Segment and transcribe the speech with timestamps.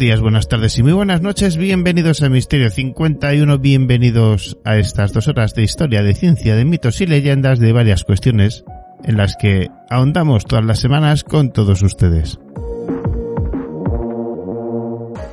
[0.00, 1.58] Días, buenas tardes y muy buenas noches.
[1.58, 3.58] Bienvenidos a Misterio 51.
[3.58, 8.04] Bienvenidos a estas dos horas de historia, de ciencia, de mitos y leyendas de varias
[8.04, 8.64] cuestiones
[9.04, 12.38] en las que ahondamos todas las semanas con todos ustedes.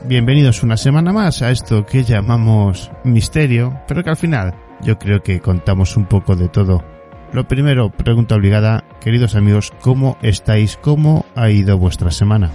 [0.04, 5.24] Bienvenidos una semana más a esto que llamamos misterio, pero que al final yo creo
[5.24, 6.84] que contamos un poco de todo.
[7.32, 10.76] Lo primero, pregunta obligada, queridos amigos, ¿cómo estáis?
[10.76, 12.52] ¿Cómo ha ido vuestra semana?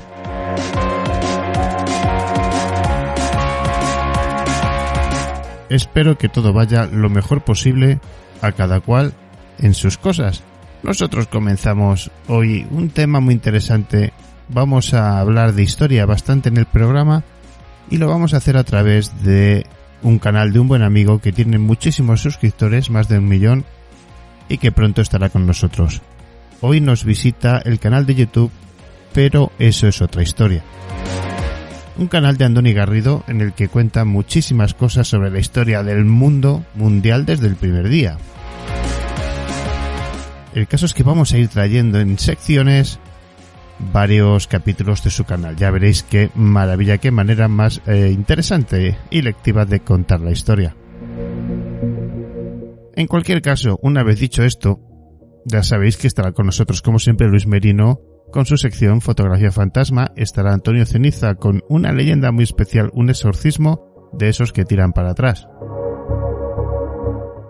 [5.73, 7.99] Espero que todo vaya lo mejor posible
[8.43, 9.15] a cada cual
[9.59, 10.43] en sus cosas.
[10.83, 14.13] Nosotros comenzamos hoy un tema muy interesante.
[14.51, 17.25] Vamos a hablar de historia bastante en el programa
[17.89, 19.65] y lo vamos a hacer a través de
[20.03, 23.65] un canal de un buen amigo que tiene muchísimos suscriptores, más de un millón,
[24.51, 26.03] y que pronto estará con nosotros.
[26.61, 28.51] Hoy nos visita el canal de YouTube,
[29.15, 30.63] pero eso es otra historia.
[31.99, 36.05] Un canal de Andoni Garrido en el que cuenta muchísimas cosas sobre la historia del
[36.05, 38.17] mundo mundial desde el primer día.
[40.55, 42.99] El caso es que vamos a ir trayendo en secciones
[43.93, 45.57] varios capítulos de su canal.
[45.57, 50.77] Ya veréis qué maravilla, qué manera más eh, interesante y lectiva de contar la historia.
[52.95, 54.81] En cualquier caso, una vez dicho esto,
[55.45, 58.01] ya sabéis que estará con nosotros como siempre Luis Merino
[58.33, 64.11] con su sección Fotografía Fantasma, estará Antonio Ceniza con una leyenda muy especial, un exorcismo
[64.13, 65.47] de esos que tiran para atrás.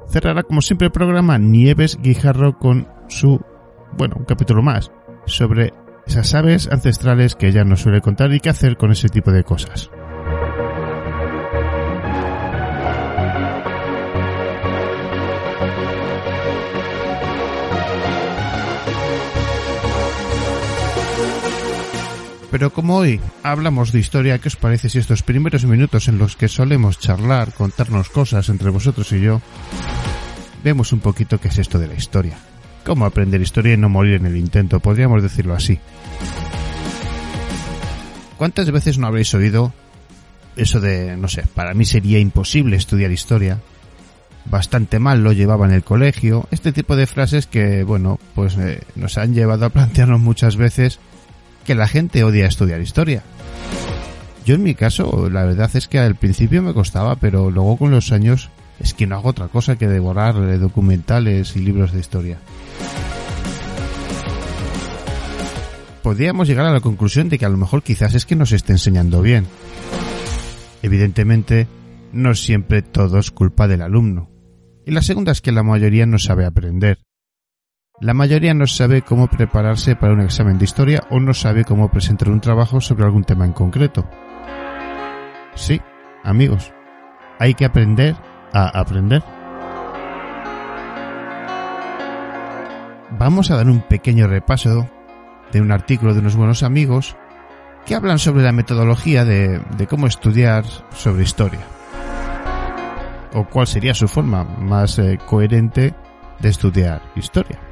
[0.09, 3.41] Cerrará como siempre el programa Nieves Guijarro con su,
[3.97, 4.93] bueno, un capítulo más
[5.25, 5.72] sobre
[6.06, 9.44] esas aves ancestrales que ella nos suele contar y qué hacer con ese tipo de
[9.44, 9.91] cosas.
[22.53, 26.37] Pero como hoy hablamos de historia, ¿qué os parece si estos primeros minutos en los
[26.37, 29.41] que solemos charlar, contarnos cosas entre vosotros y yo,
[30.62, 32.37] vemos un poquito qué es esto de la historia?
[32.85, 34.81] ¿Cómo aprender historia y no morir en el intento?
[34.81, 35.79] Podríamos decirlo así.
[38.37, 39.73] ¿Cuántas veces no habréis oído
[40.55, 43.61] eso de, no sé, para mí sería imposible estudiar historia?
[44.45, 46.47] Bastante mal lo llevaba en el colegio.
[46.51, 51.01] Este tipo de frases que, bueno, pues eh, nos han llevado a plantearnos muchas veces
[51.65, 53.23] que la gente odia estudiar historia.
[54.45, 57.91] Yo en mi caso, la verdad es que al principio me costaba, pero luego con
[57.91, 58.50] los años
[58.81, 62.39] es que no hago otra cosa que devorar eh, documentales y libros de historia.
[66.03, 68.73] Podríamos llegar a la conclusión de que a lo mejor quizás es que nos esté
[68.73, 69.47] enseñando bien.
[70.83, 71.69] Evidentemente,
[72.12, 74.29] no siempre todo es culpa del alumno.
[74.84, 76.99] Y la segunda es que la mayoría no sabe aprender.
[78.01, 81.91] La mayoría no sabe cómo prepararse para un examen de historia o no sabe cómo
[81.91, 84.09] presentar un trabajo sobre algún tema en concreto.
[85.55, 85.81] Sí,
[86.25, 86.73] amigos,
[87.39, 88.17] hay que aprender
[88.53, 89.23] a aprender.
[93.19, 94.88] Vamos a dar un pequeño repaso
[95.53, 97.17] de un artículo de unos buenos amigos
[97.85, 100.65] que hablan sobre la metodología de, cómo estudiar
[100.95, 101.61] sobre historia.
[103.35, 105.95] O cuál sería su forma más eh, coherente
[106.41, 107.72] de estudiar historia.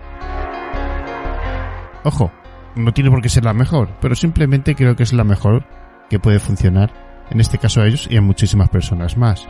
[2.05, 2.33] Ojo,
[2.77, 5.65] no tiene por qué ser la mejor, pero simplemente creo que es la mejor
[6.09, 6.93] que puede funcionar,
[7.31, 9.47] en este caso a ellos y a muchísimas personas más.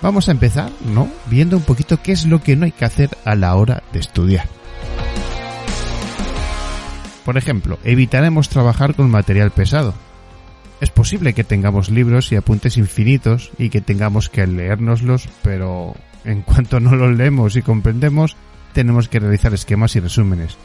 [0.00, 1.08] Vamos a empezar, ¿no?
[1.30, 4.00] Viendo un poquito qué es lo que no hay que hacer a la hora de
[4.00, 4.46] estudiar.
[7.24, 9.94] Por ejemplo, evitaremos trabajar con material pesado.
[10.82, 15.94] Es posible que tengamos libros y apuntes infinitos y que tengamos que leérnoslos, pero
[16.24, 18.36] en cuanto no los leemos y comprendemos,
[18.72, 20.56] tenemos que realizar esquemas y resúmenes.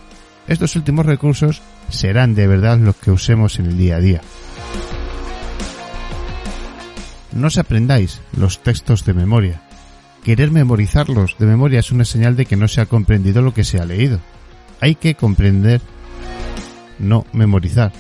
[0.47, 4.21] Estos últimos recursos serán de verdad los que usemos en el día a día.
[7.31, 9.61] No os aprendáis los textos de memoria.
[10.23, 13.63] Querer memorizarlos de memoria es una señal de que no se ha comprendido lo que
[13.63, 14.19] se ha leído.
[14.81, 15.81] Hay que comprender,
[16.97, 17.91] no memorizar.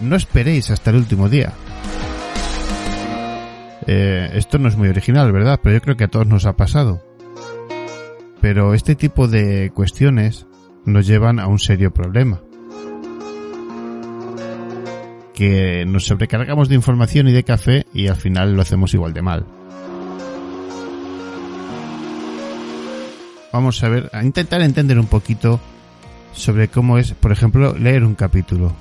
[0.00, 1.52] No esperéis hasta el último día.
[3.86, 5.60] Eh, esto no es muy original, ¿verdad?
[5.62, 7.02] Pero yo creo que a todos nos ha pasado.
[8.40, 10.46] Pero este tipo de cuestiones
[10.84, 12.40] nos llevan a un serio problema.
[15.34, 19.22] Que nos sobrecargamos de información y de café y al final lo hacemos igual de
[19.22, 19.46] mal.
[23.52, 25.60] Vamos a ver, a intentar entender un poquito
[26.32, 28.72] sobre cómo es, por ejemplo, leer un capítulo.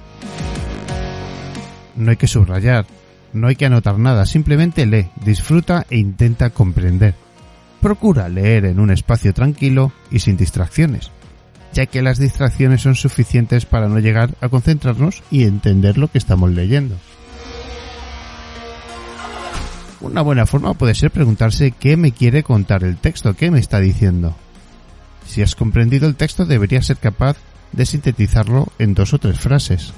[1.96, 2.86] No hay que subrayar,
[3.34, 7.16] no hay que anotar nada, simplemente lee, disfruta e intenta comprender.
[7.82, 11.12] Procura leer en un espacio tranquilo y sin distracciones.
[11.74, 16.18] ya que las distracciones son suficientes para no llegar a concentrarnos y entender lo que
[16.18, 16.98] estamos leyendo.
[20.02, 23.80] Una buena forma puede ser preguntarse qué me quiere contar el texto, qué me está
[23.80, 24.36] diciendo.
[25.28, 27.38] Si has comprendido el texto deberías ser capaz
[27.72, 29.94] de sintetizarlo en dos o tres frases.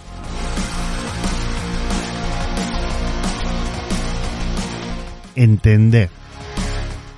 [5.36, 6.10] Entender.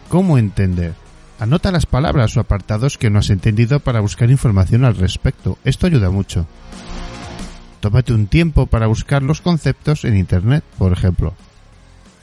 [0.09, 0.93] ¿Cómo entender?
[1.39, 5.57] Anota las palabras o apartados que no has entendido para buscar información al respecto.
[5.65, 6.47] Esto ayuda mucho.
[7.81, 11.33] Tómate un tiempo para buscar los conceptos en Internet, por ejemplo.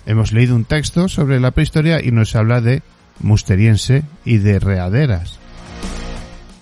[0.07, 2.83] Hemos leído un texto sobre la prehistoria y nos habla de
[3.21, 5.39] musteriense y de readeras.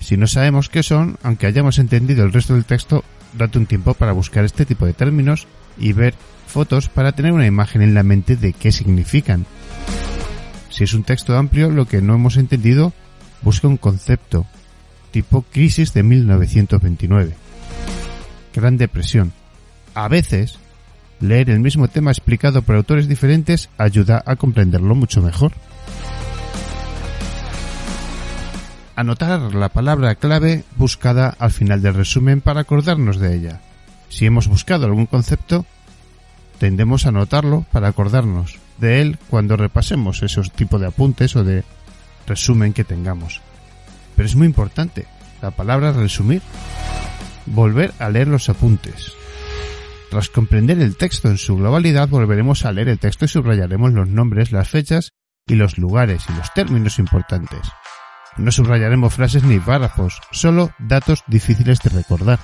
[0.01, 3.95] Si no sabemos qué son, aunque hayamos entendido el resto del texto, date un tiempo
[3.95, 5.47] para buscar este tipo de términos
[5.81, 6.15] y ver
[6.47, 9.47] fotos para tener una imagen en la mente de qué significan.
[10.69, 12.93] Si es un texto amplio, lo que no hemos entendido,
[13.43, 14.47] busca un concepto,
[15.11, 17.35] tipo crisis de 1929.
[18.55, 19.33] Gran depresión.
[19.95, 20.59] A veces,
[21.21, 25.53] leer el mismo tema explicado por autores diferentes ayuda a comprenderlo mucho mejor.
[28.97, 33.61] Anotar la palabra clave buscada al final del resumen para acordarnos de ella.
[34.11, 35.65] Si hemos buscado algún concepto,
[36.59, 41.65] tendemos a anotarlo para acordarnos de él cuando repasemos esos tipos de apuntes o de
[42.27, 43.41] resumen que tengamos.
[44.17, 45.07] Pero es muy importante
[45.41, 46.43] la palabra resumir.
[47.47, 49.13] Volver a leer los apuntes.
[50.11, 54.09] Tras comprender el texto en su globalidad, volveremos a leer el texto y subrayaremos los
[54.09, 55.13] nombres, las fechas
[55.47, 57.61] y los lugares y los términos importantes.
[58.37, 62.41] No subrayaremos frases ni párrafos, solo datos difíciles de recordar.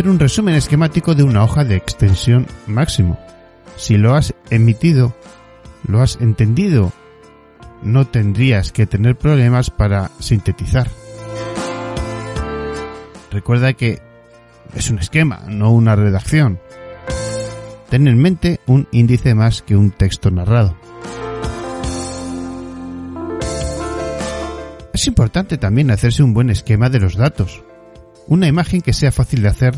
[0.00, 3.18] Hacer un resumen esquemático de una hoja de extensión máximo.
[3.76, 5.14] Si lo has emitido,
[5.86, 6.90] lo has entendido,
[7.82, 10.88] no tendrías que tener problemas para sintetizar.
[13.30, 14.00] Recuerda que
[14.74, 16.58] es un esquema, no una redacción.
[17.90, 20.78] Ten en mente un índice más que un texto narrado.
[24.94, 27.62] Es importante también hacerse un buen esquema de los datos
[28.30, 29.74] una imagen que sea fácil de hacer,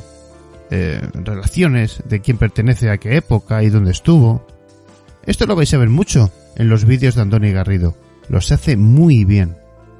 [0.74, 4.46] eh, relaciones de quién pertenece a qué época y dónde estuvo.
[5.26, 7.94] Esto lo vais a ver mucho en los vídeos de Andoni Garrido.
[8.30, 9.54] Los hace muy bien.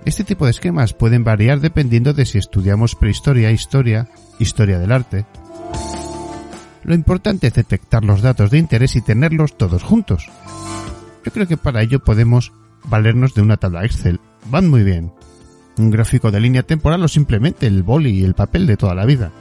[0.07, 5.27] Este tipo de esquemas pueden variar dependiendo de si estudiamos prehistoria, historia, historia del arte.
[6.85, 10.31] Lo importante es detectar los datos de interés y tenerlos todos juntos.
[11.23, 12.51] Yo creo que para ello podemos
[12.85, 14.21] valernos de una tabla Excel.
[14.51, 15.13] Van muy bien
[15.77, 19.05] un gráfico de línea temporal o simplemente el boli y el papel de toda la
[19.05, 19.33] vida.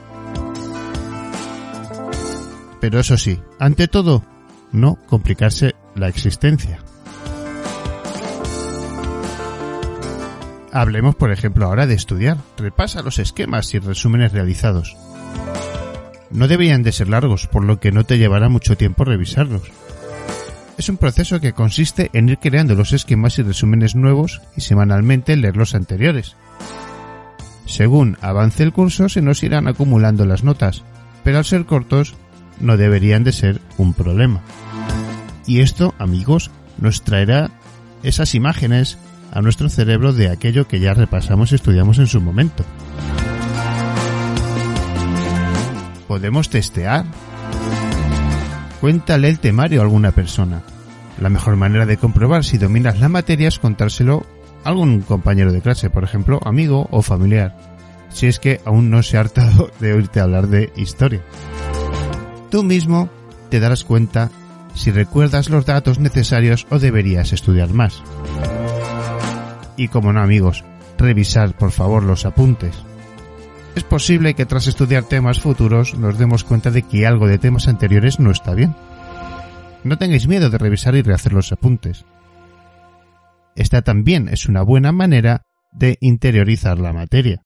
[2.82, 4.22] Pero eso sí, ante todo,
[4.72, 6.80] no complicarse la existencia.
[10.70, 12.36] Hablemos, por ejemplo, ahora de estudiar.
[12.58, 14.96] Repasa los esquemas y resúmenes realizados.
[16.30, 19.62] No deberían de ser largos, por lo que no te llevará mucho tiempo revisarlos
[20.82, 25.36] es un proceso que consiste en ir creando los esquemas y resúmenes nuevos y semanalmente
[25.36, 26.36] leer los anteriores.
[27.66, 30.82] Según avance el curso se nos irán acumulando las notas,
[31.22, 32.16] pero al ser cortos
[32.60, 34.40] no deberían de ser un problema.
[35.46, 37.50] Y esto, amigos, nos traerá
[38.02, 38.98] esas imágenes
[39.32, 42.64] a nuestro cerebro de aquello que ya repasamos y estudiamos en su momento.
[46.06, 47.06] Podemos testear
[48.82, 50.60] Cuéntale el temario a alguna persona.
[51.20, 54.26] La mejor manera de comprobar si dominas la materia es contárselo
[54.64, 57.56] a algún compañero de clase, por ejemplo, amigo o familiar,
[58.10, 61.22] si es que aún no se ha hartado de oírte hablar de historia.
[62.52, 63.08] Tú mismo
[63.48, 64.30] te darás cuenta
[64.74, 68.02] si recuerdas los datos necesarios o deberías estudiar más.
[69.78, 70.62] Y como no amigos,
[70.98, 72.76] revisar por favor los apuntes.
[73.74, 77.68] Es posible que tras estudiar temas futuros nos demos cuenta de que algo de temas
[77.68, 78.76] anteriores no está bien.
[79.82, 82.04] No tengáis miedo de revisar y rehacer los apuntes.
[83.56, 87.41] Esta también es una buena manera de interiorizar la materia.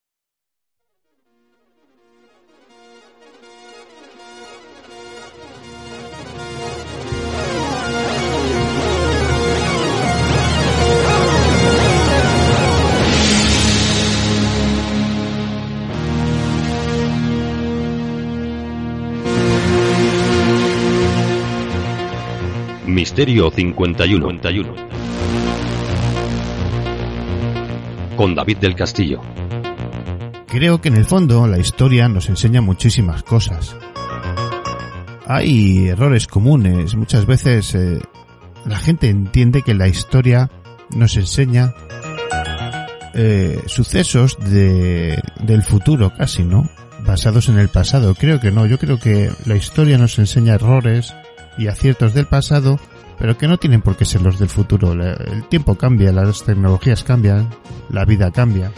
[22.96, 24.74] Misterio 51.
[28.16, 29.20] con David del Castillo.
[30.46, 33.76] Creo que en el fondo la historia nos enseña muchísimas cosas.
[35.26, 36.94] Hay errores comunes.
[36.94, 38.00] Muchas veces eh,
[38.64, 40.50] la gente entiende que la historia
[40.96, 41.74] nos enseña
[43.12, 46.66] eh, sucesos de, del futuro casi, ¿no?
[47.06, 48.14] Basados en el pasado.
[48.14, 48.64] Creo que no.
[48.64, 51.12] Yo creo que la historia nos enseña errores
[51.58, 52.78] y aciertos del pasado,
[53.18, 54.92] pero que no tienen por qué ser los del futuro.
[54.92, 57.48] El tiempo cambia, las tecnologías cambian,
[57.90, 58.72] la vida cambia.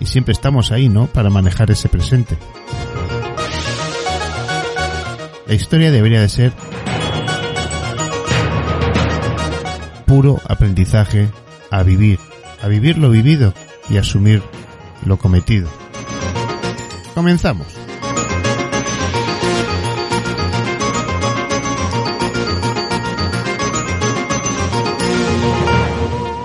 [0.00, 1.06] Y siempre estamos ahí, ¿no?
[1.06, 2.36] Para manejar ese presente.
[5.46, 6.52] La historia debería de ser
[10.06, 11.28] puro aprendizaje
[11.70, 12.18] a vivir,
[12.62, 13.54] a vivir lo vivido
[13.88, 14.42] y asumir
[15.04, 15.68] lo cometido.
[17.14, 17.81] Comenzamos.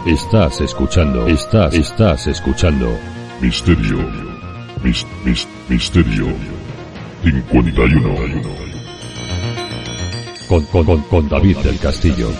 [0.07, 2.87] Estás escuchando, estás, estás escuchando.
[3.41, 3.97] Misterio,
[4.81, 6.27] mis, mis, misterio.
[7.25, 8.15] 51.
[10.47, 12.31] Con, con, con, con David del Castillo.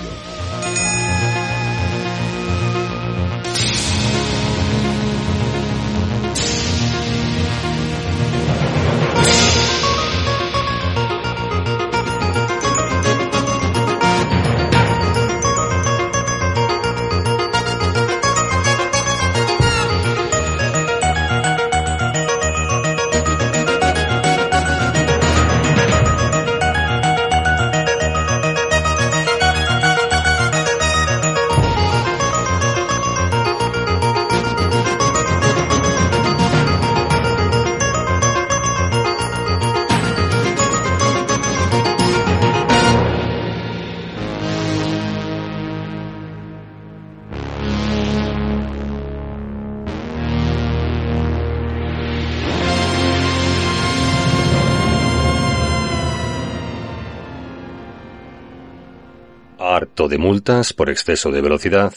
[59.97, 61.91] ¿Harto de multas por exceso de velocidad?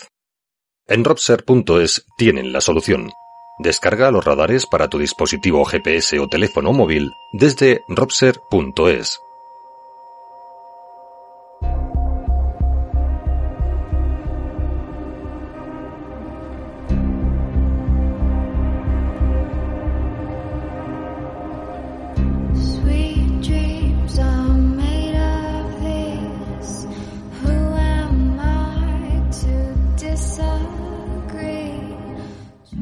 [0.86, 3.10] En Robser.es tienen la solución.
[3.58, 9.20] Descarga los radares para tu dispositivo GPS o teléfono móvil desde Robser.es.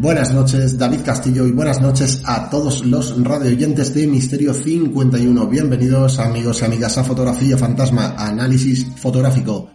[0.01, 5.49] Buenas noches, David Castillo, y buenas noches a todos los radioyentes de Misterio 51.
[5.49, 9.69] Bienvenidos, amigos y amigas, a Fotografía Fantasma, análisis fotográfico.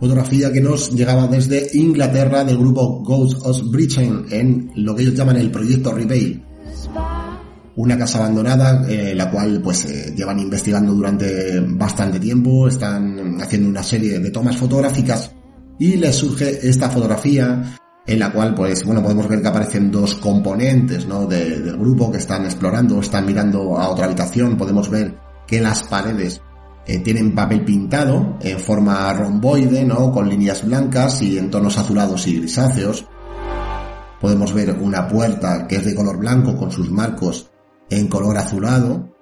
[0.00, 5.14] Fotografía que nos llegaba desde Inglaterra del grupo Ghosts of Britain en lo que ellos
[5.14, 6.44] llaman el proyecto Reveal.
[7.76, 13.68] Una casa abandonada, eh, la cual pues eh, llevan investigando durante bastante tiempo, están haciendo
[13.68, 15.30] una serie de tomas fotográficas
[15.78, 17.76] y les surge esta fotografía
[18.06, 21.26] en la cual pues bueno podemos ver que aparecen dos componentes ¿no?
[21.26, 25.82] de- del grupo que están explorando, están mirando a otra habitación, podemos ver que las
[25.84, 26.40] paredes
[26.86, 30.12] eh, tienen papel pintado en forma romboide, ¿no?
[30.12, 33.06] con líneas blancas y en tonos azulados y grisáceos.
[34.20, 37.50] Podemos ver una puerta que es de color blanco con sus marcos
[37.90, 39.12] en color azulado.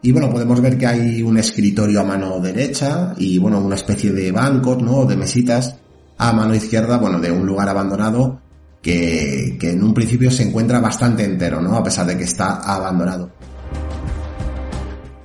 [0.00, 4.12] Y bueno, podemos ver que hay un escritorio a mano derecha y bueno, una especie
[4.12, 5.04] de bancos, ¿no?
[5.04, 5.76] De mesitas
[6.18, 8.40] a mano izquierda, bueno, de un lugar abandonado
[8.82, 11.76] que, que en un principio se encuentra bastante entero, ¿no?
[11.76, 13.30] A pesar de que está abandonado.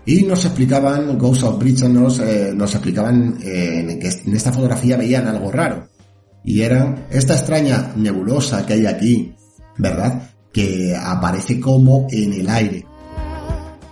[0.06, 5.28] Y nos explicaban, Ghost of nos, eh, nos explicaban eh, que en esta fotografía veían
[5.28, 5.88] algo raro.
[6.44, 9.34] Y era esta extraña nebulosa que hay aquí,
[9.78, 10.30] ¿verdad?
[10.52, 12.86] Que aparece como en el aire.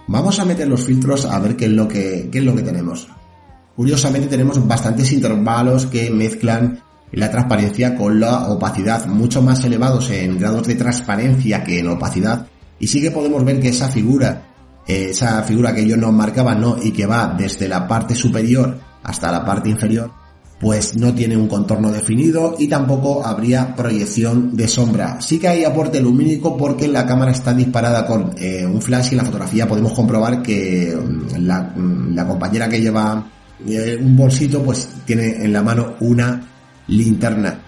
[0.08, 2.64] Vamos a meter los filtros a ver qué es lo que, qué es lo que
[2.64, 3.08] tenemos.
[3.78, 6.82] Curiosamente tenemos bastantes intervalos que mezclan
[7.14, 12.48] la transparencia con la opacidad, mucho más elevados en grados de transparencia que en opacidad.
[12.80, 14.44] Y sí que podemos ver que esa figura,
[14.88, 16.78] eh, esa figura que ellos nos marcaban, ¿no?
[16.82, 20.12] Y que va desde la parte superior hasta la parte inferior,
[20.60, 25.20] pues no tiene un contorno definido y tampoco habría proyección de sombra.
[25.20, 29.12] Sí que hay aporte lumínico porque la cámara está disparada con eh, un flash y
[29.12, 33.28] en la fotografía podemos comprobar que mm, la, mm, la compañera que lleva
[33.68, 36.51] eh, un bolsito pues tiene en la mano una
[36.88, 37.60] linterna.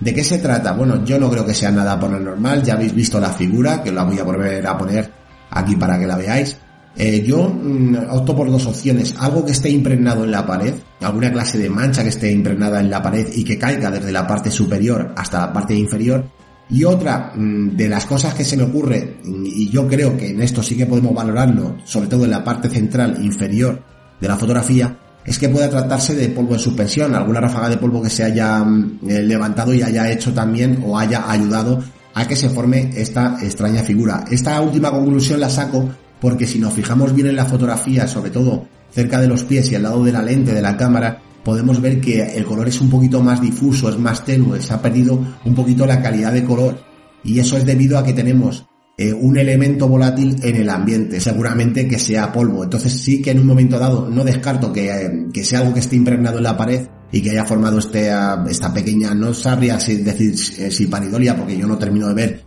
[0.00, 0.72] ¿De qué se trata?
[0.72, 4.02] Bueno, yo no creo que sea nada paranormal, ya habéis visto la figura, que la
[4.02, 5.08] voy a volver a poner
[5.50, 6.56] aquí para que la veáis.
[6.96, 9.14] Eh, yo mm, opto por dos opciones.
[9.18, 12.90] Algo que esté impregnado en la pared, alguna clase de mancha que esté impregnada en
[12.90, 16.28] la pared y que caiga desde la parte superior hasta la parte inferior.
[16.68, 20.30] Y otra mm, de las cosas que se me ocurre, mm, y yo creo que
[20.30, 23.82] en esto sí que podemos valorarlo, sobre todo en la parte central inferior
[24.20, 28.02] de la fotografía, es que pueda tratarse de polvo en suspensión, alguna ráfaga de polvo
[28.02, 28.64] que se haya
[29.06, 31.82] eh, levantado y haya hecho también o haya ayudado
[32.14, 34.24] a que se forme esta extraña figura.
[34.30, 35.88] Esta última conclusión la saco
[36.20, 39.74] porque si nos fijamos bien en la fotografía, sobre todo cerca de los pies y
[39.74, 42.90] al lado de la lente de la cámara, podemos ver que el color es un
[42.90, 46.78] poquito más difuso, es más tenue, se ha perdido un poquito la calidad de color.
[47.24, 48.64] Y eso es debido a que tenemos
[49.02, 52.62] eh, un elemento volátil en el ambiente, seguramente que sea polvo.
[52.62, 55.80] Entonces sí que en un momento dado no descarto que, eh, que sea algo que
[55.80, 59.80] esté impregnado en la pared y que haya formado este, ah, esta pequeña, no sabría
[59.80, 62.42] si decir eh, si paridolia, porque yo no termino de ver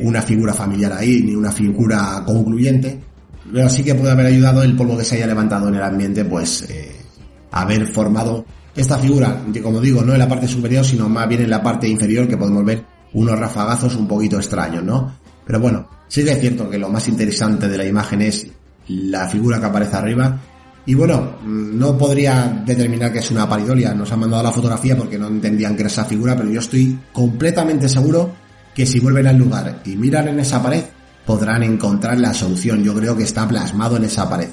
[0.00, 2.98] una figura familiar ahí, ni una figura concluyente,
[3.52, 6.24] pero sí que puede haber ayudado el polvo que se haya levantado en el ambiente,
[6.24, 6.66] pues
[7.50, 11.42] haber formado esta figura, que como digo, no en la parte superior, sino más bien
[11.42, 15.12] en la parte inferior, que podemos ver unos rafagazos un poquito extraños, ¿no?
[15.48, 18.46] Pero bueno, sí que es cierto que lo más interesante de la imagen es
[18.88, 20.38] la figura que aparece arriba.
[20.84, 23.94] Y bueno, no podría determinar que es una paridolia.
[23.94, 26.98] Nos han mandado la fotografía porque no entendían que era esa figura, pero yo estoy
[27.14, 28.30] completamente seguro
[28.74, 30.84] que si vuelven al lugar y miran en esa pared,
[31.24, 32.84] podrán encontrar la solución.
[32.84, 34.50] Yo creo que está plasmado en esa pared.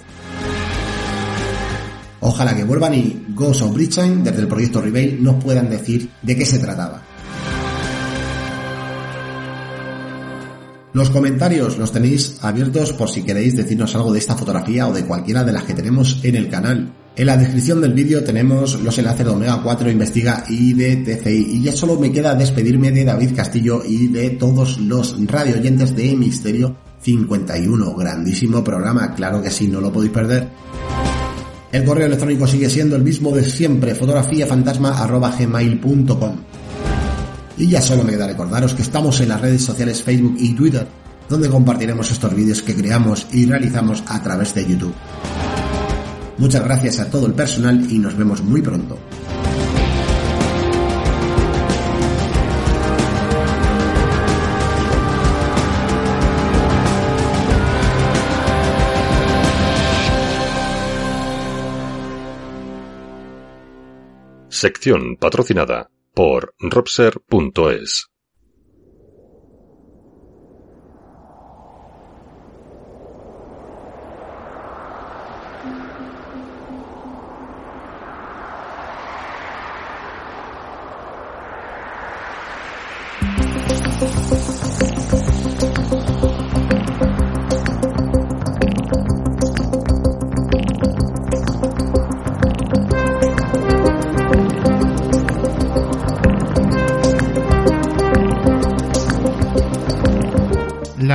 [2.22, 6.38] Ojalá que vuelvan y Ghost of Bridgestone, desde el proyecto Rebel, nos puedan decir de
[6.38, 7.02] qué se trataba.
[10.96, 15.04] Los comentarios los tenéis abiertos por si queréis decirnos algo de esta fotografía o de
[15.04, 16.94] cualquiera de las que tenemos en el canal.
[17.18, 21.58] En la descripción del vídeo tenemos los enlaces de Omega 4 Investiga y de TCI.
[21.58, 25.94] Y ya solo me queda despedirme de David Castillo y de todos los radio oyentes
[25.94, 27.94] de Misterio 51.
[27.94, 30.48] Grandísimo programa, claro que sí, no lo podéis perder.
[31.74, 36.36] El correo electrónico sigue siendo el mismo de siempre, fotografiafantasma.gmail.com.
[37.58, 40.88] Y ya solo me queda recordaros que estamos en las redes sociales Facebook y Twitter,
[41.30, 44.94] donde compartiremos estos vídeos que creamos y realizamos a través de YouTube.
[46.38, 49.00] Muchas gracias a todo el personal y nos vemos muy pronto.
[64.50, 68.08] Sección patrocinada por Robser.es.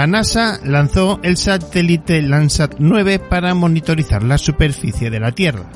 [0.01, 5.71] La NASA lanzó el satélite Landsat 9 para monitorizar la superficie de la Tierra.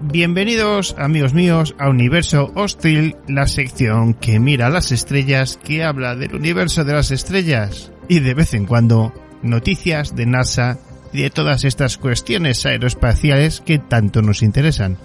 [0.00, 6.34] Bienvenidos, amigos míos, a Universo Hostil, la sección que mira las estrellas, que habla del
[6.34, 9.12] universo de las estrellas y de vez en cuando
[9.42, 10.78] noticias de NASA
[11.12, 14.96] y de todas estas cuestiones aeroespaciales que tanto nos interesan.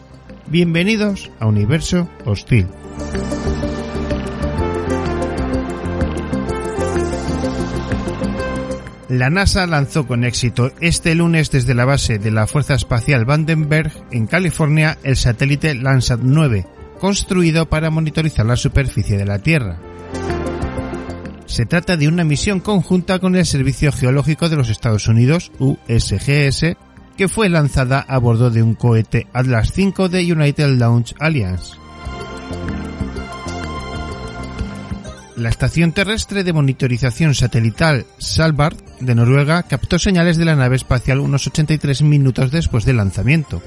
[0.47, 2.67] Bienvenidos a Universo Hostil.
[9.11, 13.91] La NASA lanzó con éxito este lunes desde la base de la Fuerza Espacial Vandenberg
[14.09, 16.65] en California el satélite Landsat 9,
[16.97, 19.81] construido para monitorizar la superficie de la Tierra.
[21.45, 26.77] Se trata de una misión conjunta con el Servicio Geológico de los Estados Unidos, USGS,
[27.17, 31.73] que fue lanzada a bordo de un cohete Atlas V de United Launch Alliance.
[35.37, 41.19] La estación terrestre de monitorización satelital Svalbard de Noruega captó señales de la nave espacial
[41.19, 43.61] unos 83 minutos después del lanzamiento.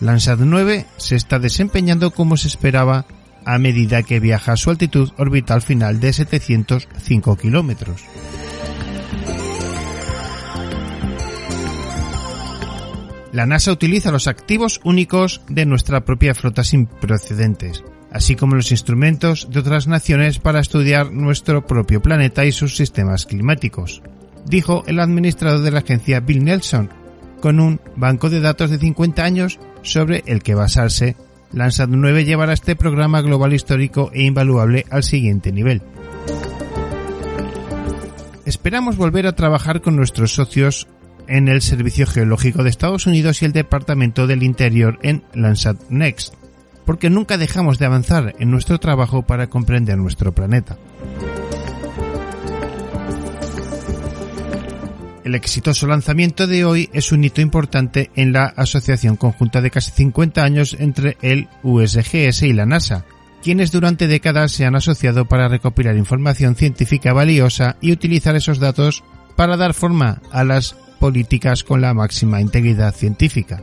[0.00, 3.04] Landsat 9 se está desempeñando como se esperaba
[3.44, 8.02] a medida que viaja a su altitud orbital final de 705 kilómetros.
[13.32, 18.70] La NASA utiliza los activos únicos de nuestra propia flota sin precedentes, así como los
[18.70, 24.02] instrumentos de otras naciones para estudiar nuestro propio planeta y sus sistemas climáticos,
[24.46, 26.90] dijo el administrador de la agencia Bill Nelson,
[27.40, 31.16] con un banco de datos de 50 años sobre el que basarse.
[31.52, 35.82] Landsat 9 llevará este programa global histórico e invaluable al siguiente nivel.
[38.44, 40.88] Esperamos volver a trabajar con nuestros socios
[41.26, 46.34] en el Servicio Geológico de Estados Unidos y el Departamento del Interior en Landsat Next,
[46.88, 50.78] porque nunca dejamos de avanzar en nuestro trabajo para comprender nuestro planeta.
[55.22, 59.90] El exitoso lanzamiento de hoy es un hito importante en la asociación conjunta de casi
[59.90, 63.04] 50 años entre el USGS y la NASA,
[63.42, 69.04] quienes durante décadas se han asociado para recopilar información científica valiosa y utilizar esos datos
[69.36, 73.62] para dar forma a las políticas con la máxima integridad científica.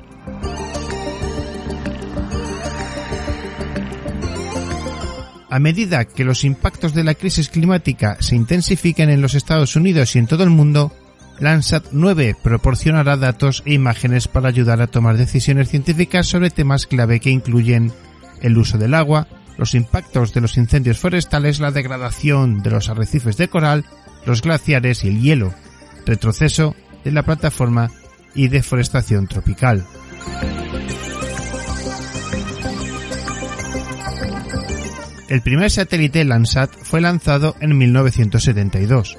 [5.56, 10.14] A medida que los impactos de la crisis climática se intensifiquen en los Estados Unidos
[10.14, 10.92] y en todo el mundo,
[11.40, 17.22] Landsat 9 proporcionará datos e imágenes para ayudar a tomar decisiones científicas sobre temas clave
[17.22, 17.94] que incluyen
[18.42, 23.38] el uso del agua, los impactos de los incendios forestales, la degradación de los arrecifes
[23.38, 23.86] de coral,
[24.26, 25.54] los glaciares y el hielo,
[26.06, 27.92] retroceso de la plataforma
[28.34, 29.86] y deforestación tropical.
[35.28, 39.18] El primer satélite Landsat fue lanzado en 1972.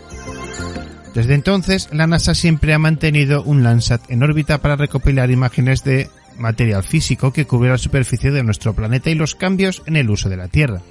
[1.14, 6.08] Desde entonces, la NASA siempre ha mantenido un Landsat en órbita para recopilar imágenes de
[6.38, 10.28] material físico que cubre la superficie de nuestro planeta y los cambios en el uso
[10.28, 10.82] de la Tierra.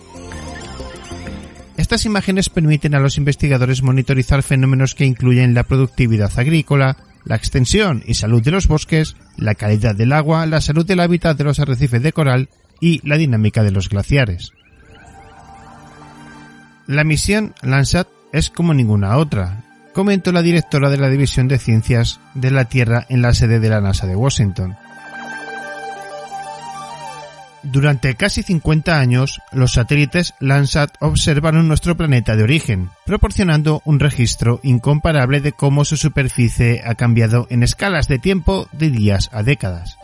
[1.77, 8.03] Estas imágenes permiten a los investigadores monitorizar fenómenos que incluyen la productividad agrícola, la extensión
[8.05, 11.59] y salud de los bosques, la calidad del agua, la salud del hábitat de los
[11.59, 12.49] arrecifes de coral
[12.81, 14.51] y la dinámica de los glaciares.
[16.87, 22.19] La misión Landsat es como ninguna otra, comentó la directora de la División de Ciencias
[22.35, 24.75] de la Tierra en la sede de la NASA de Washington.
[27.63, 34.59] Durante casi 50 años, los satélites Landsat observaron nuestro planeta de origen, proporcionando un registro
[34.61, 39.97] incomparable de cómo su superficie ha cambiado en escalas de tiempo de días a décadas.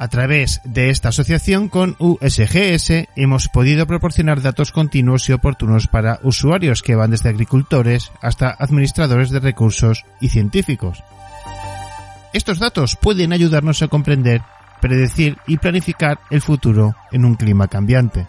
[0.00, 6.20] A través de esta asociación con USGS hemos podido proporcionar datos continuos y oportunos para
[6.22, 11.02] usuarios que van desde agricultores hasta administradores de recursos y científicos.
[12.32, 14.42] Estos datos pueden ayudarnos a comprender
[14.80, 18.28] predecir y planificar el futuro en un clima cambiante.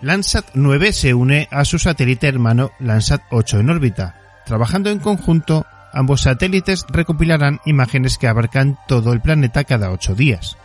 [0.00, 4.14] Landsat 9 se une a su satélite hermano Landsat 8 en órbita.
[4.46, 10.56] Trabajando en conjunto, ambos satélites recopilarán imágenes que abarcan todo el planeta cada 8 días.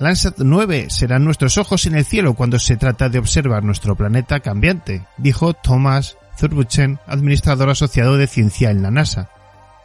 [0.00, 4.38] Landsat 9 serán nuestros ojos en el cielo cuando se trata de observar nuestro planeta
[4.38, 9.28] cambiante, dijo Thomas Zurbuchen, administrador asociado de ciencia en la NASA.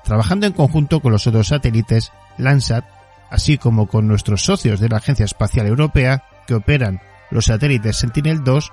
[0.03, 2.85] Trabajando en conjunto con los otros satélites Landsat,
[3.31, 8.71] así como con nuestros socios de la Agencia Espacial Europea, que operan los satélites Sentinel-2,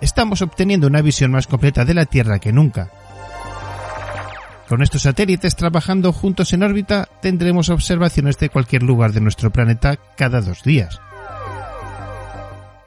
[0.00, 2.90] estamos obteniendo una visión más completa de la Tierra que nunca.
[4.68, 9.96] Con estos satélites trabajando juntos en órbita, tendremos observaciones de cualquier lugar de nuestro planeta
[10.16, 11.00] cada dos días.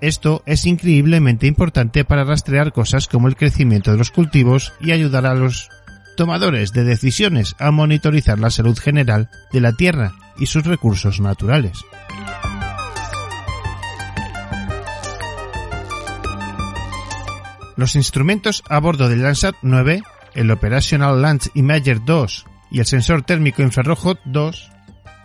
[0.01, 5.25] Esto es increíblemente importante para rastrear cosas como el crecimiento de los cultivos y ayudar
[5.25, 5.69] a los
[6.15, 11.79] tomadores de decisiones a monitorizar la salud general de la Tierra y sus recursos naturales.
[17.79, 23.21] Los instrumentos a bordo del Landsat 9, el Operational Launch Imager 2 y el sensor
[23.21, 24.69] térmico infrarrojo 2,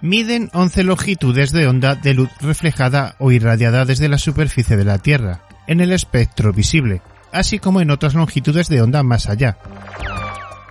[0.02, 4.98] miden 11 longitudes de onda de luz reflejada o irradiada desde la superficie de la
[4.98, 9.58] Tierra, en el espectro visible, así como en otras longitudes de onda más allá,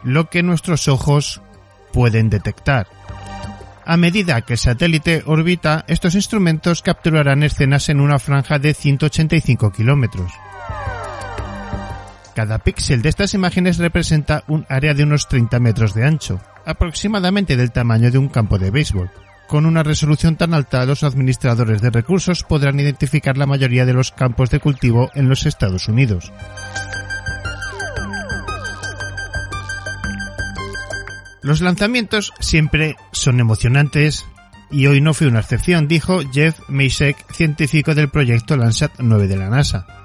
[0.05, 1.41] lo que nuestros ojos
[1.91, 2.87] pueden detectar.
[3.83, 9.73] A medida que el satélite orbita, estos instrumentos capturarán escenas en una franja de 185
[9.73, 10.31] kilómetros.
[12.35, 17.55] Cada píxel de estas imágenes representa un área de unos 30 metros de ancho, aproximadamente
[17.55, 19.11] del tamaño de un campo de béisbol.
[19.47, 24.11] Con una resolución tan alta, los administradores de recursos podrán identificar la mayoría de los
[24.11, 26.31] campos de cultivo en los Estados Unidos.
[31.43, 34.25] Los lanzamientos siempre son emocionantes
[34.71, 39.37] y hoy no fue una excepción, dijo Jeff Meisek, científico del proyecto Landsat 9 de
[39.37, 40.02] la NASA.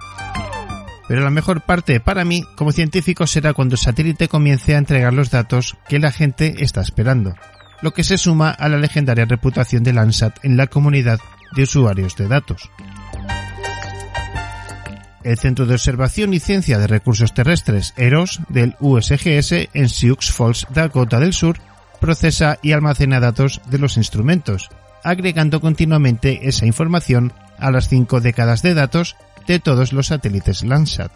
[1.08, 5.14] Pero la mejor parte para mí como científico será cuando el satélite comience a entregar
[5.14, 7.34] los datos que la gente está esperando,
[7.80, 11.18] lo que se suma a la legendaria reputación de Landsat en la comunidad
[11.56, 12.70] de usuarios de datos.
[15.24, 20.66] El Centro de Observación y Ciencia de Recursos Terrestres, EROS, del USGS en Sioux Falls,
[20.70, 21.58] Dakota del Sur,
[22.00, 24.70] procesa y almacena datos de los instrumentos,
[25.02, 29.16] agregando continuamente esa información a las cinco décadas de datos
[29.48, 31.10] de todos los satélites Landsat.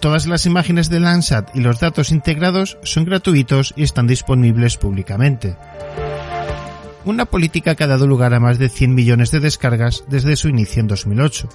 [0.00, 5.56] Todas las imágenes de Landsat y los datos integrados son gratuitos y están disponibles públicamente.
[7.04, 10.48] Una política que ha dado lugar a más de 100 millones de descargas desde su
[10.48, 11.48] inicio en 2008.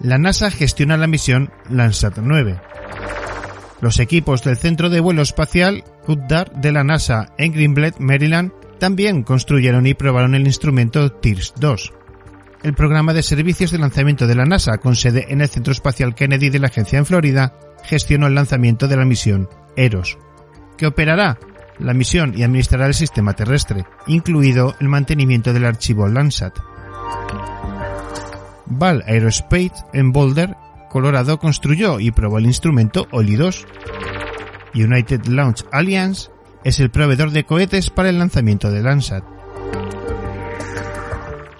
[0.00, 2.60] La NASA gestiona la misión Landsat 9.
[3.80, 9.22] Los equipos del Centro de Vuelo Espacial Goddard de la NASA en Greenbelt, Maryland, también
[9.22, 11.92] construyeron y probaron el instrumento TIRS-2
[12.62, 16.14] el programa de servicios de lanzamiento de la NASA, con sede en el Centro Espacial
[16.14, 20.18] Kennedy de la agencia en Florida, gestionó el lanzamiento de la misión Eros,
[20.76, 21.38] que operará
[21.78, 26.58] la misión y administrará el sistema terrestre, incluido el mantenimiento del archivo Landsat.
[28.66, 30.54] Ball Aerospace en Boulder,
[30.90, 33.64] Colorado, construyó y probó el instrumento OLI-2.
[34.74, 36.30] United Launch Alliance
[36.64, 39.24] es el proveedor de cohetes para el lanzamiento de Landsat.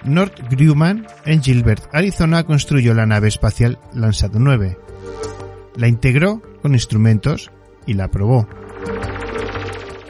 [0.03, 4.77] North Grumman en Gilbert, Arizona, construyó la nave espacial Landsat 9.
[5.75, 7.51] La integró con instrumentos
[7.85, 8.47] y la probó.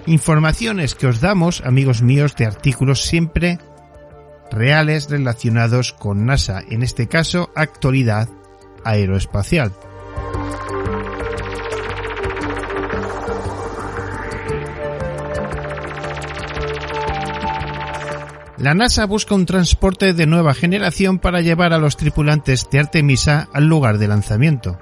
[0.06, 3.60] Informaciones que os damos, amigos míos, de artículos siempre
[4.49, 8.27] reales relacionados con NASA, en este caso actualidad
[8.84, 9.71] aeroespacial.
[18.62, 23.50] La NASA busca un transporte de nueva generación para llevar a los tripulantes de Artemisa
[23.54, 24.78] al lugar de lanzamiento.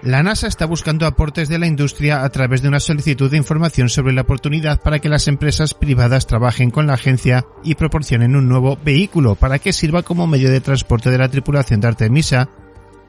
[0.00, 3.90] La NASA está buscando aportes de la industria a través de una solicitud de información
[3.90, 8.48] sobre la oportunidad para que las empresas privadas trabajen con la agencia y proporcionen un
[8.48, 12.48] nuevo vehículo para que sirva como medio de transporte de la tripulación de Artemisa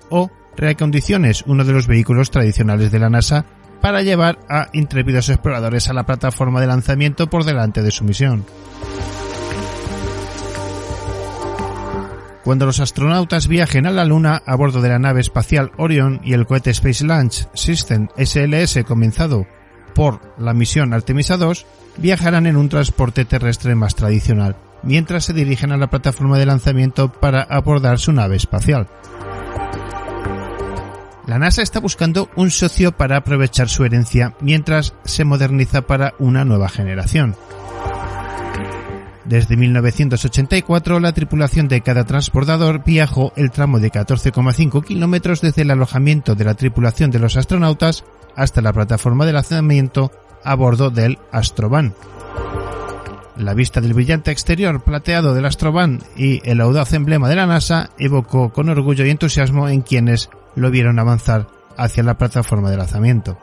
[0.09, 3.45] o reacondiciones uno de los vehículos tradicionales de la NASA
[3.81, 8.45] para llevar a intrépidos exploradores a la plataforma de lanzamiento por delante de su misión.
[12.43, 16.31] Cuando los astronautas viajen a la Luna a bordo de la nave espacial Orion y
[16.31, 19.45] el cohete Space Launch System SLS comenzado
[19.93, 21.65] por la misión Artemisa 2,
[21.97, 27.11] viajarán en un transporte terrestre más tradicional, mientras se dirigen a la plataforma de lanzamiento
[27.11, 28.87] para abordar su nave espacial.
[31.27, 36.45] La NASA está buscando un socio para aprovechar su herencia mientras se moderniza para una
[36.45, 37.35] nueva generación.
[39.25, 45.71] Desde 1984, la tripulación de cada transportador viajó el tramo de 14,5 kilómetros desde el
[45.71, 48.05] alojamiento de la tripulación de los astronautas
[48.37, 50.13] hasta la plataforma de lanzamiento
[50.45, 51.93] a bordo del Astrovan.
[53.35, 57.89] La vista del brillante exterior plateado del Astrovan y el audaz emblema de la NASA
[57.99, 63.37] evocó con orgullo y entusiasmo en quienes lo vieron avanzar hacia la plataforma de lanzamiento.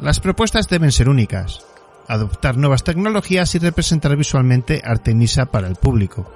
[0.00, 1.64] Las propuestas deben ser únicas,
[2.08, 6.30] adoptar nuevas tecnologías y representar visualmente Artemisa para el público.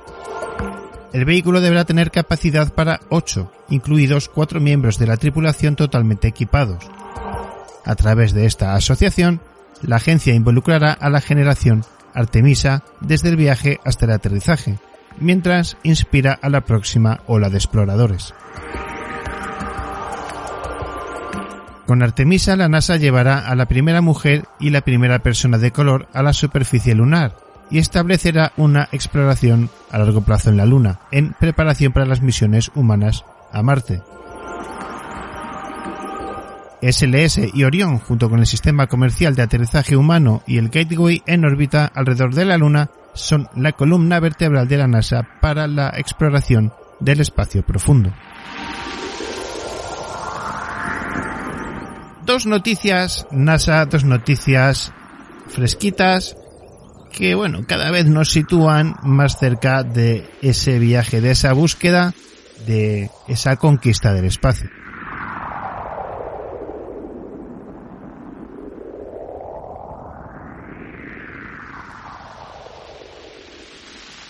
[1.12, 6.85] El vehículo deberá tener capacidad para 8, incluidos 4 miembros de la tripulación totalmente equipados.
[7.85, 9.40] A través de esta asociación,
[9.83, 14.79] la agencia involucrará a la generación Artemisa desde el viaje hasta el aterrizaje,
[15.18, 18.35] mientras inspira a la próxima ola de exploradores.
[21.87, 26.09] Con Artemisa la NASA llevará a la primera mujer y la primera persona de color
[26.12, 27.37] a la superficie lunar
[27.70, 32.70] y establecerá una exploración a largo plazo en la Luna, en preparación para las misiones
[32.74, 34.02] humanas a Marte.
[36.83, 41.44] SLS y Orión, junto con el sistema comercial de aterrizaje humano y el Gateway en
[41.44, 46.72] órbita alrededor de la Luna, son la columna vertebral de la NASA para la exploración
[47.00, 48.12] del espacio profundo.
[52.24, 54.92] Dos noticias NASA, dos noticias
[55.48, 56.37] fresquitas
[57.12, 62.14] que bueno, cada vez nos sitúan más cerca de ese viaje, de esa búsqueda,
[62.66, 64.68] de esa conquista del espacio.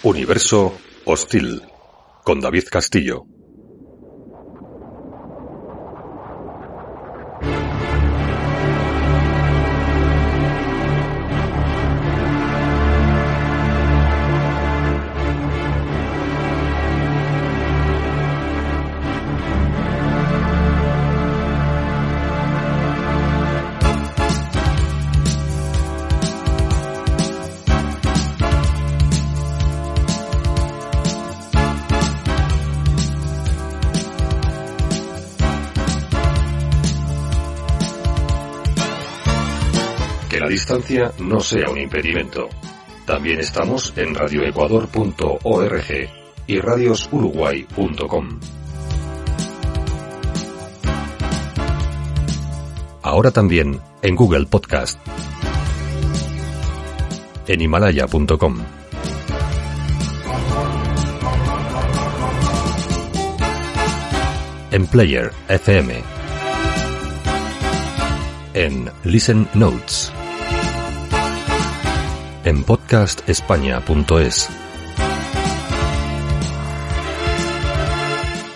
[0.07, 0.73] Universo
[1.05, 1.63] Hostil
[2.23, 3.25] con David Castillo.
[41.21, 42.49] No sea un impedimento.
[43.07, 46.09] También estamos en radioecuador.org
[46.47, 48.41] y radiosuruguay.com.
[53.03, 54.99] Ahora también en Google Podcast.
[57.47, 58.59] En himalaya.com.
[64.73, 66.03] En Player FM.
[68.53, 70.16] En Listen Notes.
[72.47, 74.49] En podcastespaña.es.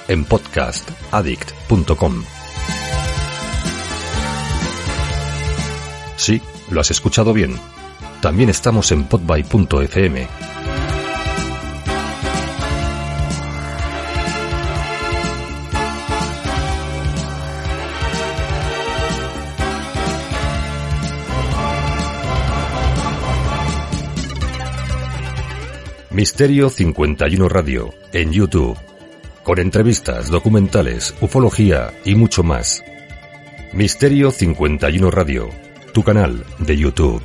[0.07, 2.23] En podcastaddict.com.
[6.15, 7.57] Sí, lo has escuchado bien.
[8.23, 10.50] También estamos en podby.fm.
[26.13, 28.77] Misterio 51 Radio en YouTube,
[29.45, 32.83] con entrevistas, documentales, ufología y mucho más.
[33.73, 35.49] Misterio 51 Radio,
[35.95, 37.23] tu canal de YouTube.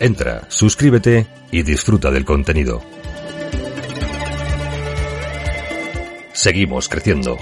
[0.00, 2.82] Entra, suscríbete y disfruta del contenido.
[6.32, 7.36] Seguimos creciendo.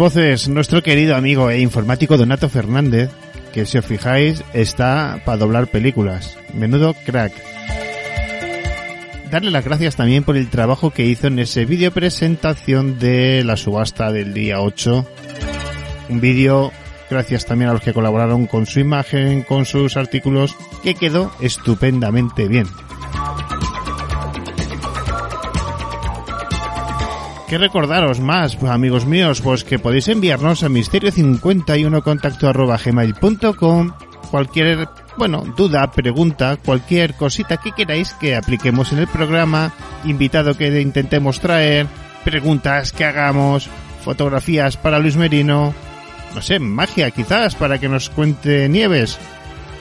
[0.00, 3.10] Voces, nuestro querido amigo e informático Donato Fernández,
[3.52, 6.38] que si os fijáis está para doblar películas.
[6.54, 7.34] Menudo crack.
[9.30, 13.58] Darle las gracias también por el trabajo que hizo en ese vídeo presentación de la
[13.58, 15.06] subasta del día 8.
[16.08, 16.72] Un vídeo,
[17.10, 22.48] gracias también a los que colaboraron con su imagen, con sus artículos, que quedó estupendamente
[22.48, 22.68] bien.
[27.50, 29.40] ¿Qué recordaros más, pues, amigos míos?
[29.40, 33.90] Pues que podéis enviarnos a misterio51 contacto arroba gmail.com
[34.30, 39.72] cualquier, bueno, duda, pregunta, cualquier cosita que queráis que apliquemos en el programa,
[40.04, 41.88] invitado que intentemos traer,
[42.22, 43.68] preguntas que hagamos,
[44.04, 45.74] fotografías para Luis Merino,
[46.32, 49.18] no sé, magia quizás para que nos cuente Nieves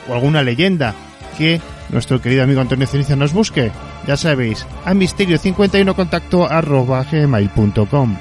[0.07, 0.95] o alguna leyenda
[1.37, 1.61] que
[1.91, 3.71] nuestro querido amigo Antonio Ceniza nos busque.
[4.07, 8.17] Ya sabéis, a misterio51 contacto arroba gmail.com.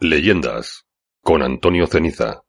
[0.00, 0.84] Leyendas
[1.22, 2.45] con Antonio Ceniza.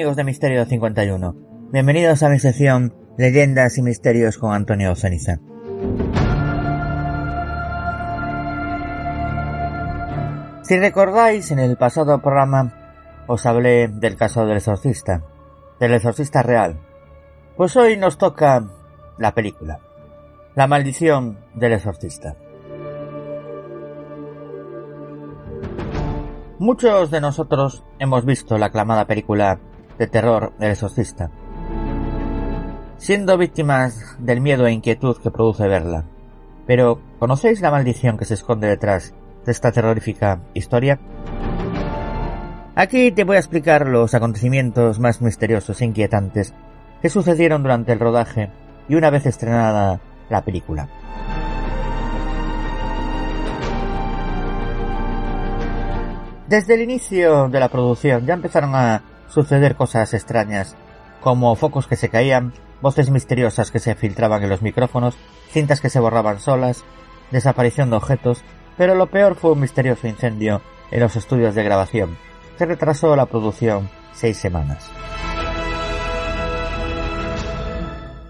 [0.00, 1.36] Amigos de Misterio 51.
[1.72, 5.40] Bienvenidos a mi sección Leyendas y Misterios con Antonio Ceniza.
[10.62, 12.72] Si recordáis, en el pasado programa
[13.26, 15.22] os hablé del caso del exorcista,
[15.78, 16.80] del exorcista real.
[17.58, 18.70] Pues hoy nos toca
[19.18, 19.80] la película,
[20.54, 22.36] La maldición del exorcista.
[26.58, 29.60] Muchos de nosotros hemos visto la aclamada película
[30.00, 31.30] de terror El exorcista,
[32.96, 36.04] siendo víctimas del miedo e inquietud que produce verla.
[36.66, 39.12] Pero, ¿conocéis la maldición que se esconde detrás
[39.44, 40.98] de esta terrorífica historia?
[42.74, 46.54] Aquí te voy a explicar los acontecimientos más misteriosos e inquietantes
[47.02, 48.50] que sucedieron durante el rodaje
[48.88, 50.88] y una vez estrenada la película.
[56.48, 60.76] Desde el inicio de la producción ya empezaron a suceder cosas extrañas,
[61.20, 62.52] como focos que se caían,
[62.82, 65.16] voces misteriosas que se filtraban en los micrófonos,
[65.50, 66.84] cintas que se borraban solas,
[67.30, 68.42] desaparición de objetos,
[68.76, 72.16] pero lo peor fue un misterioso incendio en los estudios de grabación,
[72.58, 74.90] que retrasó la producción seis semanas.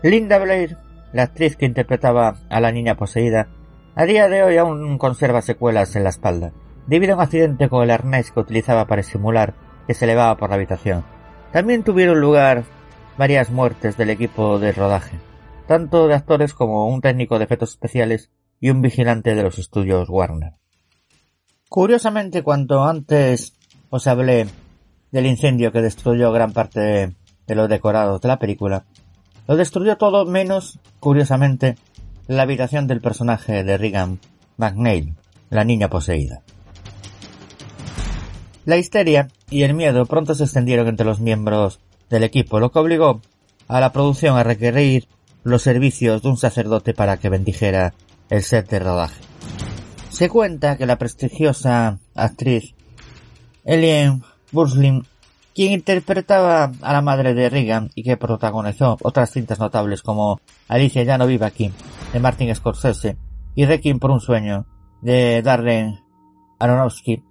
[0.02, 0.78] Linda Blair,
[1.12, 3.48] la actriz que interpretaba a la niña poseída,
[3.94, 6.52] a día de hoy aún conserva secuelas en la espalda,
[6.86, 9.54] debido a un accidente con el arnés que utilizaba para simular
[9.86, 11.04] que se elevaba por la habitación.
[11.52, 12.64] También tuvieron lugar
[13.18, 15.18] varias muertes del equipo de rodaje,
[15.66, 20.08] tanto de actores como un técnico de efectos especiales y un vigilante de los estudios
[20.08, 20.54] Warner.
[21.68, 23.54] Curiosamente, cuanto antes
[23.90, 24.46] os hablé
[25.10, 27.14] del incendio que destruyó gran parte
[27.46, 28.84] de, los decorados de la película,
[29.46, 31.76] lo destruyó todo menos, curiosamente,
[32.26, 34.20] la habitación del personaje de Regan
[34.56, 35.14] McNeil,
[35.48, 36.42] la niña poseída.
[38.64, 41.80] La histeria y el miedo pronto se extendieron entre los miembros
[42.10, 43.20] del equipo, lo que obligó
[43.68, 45.08] a la producción a requerir
[45.44, 47.94] los servicios de un sacerdote para que bendijera
[48.28, 49.20] el set de rodaje.
[50.10, 52.74] Se cuenta que la prestigiosa actriz
[53.64, 55.06] Ellen Burslin,
[55.54, 61.02] quien interpretaba a la madre de Regan y que protagonizó otras cintas notables como Alicia
[61.02, 61.72] ya no vive aquí,
[62.12, 63.16] de Martin Scorsese,
[63.54, 64.66] y Requiem por un sueño,
[65.00, 66.00] de Darren
[66.58, 67.22] Aronofsky,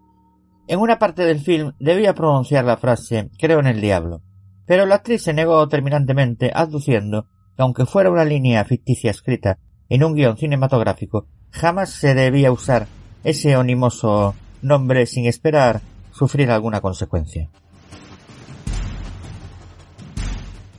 [0.70, 4.22] en una parte del film debía pronunciar la frase Creo en el diablo,
[4.67, 7.26] pero la actriz se negó terminantemente aduciendo
[7.57, 9.57] que aunque fuera una línea ficticia escrita
[9.89, 12.86] en un guion cinematográfico, jamás se debía usar
[13.24, 17.49] ese onimoso nombre sin esperar sufrir alguna consecuencia.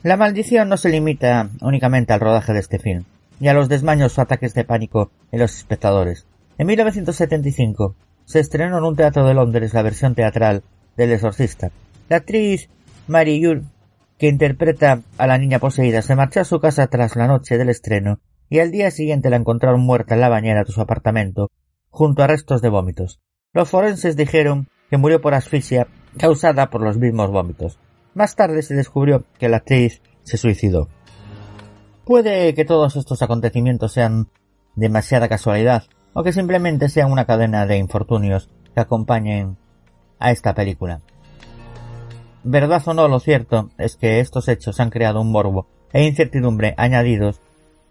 [0.05, 3.05] La maldición no se limita únicamente al rodaje de este film,
[3.41, 6.29] y a los desmaños o ataques de pánico en los espectadores.
[6.59, 7.97] En 1975
[8.31, 10.63] se estrenó en un teatro de Londres la versión teatral
[10.97, 11.73] del exorcista.
[12.09, 12.69] La actriz
[13.09, 13.65] Mary Yule,
[14.19, 17.71] que interpreta a la niña poseída, se marchó a su casa tras la noche del
[17.71, 21.51] estreno y al día siguiente la encontraron muerta en la bañera de su apartamento,
[21.89, 23.19] junto a restos de vómitos.
[23.53, 27.81] Los forenses dijeron que murió por asfixia causada por los mismos vómitos.
[28.15, 30.89] Más tarde se descubrió que la actriz se suicidó.
[32.05, 34.29] Puede que todos estos acontecimientos sean
[34.77, 35.83] demasiada casualidad,
[36.13, 39.57] o que simplemente sean una cadena de infortunios que acompañen
[40.19, 41.01] a esta película.
[42.43, 46.75] Verdad o no, lo cierto es que estos hechos han creado un morbo e incertidumbre
[46.77, 47.41] añadidos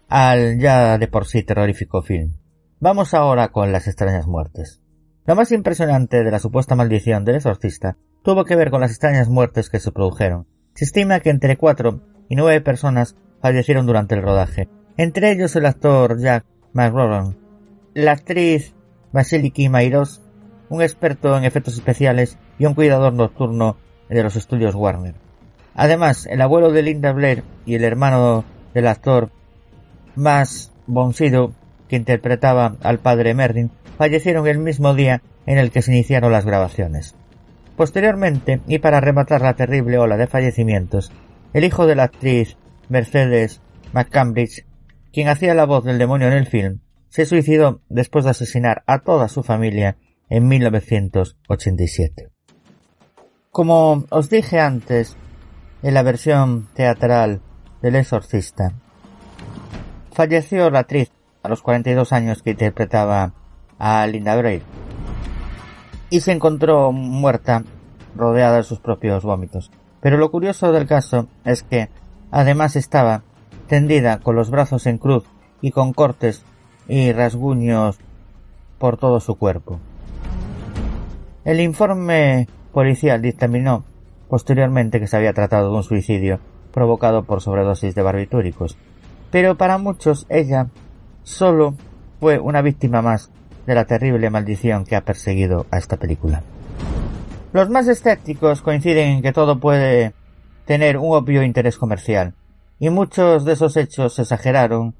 [0.08, 2.34] al ya de por sí terrorífico film.
[2.80, 4.82] Vamos ahora con las extrañas muertes.
[5.26, 9.28] Lo más impresionante de la supuesta maldición del exorcista tuvo que ver con las extrañas
[9.28, 10.46] muertes que se produjeron.
[10.74, 15.66] Se estima que entre cuatro y nueve personas fallecieron durante el rodaje, entre ellos el
[15.66, 17.36] actor Jack McRoran,
[17.94, 18.74] la actriz
[19.12, 20.22] Vasiliki Mairos,
[20.68, 23.76] un experto en efectos especiales y un cuidador nocturno
[24.08, 25.14] de los estudios Warner.
[25.74, 29.30] Además, el abuelo de Linda Blair y el hermano del actor
[30.14, 31.52] Mas Bonsido,
[31.88, 36.44] que interpretaba al padre Merlin, fallecieron el mismo día en el que se iniciaron las
[36.44, 37.14] grabaciones.
[37.76, 41.10] Posteriormente, y para rematar la terrible ola de fallecimientos,
[41.52, 42.56] el hijo de la actriz
[42.88, 43.60] Mercedes
[43.92, 44.66] McCambridge,
[45.12, 46.80] quien hacía la voz del demonio en el film,
[47.10, 49.98] se suicidó después de asesinar a toda su familia
[50.30, 52.30] en 1987.
[53.50, 55.16] Como os dije antes,
[55.82, 57.42] en la versión teatral
[57.82, 58.72] del exorcista,
[60.12, 61.10] falleció la actriz
[61.42, 63.34] a los 42 años que interpretaba
[63.78, 64.62] a Linda Blair
[66.08, 67.64] y se encontró muerta
[68.16, 69.70] rodeada de sus propios vómitos.
[70.00, 71.90] Pero lo curioso del caso es que
[72.30, 73.22] Además estaba
[73.66, 75.24] tendida con los brazos en cruz
[75.60, 76.44] y con cortes
[76.90, 77.98] y rasguños
[78.78, 79.78] por todo su cuerpo.
[81.44, 83.84] El informe policial dictaminó
[84.28, 86.40] posteriormente que se había tratado de un suicidio
[86.72, 88.76] provocado por sobredosis de barbitúricos,
[89.30, 90.68] pero para muchos ella
[91.22, 91.74] solo
[92.18, 93.30] fue una víctima más
[93.66, 96.42] de la terrible maldición que ha perseguido a esta película.
[97.52, 100.12] Los más escépticos coinciden en que todo puede
[100.64, 102.34] tener un obvio interés comercial,
[102.78, 104.94] y muchos de esos hechos se exageraron,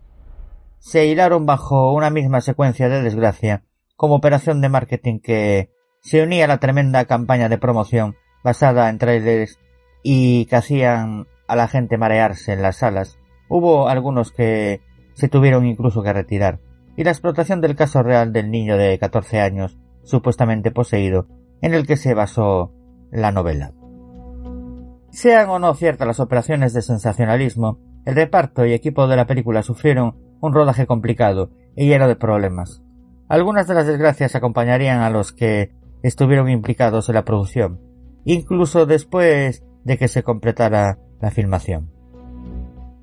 [0.81, 3.64] se hilaron bajo una misma secuencia de desgracia,
[3.97, 5.70] como operación de marketing que
[6.01, 9.59] se unía a la tremenda campaña de promoción basada en trailers
[10.03, 13.18] y que hacían a la gente marearse en las salas.
[13.51, 14.81] Hubo algunos que
[15.12, 16.61] se tuvieron incluso que retirar,
[16.97, 21.26] y la explotación del caso real del niño de 14 años, supuestamente poseído,
[21.61, 22.72] en el que se basó
[23.11, 23.74] la novela.
[25.11, 29.62] Sean o no ciertas las operaciones de sensacionalismo, el reparto y equipo de la película
[29.62, 32.82] sufrieron un rodaje complicado y lleno de problemas.
[33.28, 35.72] Algunas de las desgracias acompañarían a los que
[36.03, 37.80] estuvieron implicados en la producción.
[38.24, 41.91] Incluso después de que se completara la filmación.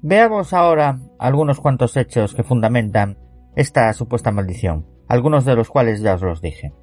[0.01, 3.17] Veamos ahora algunos cuantos hechos que fundamentan
[3.55, 6.73] esta supuesta maldición, algunos de los cuales ya os los dije.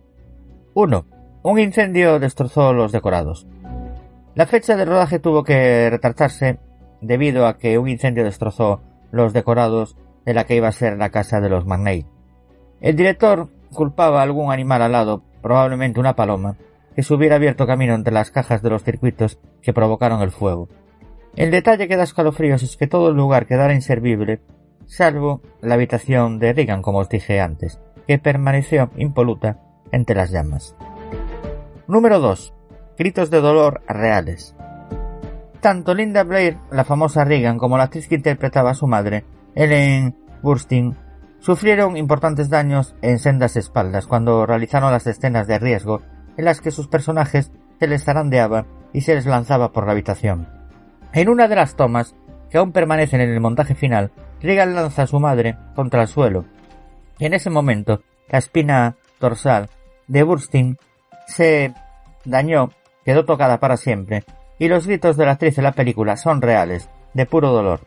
[0.75, 1.07] 1.
[1.43, 3.47] Un incendio destrozó los decorados.
[4.35, 6.59] La fecha de rodaje tuvo que retrasarse
[7.01, 8.81] debido a que un incendio destrozó
[9.13, 12.07] los decorados de la que iba a ser la casa de los Magnate.
[12.81, 16.57] El director culpaba a algún animal alado, probablemente una paloma,
[16.95, 20.69] que se hubiera abierto camino entre las cajas de los circuitos que provocaron el fuego.
[21.37, 24.41] El detalle que da escalofríos es que todo el lugar quedara inservible,
[24.87, 29.59] salvo la habitación de Regan, como os dije antes, que permaneció impoluta
[29.91, 30.77] entre las llamas.
[31.89, 32.55] Número 2.
[32.97, 34.55] Gritos de dolor reales.
[35.61, 40.17] Tanto Linda Blair, la famosa Regan, como la actriz que interpretaba a su madre, Ellen
[40.43, 40.97] Burstyn,
[41.41, 46.03] sufrieron importantes daños en sendas espaldas cuando realizaron las escenas de riesgo
[46.37, 50.49] en las que sus personajes se les zarandeaba y se les lanzaba por la habitación.
[51.13, 52.15] En una de las tomas,
[52.51, 56.45] que aún permanecen en el montaje final, Regan lanza a su madre contra el suelo.
[57.19, 59.69] Y en ese momento, la espina dorsal
[60.07, 60.77] de Burstyn
[61.27, 61.73] se
[62.25, 62.71] dañó,
[63.05, 64.25] quedó tocada para siempre,
[64.59, 67.81] y los gritos de la actriz en la película son reales, de puro dolor.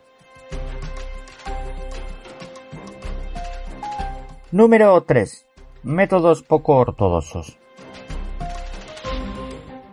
[4.52, 5.46] Número 3.
[5.84, 7.60] Métodos poco ortodoxos.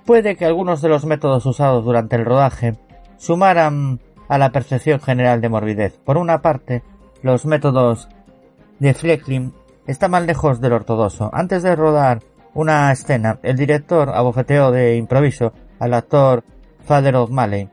[0.06, 2.76] Puede que algunos de los métodos usados durante el rodaje
[3.16, 3.98] sumaran
[4.28, 5.98] a la percepción general de morbidez.
[6.04, 6.84] Por una parte,
[7.20, 8.08] los métodos
[8.78, 9.52] de Flecklin
[9.88, 11.30] estaban lejos del ortodoxo.
[11.32, 12.20] Antes de rodar
[12.54, 16.44] una escena, el director abofeteó de improviso al actor
[16.84, 17.70] Father of Malley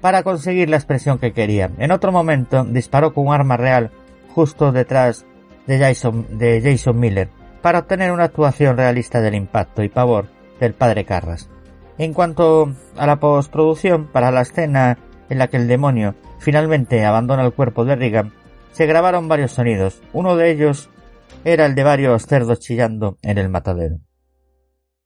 [0.00, 1.72] para conseguir la expresión que quería.
[1.78, 3.90] En otro momento, disparó con un arma real
[4.32, 5.26] justo detrás
[5.70, 7.28] de Jason, de Jason Miller
[7.62, 10.26] para obtener una actuación realista del impacto y pavor
[10.58, 11.48] del padre Carras.
[11.96, 14.98] En cuanto a la postproducción, para la escena
[15.28, 18.32] en la que el demonio finalmente abandona el cuerpo de Regan,
[18.72, 20.02] se grabaron varios sonidos.
[20.12, 20.90] Uno de ellos
[21.44, 23.98] era el de varios cerdos chillando en el matadero.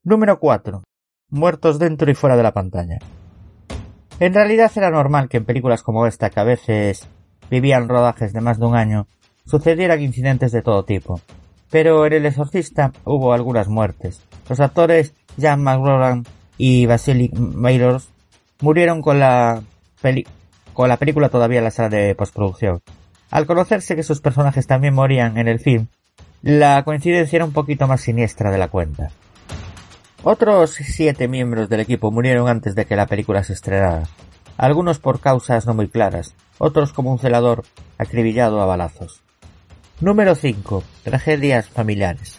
[0.02, 0.82] Número 4.
[1.28, 2.98] Muertos dentro y fuera de la pantalla.
[4.18, 7.06] En realidad era normal que en películas como esta, que a veces
[7.50, 9.08] vivían rodajes de más de un año,
[9.46, 11.20] sucedieran incidentes de todo tipo.
[11.70, 14.20] Pero en El Exorcista hubo algunas muertes.
[14.48, 16.24] Los actores Jan McLaurin
[16.58, 18.08] y Vasily Mayros
[18.60, 19.62] murieron con la,
[20.72, 22.80] con la película todavía en la sala de postproducción.
[23.30, 25.88] Al conocerse que sus personajes también morían en el film,
[26.42, 29.10] la coincidencia era un poquito más siniestra de la cuenta.
[30.22, 34.04] Otros siete miembros del equipo murieron antes de que la película se estrenara,
[34.56, 37.64] algunos por causas no muy claras, otros como un celador
[37.98, 39.23] acribillado a balazos.
[40.04, 40.84] Número 5.
[41.02, 42.38] Tragedias familiares.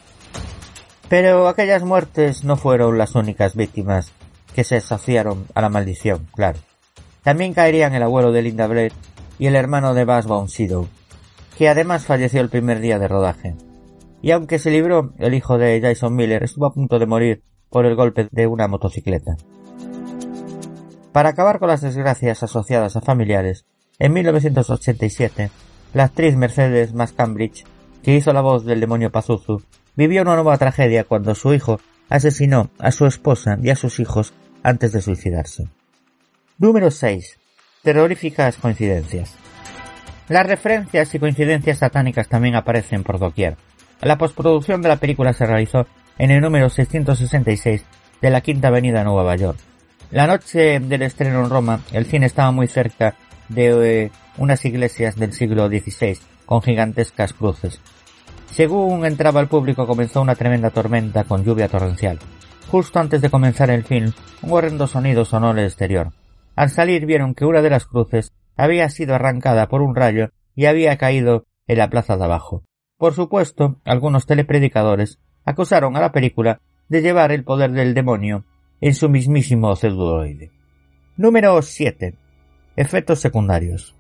[1.10, 4.12] Pero aquellas muertes no fueron las únicas víctimas
[4.54, 6.60] que se asociaron a la maldición, claro.
[7.24, 8.94] También caerían el abuelo de Linda Blair
[9.40, 10.88] y el hermano de Buzz Sydow,
[11.58, 13.56] que además falleció el primer día de rodaje.
[14.22, 17.42] Y aunque se libró, el hijo de Jason Miller estuvo a punto de morir
[17.72, 19.38] por el golpe de una motocicleta.
[21.12, 23.66] Para acabar con las desgracias asociadas a familiares,
[23.98, 25.50] en 1987,
[25.96, 27.64] la actriz Mercedes Mascambridge,
[28.04, 29.64] que hizo la voz del demonio Pazuzu,
[29.96, 31.80] vivió una nueva tragedia cuando su hijo
[32.10, 35.70] asesinó a su esposa y a sus hijos antes de suicidarse.
[36.58, 37.40] Número 6.
[37.82, 39.36] Terroríficas coincidencias.
[40.28, 43.56] Las referencias y coincidencias satánicas también aparecen por doquier.
[44.02, 45.88] La postproducción de la película se realizó
[46.18, 47.86] en el número 666
[48.22, 49.60] de la Quinta Avenida Nueva York.
[50.12, 53.16] La noche del estreno en Roma, el cine estaba muy cerca
[53.50, 57.82] de eh, unas iglesias del siglo XVI con gigantescas cruces.
[58.52, 62.20] Según entraba el público comenzó una tremenda tormenta con lluvia torrencial.
[62.70, 66.14] Justo antes de comenzar el film, un horrendo sonido sonó en el exterior.
[66.56, 70.66] Al salir vieron que una de las cruces había sido arrancada por un rayo y
[70.66, 72.64] había caído en la plaza de abajo.
[72.98, 78.46] Por supuesto, algunos telepredicadores acusaron a la película de llevar el poder del demonio
[78.82, 80.52] en su mismísimo celuloide.
[81.18, 82.16] Número 7.
[82.76, 83.96] Efectos secundarios.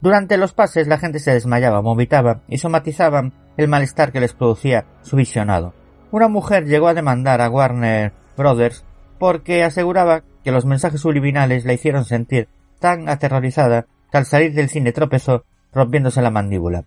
[0.00, 4.86] Durante los pases la gente se desmayaba, vomitaba y somatizaban el malestar que les producía
[5.02, 5.74] su visionado.
[6.10, 8.84] Una mujer llegó a demandar a Warner Brothers
[9.18, 12.48] porque aseguraba que los mensajes subliminales la hicieron sentir
[12.78, 16.84] tan aterrorizada que al salir del cine tropezó rompiéndose la mandíbula.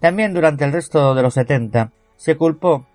[0.00, 2.86] También durante el resto de los setenta se culpó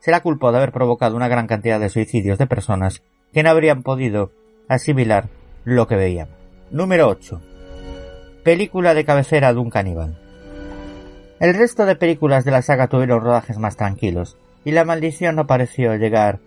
[0.00, 3.02] se la culpó de haber provocado una gran cantidad de suicidios de personas
[3.32, 4.32] que no habrían podido
[4.68, 5.28] asimilar
[5.64, 6.35] lo que veían.
[6.72, 7.40] Número 8.
[8.42, 10.18] Película de cabecera de un caníbal.
[11.38, 15.46] El resto de películas de la saga tuvieron rodajes más tranquilos, y la maldición no
[15.46, 16.40] pareció llegar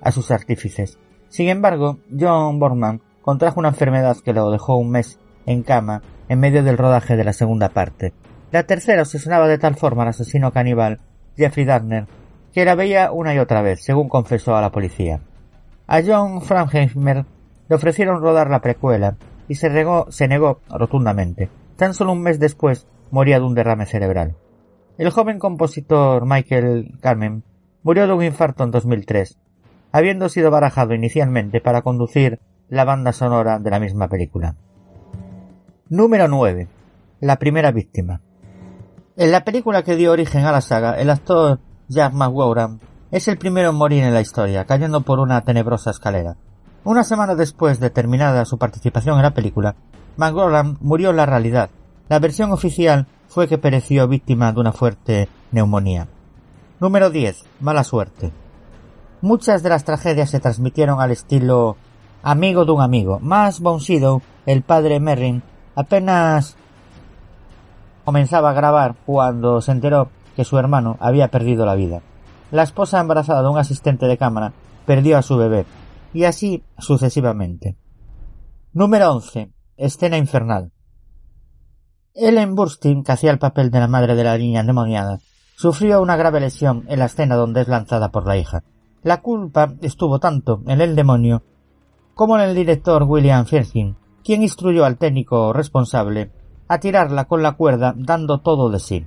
[0.00, 0.96] a sus artífices.
[1.28, 6.38] Sin embargo, John Borman contrajo una enfermedad que lo dejó un mes en cama en
[6.38, 8.12] medio del rodaje de la segunda parte.
[8.52, 11.00] La tercera obsesionaba de tal forma al asesino caníbal
[11.36, 12.06] Jeffrey Dahmer
[12.52, 15.20] que la veía una y otra vez, según confesó a la policía.
[15.88, 17.24] A John Frankenheimer
[17.68, 19.16] le ofrecieron rodar la precuela
[19.48, 21.50] y se, regó- se negó rotundamente.
[21.76, 24.36] Tan solo un mes después moría de un derrame cerebral.
[24.98, 27.44] El joven compositor Michael Carmen
[27.82, 29.38] murió de un infarto en 2003,
[29.92, 34.56] habiendo sido barajado inicialmente para conducir la banda sonora de la misma película.
[35.88, 36.68] Número 9.
[37.20, 38.20] La primera víctima.
[39.16, 42.80] En la película que dio origen a la saga, el actor Jack McWoran
[43.10, 46.36] es el primero en morir en la historia, cayendo por una tenebrosa escalera.
[46.88, 49.74] Una semana después de terminada su participación en la película,
[50.16, 51.68] McWoran murió en la realidad.
[52.08, 56.08] La versión oficial fue que pereció víctima de una fuerte neumonía.
[56.80, 57.44] Número 10.
[57.60, 58.32] Mala suerte.
[59.20, 61.76] Muchas de las tragedias se transmitieron al estilo
[62.22, 63.18] amigo de un amigo.
[63.20, 65.42] Más Von Sydow, el padre Merrin,
[65.74, 66.56] apenas
[68.06, 72.00] comenzaba a grabar cuando se enteró que su hermano había perdido la vida.
[72.50, 74.54] La esposa embarazada de un asistente de cámara
[74.86, 75.66] perdió a su bebé,
[76.12, 77.76] y así sucesivamente.
[78.72, 79.52] Número 11.
[79.76, 80.72] Escena infernal.
[82.14, 85.20] Ellen Burstyn, que hacía el papel de la madre de la niña endemoniada,
[85.56, 88.64] sufrió una grave lesión en la escena donde es lanzada por la hija.
[89.02, 91.42] La culpa estuvo tanto en el demonio
[92.14, 96.32] como en el director William Friedkin, quien instruyó al técnico responsable
[96.66, 99.06] a tirarla con la cuerda dando todo de sí.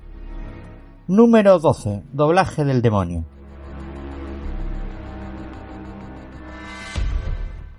[1.07, 2.03] Número 12.
[2.13, 3.25] Doblaje del demonio.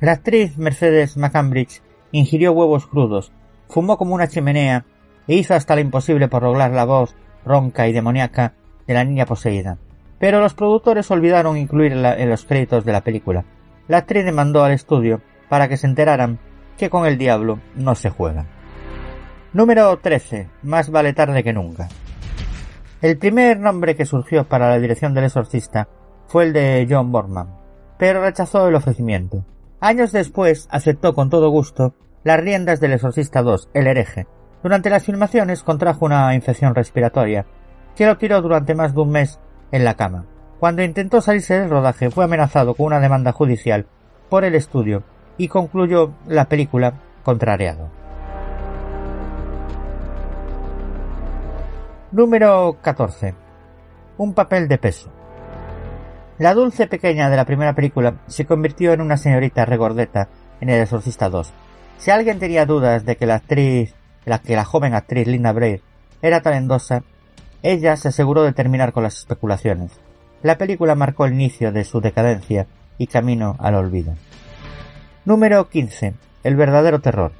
[0.03, 1.81] La actriz Mercedes McCambridge
[2.11, 3.31] ingirió huevos crudos,
[3.69, 4.85] fumó como una chimenea
[5.29, 8.55] e hizo hasta lo imposible por lograr la voz ronca y demoníaca
[8.89, 9.79] de la niña poseída.
[10.19, 13.45] Pero los productores olvidaron incluirla en los créditos de la película.
[13.87, 16.41] La actriz demandó al estudio para que se enteraran
[16.77, 18.47] que con el diablo no se juega.
[19.53, 20.49] Número 13.
[20.65, 21.89] Más vale tarde que nunca.
[23.03, 25.89] El primer nombre que surgió para la dirección del exorcista
[26.27, 27.55] fue el de John Borman,
[27.99, 29.45] pero rechazó el ofrecimiento.
[29.85, 34.29] Años después aceptó con todo gusto las riendas del Exorcista 2, El hereje.
[34.63, 37.47] Durante las filmaciones contrajo una infección respiratoria
[37.97, 39.41] que lo tiró durante más de un mes
[39.73, 40.27] en la cama.
[40.61, 43.89] Cuando intentó salirse del rodaje fue amenazado con una demanda judicial
[44.31, 45.03] por el estudio
[45.37, 47.91] y concluyó la película contrariado.
[52.13, 53.35] Número 14.
[54.19, 55.12] Un papel de peso.
[56.43, 60.29] La dulce pequeña de la primera película se convirtió en una señorita regordeta
[60.61, 61.53] en El Exorcista 2.
[61.99, 65.83] Si alguien tenía dudas de que la actriz, la que la joven actriz Lina Blair
[66.21, 67.05] era talentosa,
[67.63, 69.93] ella se aseguró de terminar con las especulaciones.
[70.43, 72.67] La película marcó el inicio de su decadencia
[72.99, 74.17] y camino al olvido.
[75.25, 76.15] Número 15.
[76.43, 77.31] El verdadero terror.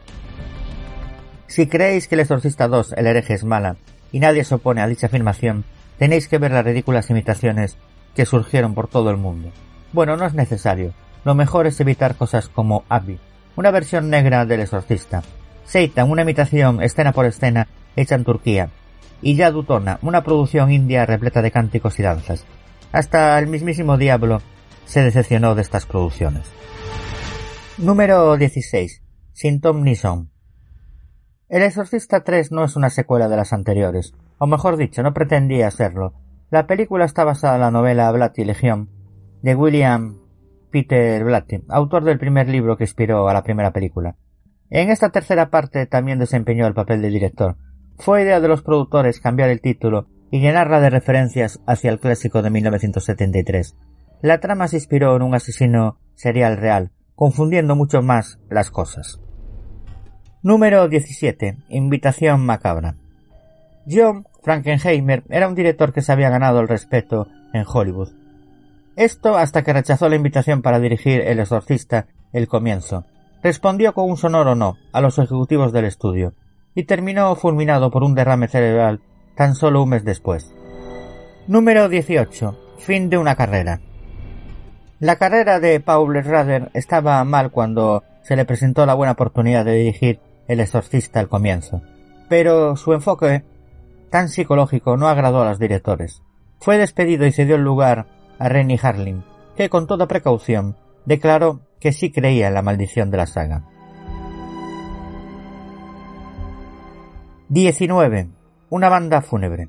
[1.49, 3.75] Si creéis que El Exorcista 2, El hereje es mala,
[4.13, 5.65] y nadie se opone a dicha afirmación,
[5.99, 7.77] tenéis que ver las ridículas imitaciones
[8.15, 9.51] que surgieron por todo el mundo.
[9.93, 10.95] Bueno, no es necesario.
[11.25, 13.19] Lo mejor es evitar cosas como Abby,
[13.57, 15.23] una versión negra del exorcista.
[15.65, 18.71] Seitan, una imitación escena por escena hecha en Turquía.
[19.21, 22.45] Y Yadutona, una producción india repleta de cánticos y danzas.
[22.91, 24.43] Hasta el mismísimo diablo
[24.85, 26.47] se decepcionó de estas producciones.
[27.79, 29.03] Número 16.
[29.33, 30.31] Sin Tom Neeson.
[31.49, 35.71] El Exorcista 3 no es una secuela de las anteriores, o mejor dicho, no pretendía
[35.71, 36.15] serlo.
[36.53, 38.91] La película está basada en la novela Blatty Legión
[39.41, 40.19] de William
[40.71, 44.17] Peter Blatty, autor del primer libro que inspiró a la primera película.
[44.69, 47.57] En esta tercera parte también desempeñó el papel de director.
[47.97, 52.43] Fue idea de los productores cambiar el título y llenarla de referencias hacia el clásico
[52.43, 53.75] de 1973.
[54.21, 59.23] La trama se inspiró en un asesino serial real, confundiendo mucho más las cosas.
[60.43, 61.57] Número 17.
[61.71, 62.97] Invitación macabra.
[63.91, 68.11] John Frankenheimer era un director que se había ganado el respeto en Hollywood.
[68.97, 73.05] Esto hasta que rechazó la invitación para dirigir El Exorcista el comienzo.
[73.43, 76.35] Respondió con un sonoro no a los ejecutivos del estudio
[76.75, 79.01] y terminó fulminado por un derrame cerebral
[79.37, 80.55] tan solo un mes después.
[81.47, 82.59] Número 18.
[82.79, 83.81] Fin de una carrera.
[85.01, 89.75] La carrera de Paul Rader estaba mal cuando se le presentó la buena oportunidad de
[89.75, 91.83] dirigir El Exorcista al comienzo,
[92.29, 93.43] pero su enfoque
[94.13, 96.23] tan psicológico no agradó a los directores.
[96.61, 98.07] Fue despedido y cedió el lugar
[98.39, 99.25] a Rennie Harlin,
[99.57, 103.65] que con toda precaución declaró que sí creía en la maldición de la saga.
[107.49, 108.29] 19.
[108.69, 109.69] Una banda fúnebre.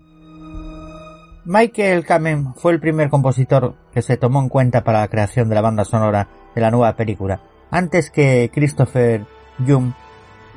[1.45, 5.55] Michael Kamen fue el primer compositor que se tomó en cuenta para la creación de
[5.55, 7.41] la banda sonora de la nueva película,
[7.71, 9.25] antes que Christopher
[9.59, 9.93] Young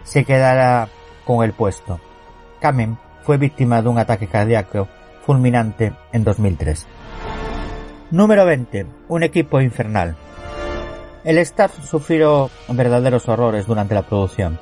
[0.02, 0.88] se quedara
[1.24, 2.00] con el puesto.
[2.60, 4.86] Kamen fue víctima de un ataque cardíaco
[5.22, 6.86] fulminante en 2003.
[8.12, 8.86] Número 20.
[9.08, 10.14] Un equipo infernal.
[11.24, 14.60] El staff sufrió verdaderos horrores durante la producción.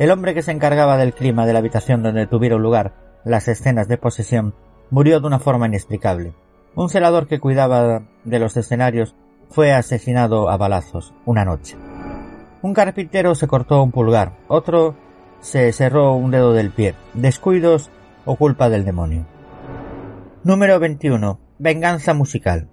[0.00, 2.94] El hombre que se encargaba del clima de la habitación donde tuvieron lugar
[3.24, 4.56] las escenas de posesión
[4.90, 6.34] murió de una forma inexplicable.
[6.74, 9.14] Un celador que cuidaba de los escenarios
[9.50, 11.76] fue asesinado a balazos una noche.
[12.62, 14.96] Un carpintero se cortó un pulgar, otro
[15.40, 16.96] se cerró un dedo del pie.
[17.14, 17.90] Descuidos
[18.30, 19.26] o culpa del demonio.
[20.44, 21.40] Número 21.
[21.58, 22.68] Venganza musical.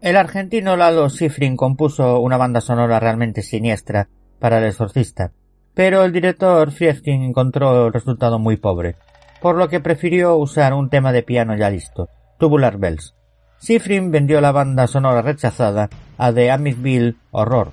[0.00, 5.32] El argentino Lalo Schifrin compuso una banda sonora realmente siniestra para el exorcista,
[5.74, 8.96] pero el director Friedkin encontró el resultado muy pobre,
[9.42, 13.14] por lo que prefirió usar un tema de piano ya listo, Tubular Bells.
[13.60, 17.72] Schifrin vendió la banda sonora rechazada a The Amityville Horror,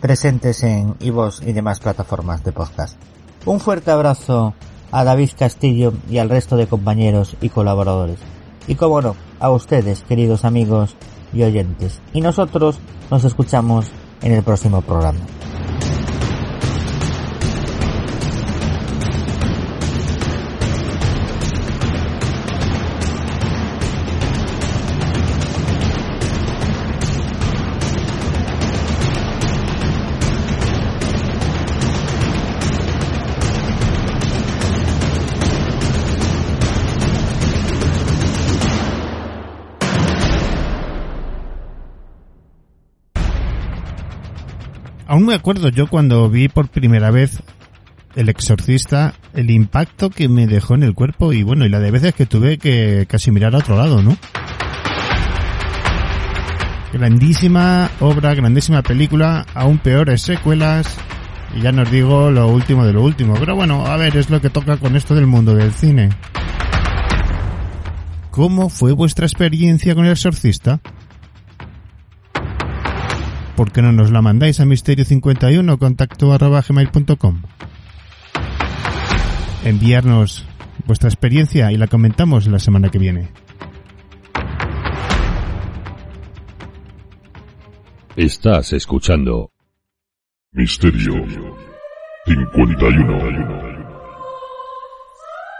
[0.00, 2.98] presentes en iVoox y demás plataformas de podcast.
[3.44, 4.54] Un fuerte abrazo
[4.90, 8.18] a David Castillo y al resto de compañeros y colaboradores.
[8.66, 10.96] Y como no, a ustedes, queridos amigos
[11.32, 12.00] y oyentes.
[12.12, 12.78] Y nosotros
[13.10, 13.86] nos escuchamos
[14.22, 15.20] en el próximo programa.
[45.26, 47.42] Me acuerdo yo cuando vi por primera vez
[48.14, 51.90] El Exorcista, el impacto que me dejó en el cuerpo y bueno, y la de
[51.90, 54.16] veces que tuve que casi mirar a otro lado, ¿no?
[56.92, 60.96] Grandísima obra, grandísima película, aún peores secuelas,
[61.54, 63.34] y ya nos digo lo último de lo último.
[63.34, 66.10] Pero bueno, a ver, es lo que toca con esto del mundo del cine.
[68.30, 70.80] ¿Cómo fue vuestra experiencia con el exorcista?
[73.56, 77.42] ¿Por qué no nos la mandáis a misterio51 contacto arroba gmail.com?
[79.64, 80.44] Enviarnos
[80.84, 83.30] vuestra experiencia y la comentamos la semana que viene.
[88.14, 89.50] Estás escuchando
[90.52, 91.14] Misterio
[92.26, 93.76] 51.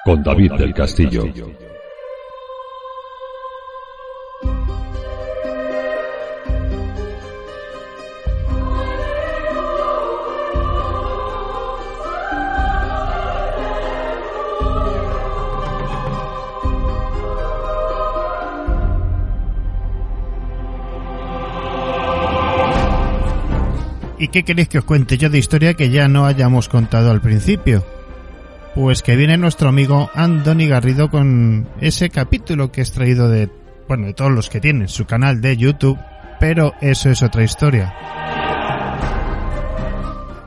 [0.05, 1.25] con David del Castillo.
[24.19, 27.21] ¿Y qué queréis que os cuente yo de historia que ya no hayamos contado al
[27.21, 27.85] principio?
[28.75, 33.51] Pues que viene nuestro amigo Andoni Garrido con ese capítulo que he extraído de,
[33.89, 35.99] bueno, de todos los que tienen su canal de YouTube,
[36.41, 37.95] pero eso es otra historia.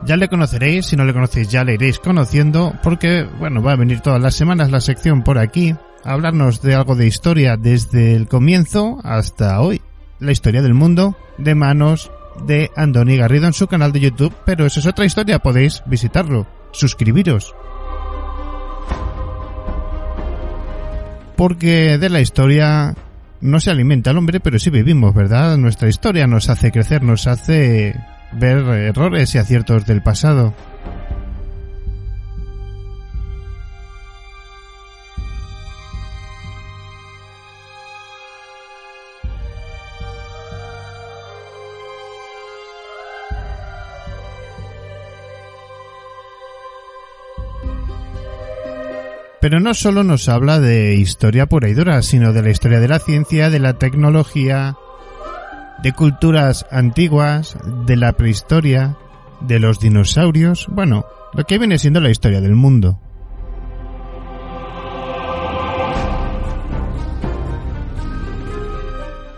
[0.06, 3.78] Ya le conoceréis, si no le conocéis ya le iréis conociendo, porque, bueno, va a
[3.78, 8.16] venir todas las semanas la sección por aquí, a hablarnos de algo de historia desde
[8.16, 9.82] el comienzo hasta hoy.
[10.20, 12.12] La historia del mundo de manos
[12.46, 16.48] de Andoni Garrido en su canal de YouTube, pero eso es otra historia, podéis visitarlo,
[16.72, 17.56] suscribiros.
[21.36, 22.96] Porque de la historia
[23.42, 25.58] no se alimenta el hombre, pero sí vivimos, ¿verdad?
[25.58, 27.96] Nuestra historia nos hace crecer, nos hace
[28.34, 30.54] ver errores y aciertos del pasado.
[49.42, 52.90] Pero no solo nos habla de historia pura y dura, sino de la historia de
[52.90, 54.76] la ciencia, de la tecnología,
[55.82, 58.98] de culturas antiguas, de la prehistoria,
[59.40, 63.00] de los dinosaurios, bueno, lo que viene siendo la historia del mundo.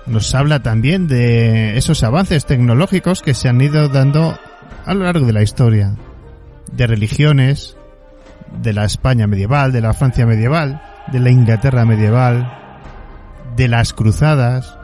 [0.08, 4.38] Nos habla también de esos avances tecnológicos que se han ido dando
[4.86, 5.96] a lo largo de la historia,
[6.74, 7.78] de religiones,
[8.62, 10.82] de la España medieval, de la Francia medieval,
[11.12, 12.52] de la Inglaterra medieval,
[13.56, 14.78] de las cruzadas,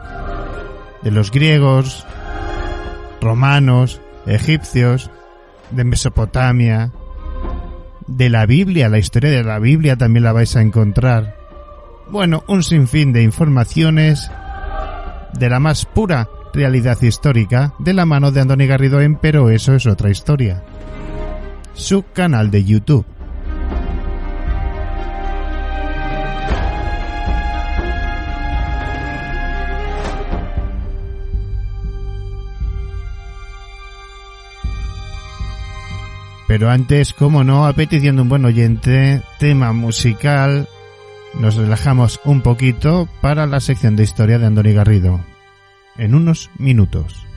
[1.02, 2.06] de los griegos,
[3.20, 5.10] romanos, egipcios,
[5.70, 6.92] de Mesopotamia,
[8.06, 11.36] de la Biblia, la historia de la Biblia también la vais a encontrar.
[12.10, 14.30] Bueno, un sinfín de informaciones
[15.34, 19.86] de la más pura realidad histórica de la mano de Andoni Garrido Pero eso es
[19.86, 20.64] otra historia.
[21.74, 23.06] Su canal de YouTube.
[36.48, 40.66] Pero antes, como no, a petición de un buen oyente, tema musical,
[41.38, 45.20] nos relajamos un poquito para la sección de historia de Andoni Garrido.
[45.98, 47.27] En unos minutos.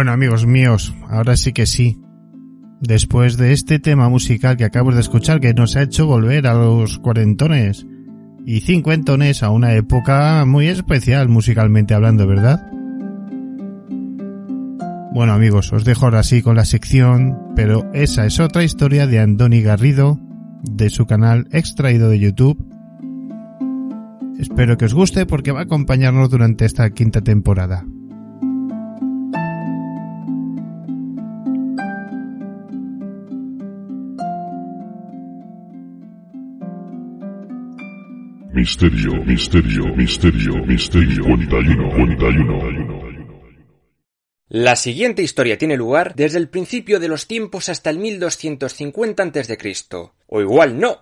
[0.00, 2.00] Bueno amigos míos, ahora sí que sí.
[2.80, 6.54] Después de este tema musical que acabo de escuchar que nos ha hecho volver a
[6.54, 7.86] los cuarentones
[8.46, 12.66] y cincuentones a una época muy especial musicalmente hablando, ¿verdad?
[15.12, 19.18] Bueno amigos, os dejo ahora sí con la sección, pero esa es otra historia de
[19.18, 20.18] Andoni Garrido,
[20.62, 22.56] de su canal extraído de YouTube.
[24.38, 27.84] Espero que os guste porque va a acompañarnos durante esta quinta temporada.
[38.60, 41.24] Misterio, misterio, misterio, misterio.
[41.24, 43.36] 41, 41.
[44.48, 49.58] La siguiente historia tiene lugar desde el principio de los tiempos hasta el 1250 a.C.
[50.26, 51.00] O igual no.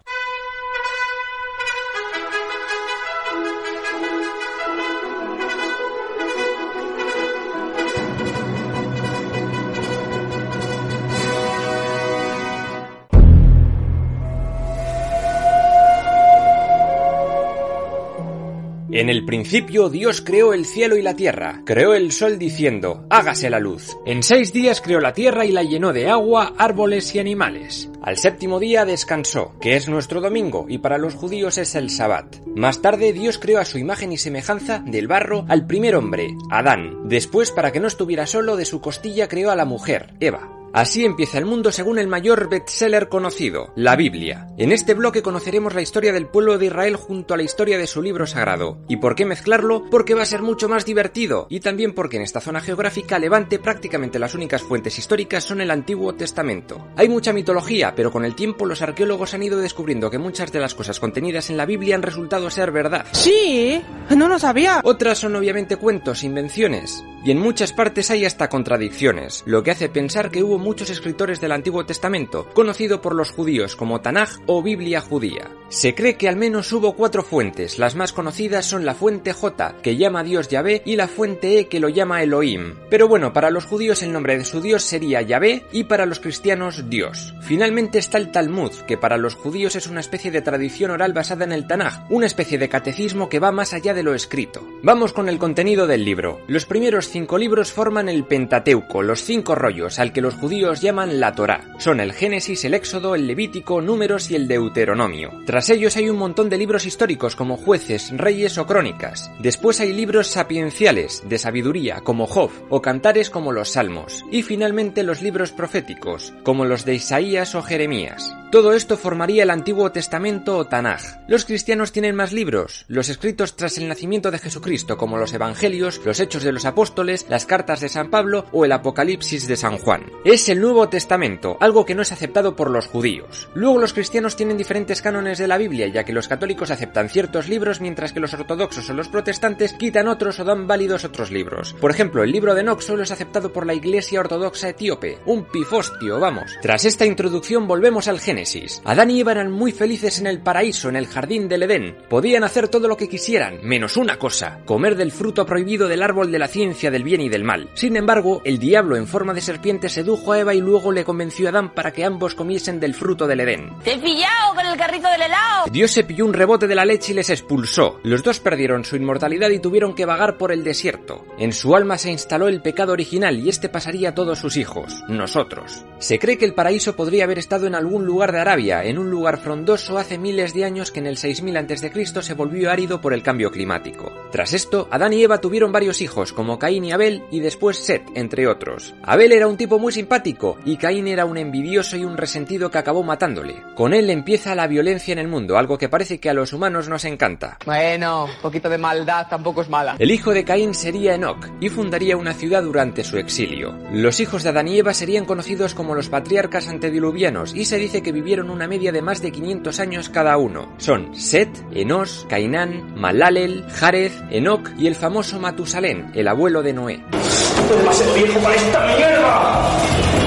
[18.98, 23.48] En el principio Dios creó el cielo y la tierra, creó el sol diciendo, hágase
[23.48, 23.96] la luz.
[24.04, 27.88] En seis días creó la tierra y la llenó de agua, árboles y animales.
[28.02, 32.38] Al séptimo día descansó, que es nuestro domingo, y para los judíos es el sabbat.
[32.56, 37.08] Más tarde Dios creó a su imagen y semejanza del barro al primer hombre, Adán.
[37.08, 40.57] Después, para que no estuviera solo, de su costilla creó a la mujer, Eva.
[40.72, 44.48] Así empieza el mundo según el mayor bestseller conocido, la Biblia.
[44.58, 47.86] En este bloque conoceremos la historia del pueblo de Israel junto a la historia de
[47.86, 48.78] su libro sagrado.
[48.88, 49.84] ¿Y por qué mezclarlo?
[49.90, 53.58] Porque va a ser mucho más divertido y también porque en esta zona geográfica levante
[53.58, 56.88] prácticamente las únicas fuentes históricas son el Antiguo Testamento.
[56.96, 60.60] Hay mucha mitología, pero con el tiempo los arqueólogos han ido descubriendo que muchas de
[60.60, 63.06] las cosas contenidas en la Biblia han resultado ser verdad.
[63.12, 63.80] Sí,
[64.16, 64.80] no lo sabía.
[64.84, 67.02] Otras son obviamente cuentos, invenciones.
[67.24, 71.40] Y en muchas partes hay hasta contradicciones, lo que hace pensar que hubo muchos escritores
[71.40, 75.50] del Antiguo Testamento, conocido por los judíos como Tanaj o Biblia judía.
[75.68, 79.76] Se cree que al menos hubo cuatro fuentes, las más conocidas son la fuente J,
[79.82, 82.74] que llama a Dios Yahvé, y la fuente E, que lo llama Elohim.
[82.90, 86.20] Pero bueno, para los judíos el nombre de su Dios sería Yahvé y para los
[86.20, 87.34] cristianos Dios.
[87.42, 91.44] Finalmente está el Talmud, que para los judíos es una especie de tradición oral basada
[91.44, 94.66] en el Tanaj, una especie de catecismo que va más allá de lo escrito.
[94.82, 96.40] Vamos con el contenido del libro.
[96.46, 101.20] Los primeros cinco libros forman el Pentateuco, los cinco rollos, al que los judíos llaman
[101.20, 101.64] la Torá.
[101.78, 105.30] Son el Génesis, el Éxodo, el Levítico, Números y el Deuteronomio.
[105.46, 109.30] Tras ellos hay un montón de libros históricos como jueces, reyes o crónicas.
[109.40, 114.24] Después hay libros sapienciales, de sabiduría, como Job, o cantares como los Salmos.
[114.30, 118.34] Y finalmente los libros proféticos, como los de Isaías o Jeremías.
[118.50, 121.02] Todo esto formaría el Antiguo Testamento o Tanaj.
[121.28, 126.00] Los cristianos tienen más libros, los escritos tras el nacimiento de Jesucristo, como los Evangelios,
[126.06, 129.76] los Hechos de los Apóstoles, las cartas de San Pablo o el Apocalipsis de San
[129.76, 130.06] Juan.
[130.46, 133.48] El Nuevo Testamento, algo que no es aceptado por los judíos.
[133.54, 137.48] Luego los cristianos tienen diferentes cánones de la Biblia, ya que los católicos aceptan ciertos
[137.48, 141.74] libros mientras que los ortodoxos o los protestantes quitan otros o dan válidos otros libros.
[141.80, 145.18] Por ejemplo, el libro de Enoch solo es aceptado por la Iglesia Ortodoxa Etíope.
[145.26, 146.52] Un pifostio, vamos.
[146.60, 148.82] Tras esta introducción volvemos al Génesis.
[148.84, 151.96] Adán y Eva eran muy felices en el paraíso, en el jardín del Edén.
[152.08, 156.30] Podían hacer todo lo que quisieran, menos una cosa, comer del fruto prohibido del árbol
[156.30, 157.70] de la ciencia del bien y del mal.
[157.74, 161.46] Sin embargo, el diablo en forma de serpiente sedujo a Eva y luego le convenció
[161.46, 163.72] a Adán para que ambos comiesen del fruto del Edén.
[163.84, 165.66] ¡Te he pillado con el carrito del helado!
[165.70, 168.00] Dios se pilló un rebote de la leche y les expulsó.
[168.02, 171.24] Los dos perdieron su inmortalidad y tuvieron que vagar por el desierto.
[171.38, 175.02] En su alma se instaló el pecado original y este pasaría a todos sus hijos,
[175.08, 175.84] nosotros.
[175.98, 179.10] Se cree que el paraíso podría haber estado en algún lugar de Arabia, en un
[179.10, 182.22] lugar frondoso hace miles de años que en el 6000 a.C.
[182.22, 184.12] se volvió árido por el cambio climático.
[184.30, 188.02] Tras esto, Adán y Eva tuvieron varios hijos, como Caín y Abel, y después Set,
[188.14, 188.94] entre otros.
[189.02, 190.17] Abel era un tipo muy simpático,
[190.64, 193.62] y Caín era un envidioso y un resentido que acabó matándole.
[193.74, 196.88] Con él empieza la violencia en el mundo, algo que parece que a los humanos
[196.88, 197.58] nos encanta.
[197.64, 199.96] Bueno, un poquito de maldad tampoco es mala.
[199.98, 203.78] El hijo de Caín sería Enoch, y fundaría una ciudad durante su exilio.
[203.92, 208.02] Los hijos de Adán y Eva serían conocidos como los patriarcas antediluvianos, y se dice
[208.02, 210.74] que vivieron una media de más de 500 años cada uno.
[210.78, 217.04] Son Set, Enos, Cainán, Malalel, Jarez, Enoch y el famoso Matusalén, el abuelo de Noé.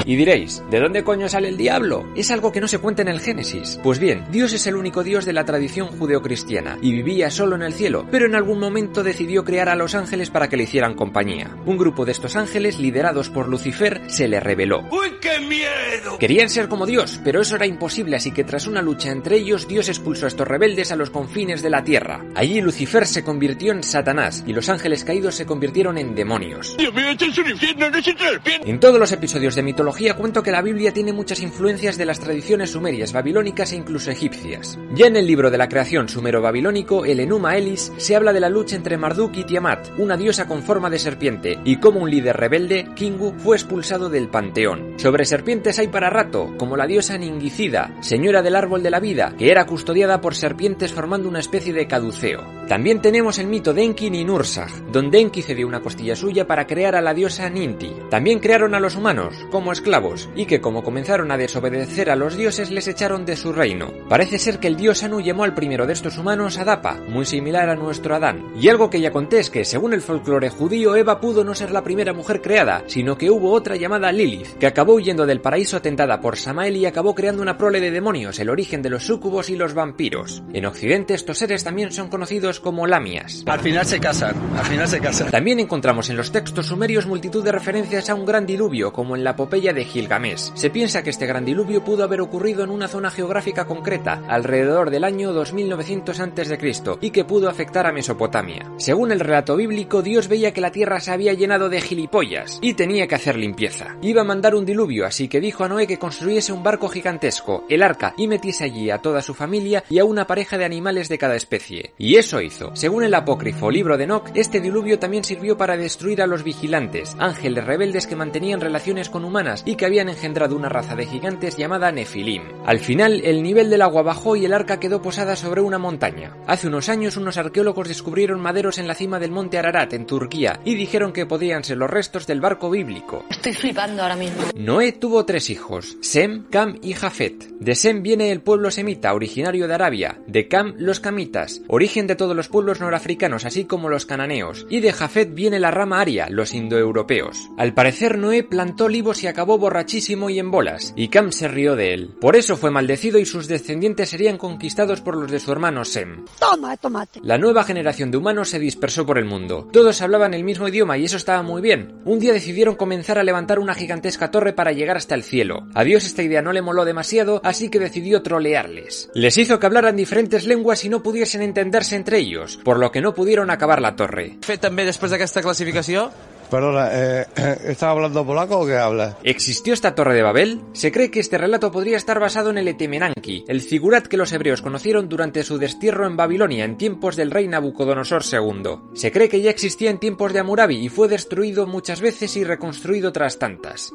[0.04, 2.08] Y diréis, ¿de dónde coño sale el diablo?
[2.16, 3.78] Es algo que no se cuenta en el Génesis.
[3.82, 7.62] Pues bien, Dios es el único Dios de la tradición judeocristiana y vivía solo en
[7.62, 10.94] el cielo, pero en algún momento decidió crear a los ángeles para que le hicieran
[10.94, 11.56] compañía.
[11.66, 14.80] Un grupo de estos ángeles, liderados por Lucifer, se le rebeló.
[14.90, 16.18] ¡Uy, qué miedo!
[16.18, 19.68] Querían ser como Dios, pero eso era imposible, así que tras una lucha entre ellos,
[19.68, 22.24] Dios expulsó a estos rebeldes a los confines de la tierra.
[22.34, 26.76] Allí Lucifer se convirtió en Satanás y los ángeles caídos se convirtieron en demonios.
[26.76, 28.14] Dios mío, esto es un infierno, no se
[28.44, 28.62] bien.
[28.64, 32.20] En todos los episodios de mitología cuento que la Biblia tiene muchas influencias de las
[32.20, 34.78] tradiciones sumerias, babilónicas e incluso egipcias.
[34.92, 38.50] Ya en el libro de la creación sumero-babilónico, el Enuma Elis, se habla de la
[38.50, 42.36] lucha entre Marduk y Tiamat, una diosa con forma de serpiente, y cómo un líder
[42.36, 44.92] rebelde, Kingu, fue expulsado del panteón.
[44.98, 49.34] Sobre serpientes hay para rato, como la diosa Ningicida, señora del árbol de la vida,
[49.38, 52.44] que era custodiada por serpientes formando una especie de caduceo.
[52.68, 56.94] También tenemos el mito de Enki Ninursag, donde Enki cedió una costilla suya para crear
[56.94, 57.92] a la diosa Ninti.
[58.10, 62.36] También crearon a los humanos, como esclavos, y que como comenzaron a desobedecer a los
[62.36, 63.92] dioses les echaron de su reino.
[64.08, 67.68] Parece ser que el dios Anu llamó al primero de estos humanos Adapa, muy similar
[67.68, 68.46] a nuestro Adán.
[68.58, 71.70] Y algo que ya conté es que, según el folclore judío, Eva pudo no ser
[71.70, 75.82] la primera mujer creada, sino que hubo otra llamada Lilith, que acabó huyendo del paraíso
[75.82, 79.50] tentada por Samael y acabó creando una prole de demonios, el origen de los súcubos
[79.50, 80.42] y los vampiros.
[80.52, 83.44] En Occidente estos seres también son conocidos como lamias.
[83.46, 85.30] Al final se casan, al final se casan.
[85.30, 89.24] También encontramos en los textos sumerios multitud de referencias a un gran diluvio, como en
[89.24, 90.54] la de Gilgamesh.
[90.54, 94.90] Se piensa que este gran diluvio pudo haber ocurrido en una zona geográfica concreta, alrededor
[94.90, 98.72] del año 2900 a.C., y que pudo afectar a Mesopotamia.
[98.78, 102.74] Según el relato bíblico, Dios veía que la tierra se había llenado de gilipollas y
[102.74, 103.96] tenía que hacer limpieza.
[104.02, 107.64] Iba a mandar un diluvio, así que dijo a Noé que construyese un barco gigantesco,
[107.68, 111.08] el arca, y metiese allí a toda su familia y a una pareja de animales
[111.08, 111.92] de cada especie.
[111.98, 112.74] Y eso hizo.
[112.74, 117.16] Según el apócrifo libro de Enoch, este diluvio también sirvió para destruir a los vigilantes,
[117.18, 121.56] ángeles rebeldes que mantenían relaciones con humanas y que habían engendrado una raza de gigantes
[121.56, 122.42] llamada Nefilim.
[122.66, 126.36] Al final, el nivel del agua bajó y el arca quedó posada sobre una montaña.
[126.46, 130.60] Hace unos años, unos arqueólogos descubrieron maderos en la cima del monte Ararat, en Turquía,
[130.66, 133.24] y dijeron que podían ser los restos del barco bíblico.
[133.30, 134.42] Estoy flipando ahora mismo.
[134.54, 137.48] Noé tuvo tres hijos, Sem, Cam y Jafet.
[137.58, 142.16] De Sem viene el pueblo semita, originario de Arabia, de Cam los camitas, origen de
[142.16, 146.28] todos los pueblos norafricanos, así como los cananeos, y de Jafet viene la rama aria,
[146.28, 147.50] los indoeuropeos.
[147.56, 151.76] Al parecer Noé plantó olivos y acabó borrachísimo y en bolas, y Cam se rió
[151.76, 152.10] de él.
[152.20, 156.24] Por eso fue maldecido y sus descendientes serían conquistados por los de su hermano Sem.
[156.38, 157.20] Toma, tomate.
[157.22, 159.68] La nueva generación de humanos se dispersó por el mundo.
[159.72, 162.00] Todos hablaban el mismo idioma y eso estaba muy bien.
[162.04, 165.66] Un día decidieron comenzar a levantar una gigantesca torre para llegar hasta el cielo.
[165.74, 169.10] A Dios esta idea no le moló demasiado, así que decidió trolearles.
[169.14, 173.00] Les hizo que hablaran diferentes lenguas y no pudiesen entenderse entre ellos, por lo que
[173.00, 174.38] no pudieron acabar la torre.
[174.42, 176.10] Fet també després d'aquesta classificació?
[176.52, 177.24] Perdona, eh,
[177.64, 179.16] ¿estás hablando polaco o qué hablas?
[179.24, 180.60] ¿Existió esta torre de Babel?
[180.74, 184.34] Se cree que este relato podría estar basado en el Etemenanki, el figurat que los
[184.34, 188.80] hebreos conocieron durante su destierro en Babilonia en tiempos del rey Nabucodonosor II.
[188.92, 192.44] Se cree que ya existía en tiempos de Amurabi y fue destruido muchas veces y
[192.44, 193.94] reconstruido tras tantas.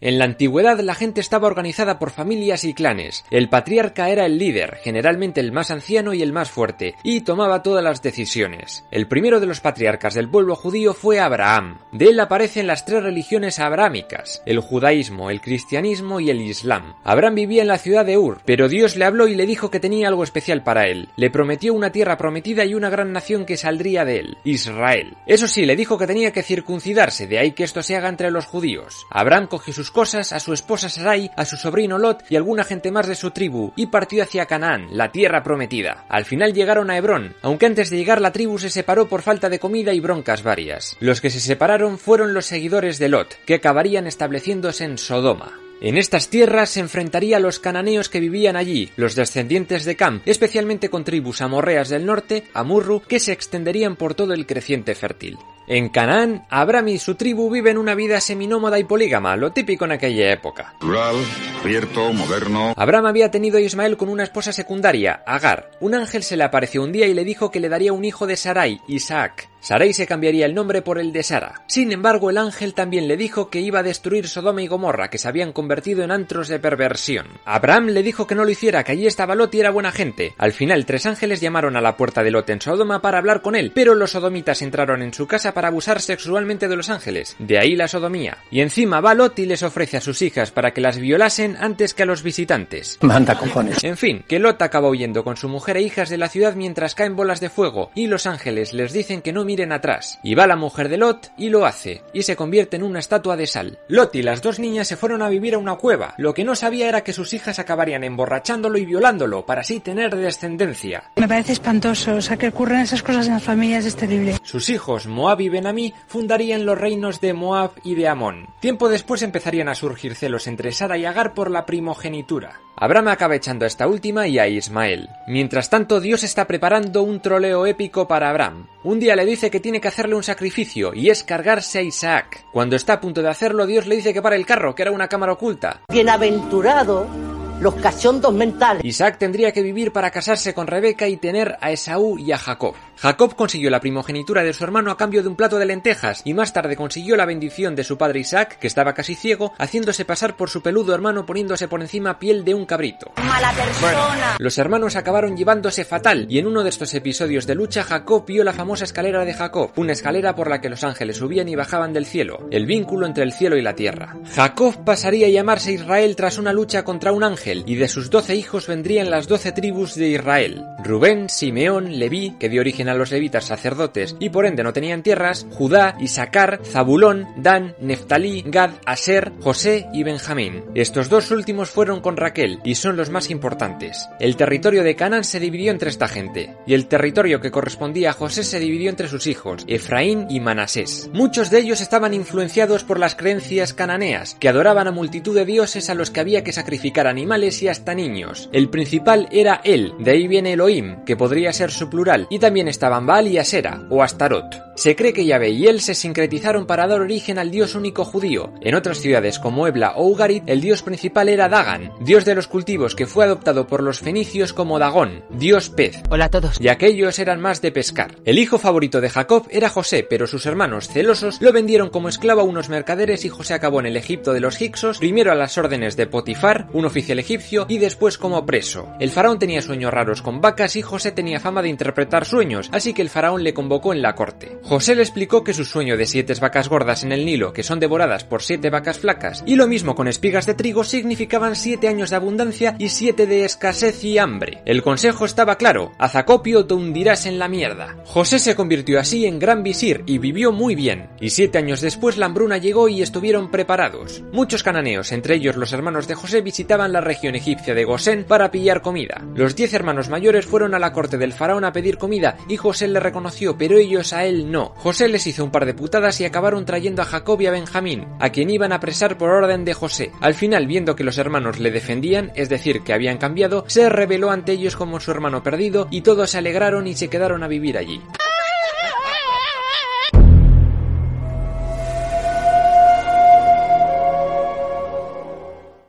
[0.00, 3.24] En la antigüedad la gente estaba organizada por familias y clanes.
[3.30, 7.62] El patriarca era el líder, generalmente el más anciano y el más fuerte, y tomaba
[7.62, 8.84] todas las decisiones.
[8.92, 11.78] El primero de los patriarcas del pueblo judío fue Abraham.
[11.90, 16.94] De él aparecen las tres religiones abrámicas, el judaísmo, el cristianismo y el islam.
[17.02, 19.80] Abraham vivía en la ciudad de Ur, pero Dios le habló y le dijo que
[19.80, 21.08] tenía algo especial para él.
[21.16, 25.16] Le prometió una tierra prometida y una gran nación que saldría de él, Israel.
[25.26, 28.30] Eso sí, le dijo que tenía que circuncidarse, de ahí que esto se haga entre
[28.30, 29.06] los judíos.
[29.10, 32.90] Abraham cogió sus cosas, a su esposa Sarai, a su sobrino Lot y alguna gente
[32.90, 36.04] más de su tribu, y partió hacia Canaán, la tierra prometida.
[36.08, 39.48] Al final llegaron a Hebrón, aunque antes de llegar la tribu se separó por falta
[39.48, 40.96] de comida y broncas varias.
[41.00, 45.58] Los que se separaron fueron los seguidores de Lot, que acabarían estableciéndose en Sodoma.
[45.80, 50.22] En estas tierras se enfrentaría a los cananeos que vivían allí, los descendientes de Cam,
[50.26, 55.38] especialmente con tribus amorreas del norte, Amurru, que se extenderían por todo el creciente fértil.
[55.70, 59.92] En Canaán, Abraham y su tribu viven una vida seminómada y polígama, lo típico en
[59.92, 60.74] aquella época.
[60.80, 61.16] Rural,
[61.62, 62.72] abierto, moderno.
[62.74, 65.70] Abraham había tenido a Ismael con una esposa secundaria, Agar.
[65.80, 68.26] Un ángel se le apareció un día y le dijo que le daría un hijo
[68.26, 69.50] de Sarai, Isaac.
[69.60, 71.62] Sarai se cambiaría el nombre por el de Sara.
[71.66, 75.18] Sin embargo, el ángel también le dijo que iba a destruir Sodoma y Gomorra, que
[75.18, 77.26] se habían convertido en antros de perversión.
[77.44, 80.34] Abraham le dijo que no lo hiciera, que allí estaba Lot y era buena gente.
[80.38, 83.56] Al final, tres ángeles llamaron a la puerta de Lot en Sodoma para hablar con
[83.56, 87.36] él, pero los sodomitas entraron en su casa para abusar sexualmente de los ángeles.
[87.38, 88.38] De ahí la sodomía.
[88.50, 91.94] Y encima va Lot y les ofrece a sus hijas para que las violasen antes
[91.94, 92.98] que a los visitantes.
[93.00, 93.82] Manda cojones.
[93.82, 96.94] En fin, que Lot acaba huyendo con su mujer e hijas de la ciudad mientras
[96.94, 100.20] caen bolas de fuego, y los ángeles les dicen que no miren atrás.
[100.22, 103.34] Y va la mujer de Lot y lo hace, y se convierte en una estatua
[103.34, 103.78] de sal.
[103.88, 106.12] Lot y las dos niñas se fueron a vivir a una cueva.
[106.18, 110.14] Lo que no sabía era que sus hijas acabarían emborrachándolo y violándolo para así tener
[110.14, 111.04] descendencia.
[111.16, 114.36] Me parece espantoso, o sea, que ocurren esas cosas en las familias es terrible.
[114.42, 118.48] Sus hijos, Moab y Benamí, fundarían los reinos de Moab y de Amón.
[118.60, 122.60] Tiempo después empezarían a surgir celos entre Sara y Agar por la primogenitura.
[122.80, 125.08] Abraham acaba echando a esta última y a Ismael.
[125.26, 128.68] Mientras tanto, Dios está preparando un troleo épico para Abraham.
[128.84, 132.44] Un día le dice que tiene que hacerle un sacrificio y es cargarse a Isaac.
[132.52, 134.92] Cuando está a punto de hacerlo, Dios le dice que para el carro, que era
[134.92, 135.80] una cámara oculta.
[135.90, 138.84] Bienaventurado los cachondos mentales.
[138.84, 142.74] Isaac tendría que vivir para casarse con Rebeca y tener a Esaú y a Jacob.
[142.96, 146.34] Jacob consiguió la primogenitura de su hermano a cambio de un plato de lentejas y
[146.34, 150.36] más tarde consiguió la bendición de su padre Isaac, que estaba casi ciego, haciéndose pasar
[150.36, 153.12] por su peludo hermano poniéndose por encima piel de un cabrito.
[153.16, 154.36] Mala persona.
[154.38, 158.42] Los hermanos acabaron llevándose fatal y en uno de estos episodios de lucha Jacob vio
[158.42, 161.92] la famosa escalera de Jacob, una escalera por la que los ángeles subían y bajaban
[161.92, 164.16] del cielo, el vínculo entre el cielo y la tierra.
[164.34, 168.36] Jacob pasaría a llamarse Israel tras una lucha contra un ángel y de sus doce
[168.36, 170.64] hijos vendrían las doce tribus de Israel.
[170.84, 175.02] Rubén, Simeón, Leví, que dio origen a los levitas sacerdotes y por ende no tenían
[175.02, 180.64] tierras, Judá, Isaacar, Zabulón, Dan, Neftalí, Gad, Aser, José y Benjamín.
[180.74, 184.08] Estos dos últimos fueron con Raquel y son los más importantes.
[184.20, 188.14] El territorio de Canaán se dividió entre esta gente y el territorio que correspondía a
[188.14, 191.08] José se dividió entre sus hijos, Efraín y Manasés.
[191.12, 195.88] Muchos de ellos estaban influenciados por las creencias cananeas, que adoraban a multitud de dioses
[195.90, 198.48] a los que había que sacrificar animales y hasta niños.
[198.52, 202.68] El principal era él, de ahí viene Elohim, que podría ser su plural, y también
[202.68, 204.68] estaban Baal y Asera, o Astarot.
[204.78, 208.52] Se cree que Yahvé y él se sincretizaron para dar origen al dios único judío.
[208.60, 212.46] En otras ciudades como Ebla o Ugarit, el dios principal era Dagan, dios de los
[212.46, 216.00] cultivos que fue adoptado por los fenicios como Dagón, dios pez.
[216.10, 216.60] Hola a todos.
[216.60, 218.14] Y aquellos eran más de pescar.
[218.24, 222.42] El hijo favorito de Jacob era José, pero sus hermanos celosos lo vendieron como esclavo
[222.42, 225.58] a unos mercaderes y José acabó en el Egipto de los Hicsos, primero a las
[225.58, 227.27] órdenes de Potifar, un oficial egipcio,
[227.68, 228.88] y después como preso.
[228.98, 232.94] El faraón tenía sueños raros con vacas y José tenía fama de interpretar sueños, así
[232.94, 234.58] que el faraón le convocó en la corte.
[234.62, 237.80] José le explicó que su sueño de siete vacas gordas en el Nilo, que son
[237.80, 242.10] devoradas por siete vacas flacas, y lo mismo con espigas de trigo, significaban siete años
[242.10, 244.62] de abundancia y siete de escasez y hambre.
[244.64, 247.96] El consejo estaba claro, Azacopio te hundirás en la mierda.
[248.04, 252.16] José se convirtió así en gran visir y vivió muy bien, y siete años después
[252.16, 254.22] la hambruna llegó y estuvieron preparados.
[254.32, 258.50] Muchos cananeos, entre ellos los hermanos de José, visitaban la región egipcia de Gosén para
[258.50, 259.22] pillar comida.
[259.34, 262.88] Los diez hermanos mayores fueron a la corte del faraón a pedir comida y José
[262.88, 264.72] le reconoció, pero ellos a él no.
[264.76, 268.06] José les hizo un par de putadas y acabaron trayendo a Jacob y a Benjamín,
[268.20, 270.12] a quien iban a apresar por orden de José.
[270.20, 274.30] Al final, viendo que los hermanos le defendían, es decir, que habían cambiado, se reveló
[274.30, 277.78] ante ellos como su hermano perdido y todos se alegraron y se quedaron a vivir
[277.78, 278.00] allí.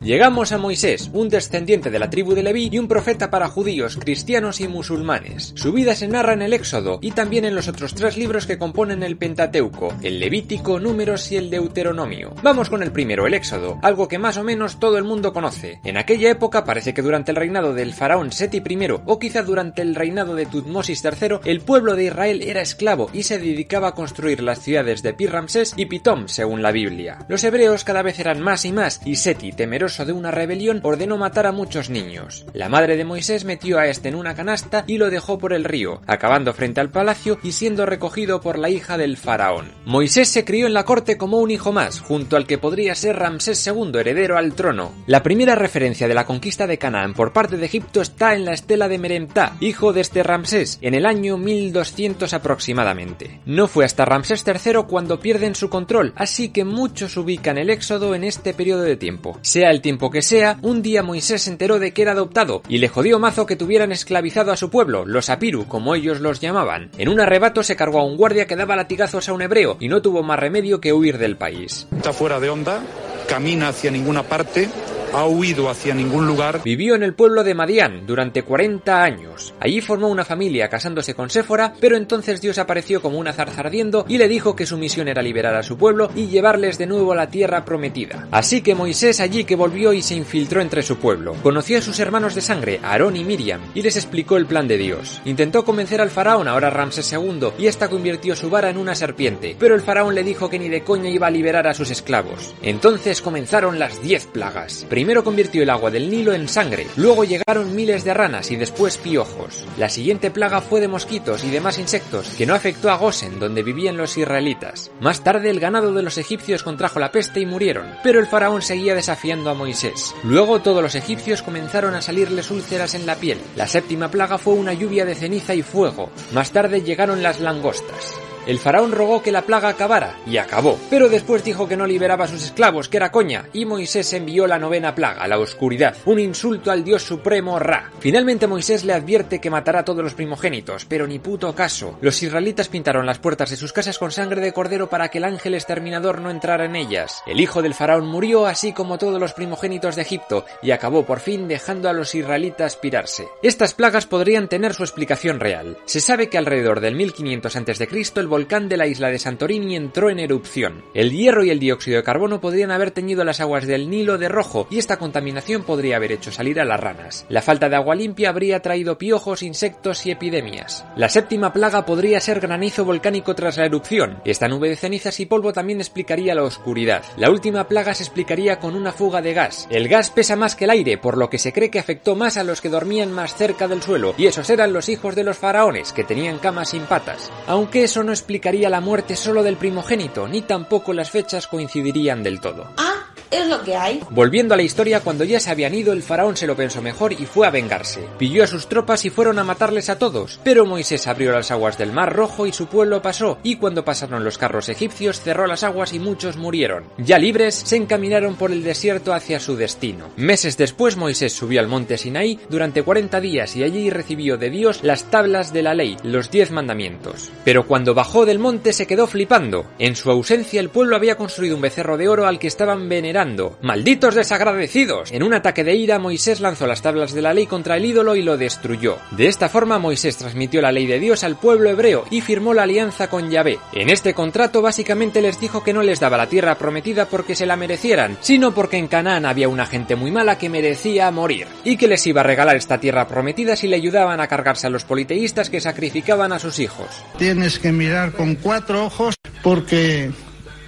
[0.01, 3.97] Llegamos a Moisés, un descendiente de la tribu de Leví y un profeta para judíos,
[3.97, 5.51] cristianos y musulmanes.
[5.55, 8.57] Su vida se narra en el Éxodo y también en los otros tres libros que
[8.57, 12.33] componen el Pentateuco, el Levítico, Números y el Deuteronomio.
[12.41, 15.81] Vamos con el primero, el Éxodo, algo que más o menos todo el mundo conoce.
[15.83, 19.81] En aquella época parece que durante el reinado del faraón Seti I o quizá durante
[19.81, 23.95] el reinado de Tutmosis III, el pueblo de Israel era esclavo y se dedicaba a
[23.95, 27.25] construir las ciudades de Pi-Ramsés y Pitom, según la Biblia.
[27.27, 31.17] Los hebreos cada vez eran más y más y Seti, temeroso de una rebelión, ordenó
[31.17, 32.45] matar a muchos niños.
[32.53, 35.63] La madre de Moisés metió a este en una canasta y lo dejó por el
[35.63, 39.71] río, acabando frente al palacio y siendo recogido por la hija del faraón.
[39.85, 43.17] Moisés se crió en la corte como un hijo más, junto al que podría ser
[43.17, 44.91] Ramsés II, heredero al trono.
[45.07, 48.53] La primera referencia de la conquista de Canaán por parte de Egipto está en la
[48.53, 53.41] estela de Meremtá, hijo de este Ramsés, en el año 1200 aproximadamente.
[53.45, 58.15] No fue hasta Ramsés III cuando pierden su control, así que muchos ubican el éxodo
[58.15, 59.37] en este periodo de tiempo.
[59.41, 62.77] Sea el tiempo que sea, un día Moisés se enteró de que era adoptado y
[62.77, 66.89] le jodió mazo que tuvieran esclavizado a su pueblo, los apiru, como ellos los llamaban.
[66.97, 69.87] En un arrebato se cargó a un guardia que daba latigazos a un hebreo y
[69.87, 71.87] no tuvo más remedio que huir del país.
[71.95, 72.81] Está fuera de onda,
[73.27, 74.69] camina hacia ninguna parte,
[75.13, 76.61] ha huido hacia ningún lugar.
[76.63, 79.53] Vivió en el pueblo de Madián durante 40 años.
[79.59, 84.05] Allí formó una familia casándose con Séfora, pero entonces Dios apareció como una zarza ardiendo
[84.07, 87.11] y le dijo que su misión era liberar a su pueblo y llevarles de nuevo
[87.11, 88.27] a la tierra prometida.
[88.31, 91.35] Así que Moisés allí que volvió y se infiltró entre su pueblo.
[91.41, 94.77] Conoció a sus hermanos de sangre, Aarón y Miriam, y les explicó el plan de
[94.77, 95.21] Dios.
[95.25, 99.55] Intentó convencer al faraón, ahora Ramsés II, y esta convirtió su vara en una serpiente,
[99.59, 102.53] pero el faraón le dijo que ni de coña iba a liberar a sus esclavos.
[102.61, 104.85] Entonces comenzaron las 10 plagas.
[104.99, 108.97] Primero convirtió el agua del Nilo en sangre, luego llegaron miles de ranas y después
[108.97, 109.63] piojos.
[109.77, 113.63] La siguiente plaga fue de mosquitos y demás insectos, que no afectó a Gosen, donde
[113.63, 114.91] vivían los israelitas.
[114.99, 118.61] Más tarde el ganado de los egipcios contrajo la peste y murieron, pero el faraón
[118.61, 120.13] seguía desafiando a Moisés.
[120.25, 123.39] Luego todos los egipcios comenzaron a salirles úlceras en la piel.
[123.55, 126.09] La séptima plaga fue una lluvia de ceniza y fuego.
[126.33, 128.19] Más tarde llegaron las langostas.
[128.49, 130.79] El faraón rogó que la plaga acabara, y acabó.
[130.89, 134.47] Pero después dijo que no liberaba a sus esclavos, que era coña, y Moisés envió
[134.47, 137.91] la novena plaga, la oscuridad, un insulto al dios supremo Ra.
[137.99, 141.99] Finalmente Moisés le advierte que matará a todos los primogénitos, pero ni puto caso.
[142.01, 145.25] Los israelitas pintaron las puertas de sus casas con sangre de cordero para que el
[145.25, 147.21] ángel exterminador no entrara en ellas.
[147.27, 151.19] El hijo del faraón murió, así como todos los primogénitos de Egipto, y acabó por
[151.19, 153.27] fin dejando a los israelitas pirarse.
[153.43, 155.77] Estas plagas podrían tener su explicación real.
[155.85, 157.87] Se sabe que alrededor del 1500 a.C.
[158.15, 160.85] el volcán de la isla de Santorini entró en erupción.
[160.93, 164.29] El hierro y el dióxido de carbono podrían haber teñido las aguas del Nilo de
[164.29, 167.25] rojo y esta contaminación podría haber hecho salir a las ranas.
[167.27, 170.85] La falta de agua limpia habría traído piojos, insectos y epidemias.
[170.95, 174.21] La séptima plaga podría ser granizo volcánico tras la erupción.
[174.23, 177.03] Esta nube de cenizas y polvo también explicaría la oscuridad.
[177.17, 179.67] La última plaga se explicaría con una fuga de gas.
[179.69, 182.37] El gas pesa más que el aire, por lo que se cree que afectó más
[182.37, 185.37] a los que dormían más cerca del suelo, y esos eran los hijos de los
[185.37, 187.29] faraones, que tenían camas sin patas.
[187.45, 192.39] Aunque eso no explicaría la muerte solo del primogénito, ni tampoco las fechas coincidirían del
[192.39, 192.67] todo.
[192.77, 194.01] Ah, es lo que hay.
[194.09, 197.13] Volviendo a la historia, cuando ya se habían ido, el faraón se lo pensó mejor
[197.13, 198.07] y fue a vengarse.
[198.17, 200.39] Pilló a sus tropas y fueron a matarles a todos.
[200.43, 204.23] Pero Moisés abrió las aguas del Mar Rojo y su pueblo pasó, y cuando pasaron
[204.23, 206.85] los carros egipcios cerró las aguas y muchos murieron.
[206.97, 210.09] Ya libres, se encaminaron por el desierto hacia su destino.
[210.15, 214.79] Meses después, Moisés subió al monte Sinaí durante 40 días y allí recibió de Dios
[214.83, 217.31] las tablas de la ley, los diez mandamientos.
[217.45, 219.65] Pero cuando bajó del monte se quedó flipando.
[219.77, 223.18] En su ausencia, el pueblo había construido un becerro de oro al que estaban venerando.
[223.61, 225.11] ¡Malditos desagradecidos!
[225.11, 228.15] En un ataque de ira, Moisés lanzó las tablas de la ley contra el ídolo
[228.15, 228.97] y lo destruyó.
[229.11, 232.63] De esta forma, Moisés transmitió la ley de Dios al pueblo hebreo y firmó la
[232.63, 233.59] alianza con Yahvé.
[233.73, 237.45] En este contrato, básicamente les dijo que no les daba la tierra prometida porque se
[237.45, 241.75] la merecieran, sino porque en Canaán había una gente muy mala que merecía morir, y
[241.75, 244.85] que les iba a regalar esta tierra prometida si le ayudaban a cargarse a los
[244.85, 246.87] politeístas que sacrificaban a sus hijos.
[247.17, 250.11] Tienes que mirar con cuatro ojos porque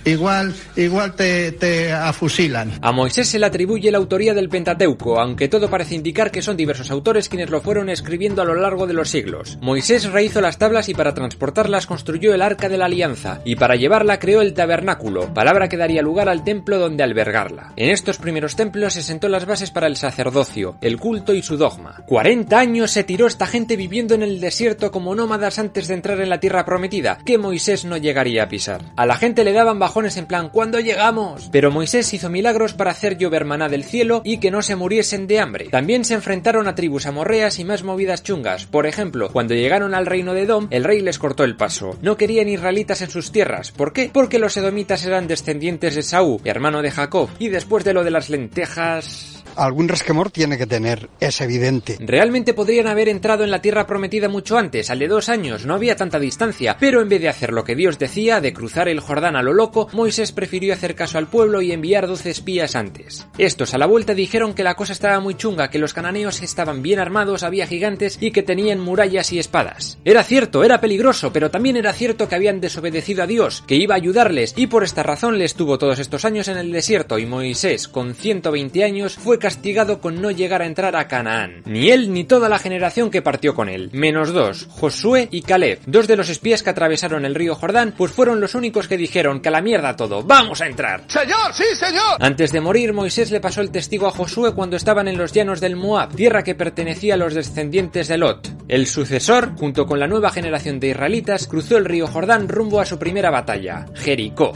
[0.05, 2.71] igual, igual te, te afusilan.
[2.81, 6.57] A Moisés se le atribuye la autoría del Pentateuco, aunque todo parece indicar que son
[6.57, 9.57] diversos autores quienes lo fueron escribiendo a lo largo de los siglos.
[9.61, 13.75] Moisés rehizo las tablas y para transportarlas construyó el Arca de la Alianza, y para
[13.75, 17.73] llevarla creó el tabernáculo, palabra que daría lugar al templo donde albergarla.
[17.75, 21.57] En estos primeros templos se sentó las bases para el sacerdocio, el culto y su
[21.57, 22.03] dogma.
[22.07, 26.19] 40 años se tiró esta gente viviendo en el desierto como nómadas antes de entrar
[26.21, 28.81] en la tierra prometida, que Moisés no llegaría a pisar.
[28.95, 31.49] A la gente le daban en plan ¿cuándo llegamos?
[31.51, 35.27] Pero Moisés hizo milagros para hacer llover maná del cielo y que no se muriesen
[35.27, 35.67] de hambre.
[35.69, 38.65] También se enfrentaron a tribus amorreas y más movidas chungas.
[38.65, 41.97] Por ejemplo, cuando llegaron al reino de Edom, el rey les cortó el paso.
[42.01, 43.71] No querían israelitas en sus tierras.
[43.71, 44.09] ¿Por qué?
[44.11, 47.29] Porque los edomitas eran descendientes de Saúl, hermano de Jacob.
[47.37, 49.40] Y después de lo de las lentejas...
[49.55, 51.97] Algún resquemor tiene que tener, es evidente.
[51.99, 55.75] Realmente podrían haber entrado en la tierra prometida mucho antes, al de dos años, no
[55.75, 58.99] había tanta distancia, pero en vez de hacer lo que Dios decía, de cruzar el
[58.99, 63.27] Jordán a lo loco, Moisés prefirió hacer caso al pueblo y enviar doce espías antes.
[63.37, 66.81] Estos a la vuelta dijeron que la cosa estaba muy chunga, que los cananeos estaban
[66.81, 69.97] bien armados, había gigantes y que tenían murallas y espadas.
[70.05, 73.95] Era cierto, era peligroso, pero también era cierto que habían desobedecido a Dios, que iba
[73.95, 77.25] a ayudarles, y por esta razón les tuvo todos estos años en el desierto, y
[77.25, 81.63] Moisés, con 120 años, fue castigado con no llegar a entrar a Canaán.
[81.65, 83.89] Ni él ni toda la generación que partió con él.
[83.91, 88.13] Menos dos, Josué y Caleb, dos de los espías que atravesaron el río Jordán, pues
[88.13, 91.03] fueron los únicos que dijeron que a la mierda todo, ¡vamos a entrar!
[91.07, 92.17] ¡Señor, sí, señor!
[92.19, 95.59] Antes de morir, Moisés le pasó el testigo a Josué cuando estaban en los llanos
[95.59, 98.47] del Moab, tierra que pertenecía a los descendientes de Lot.
[98.67, 102.85] El sucesor, junto con la nueva generación de israelitas, cruzó el río Jordán rumbo a
[102.85, 104.53] su primera batalla, Jericó.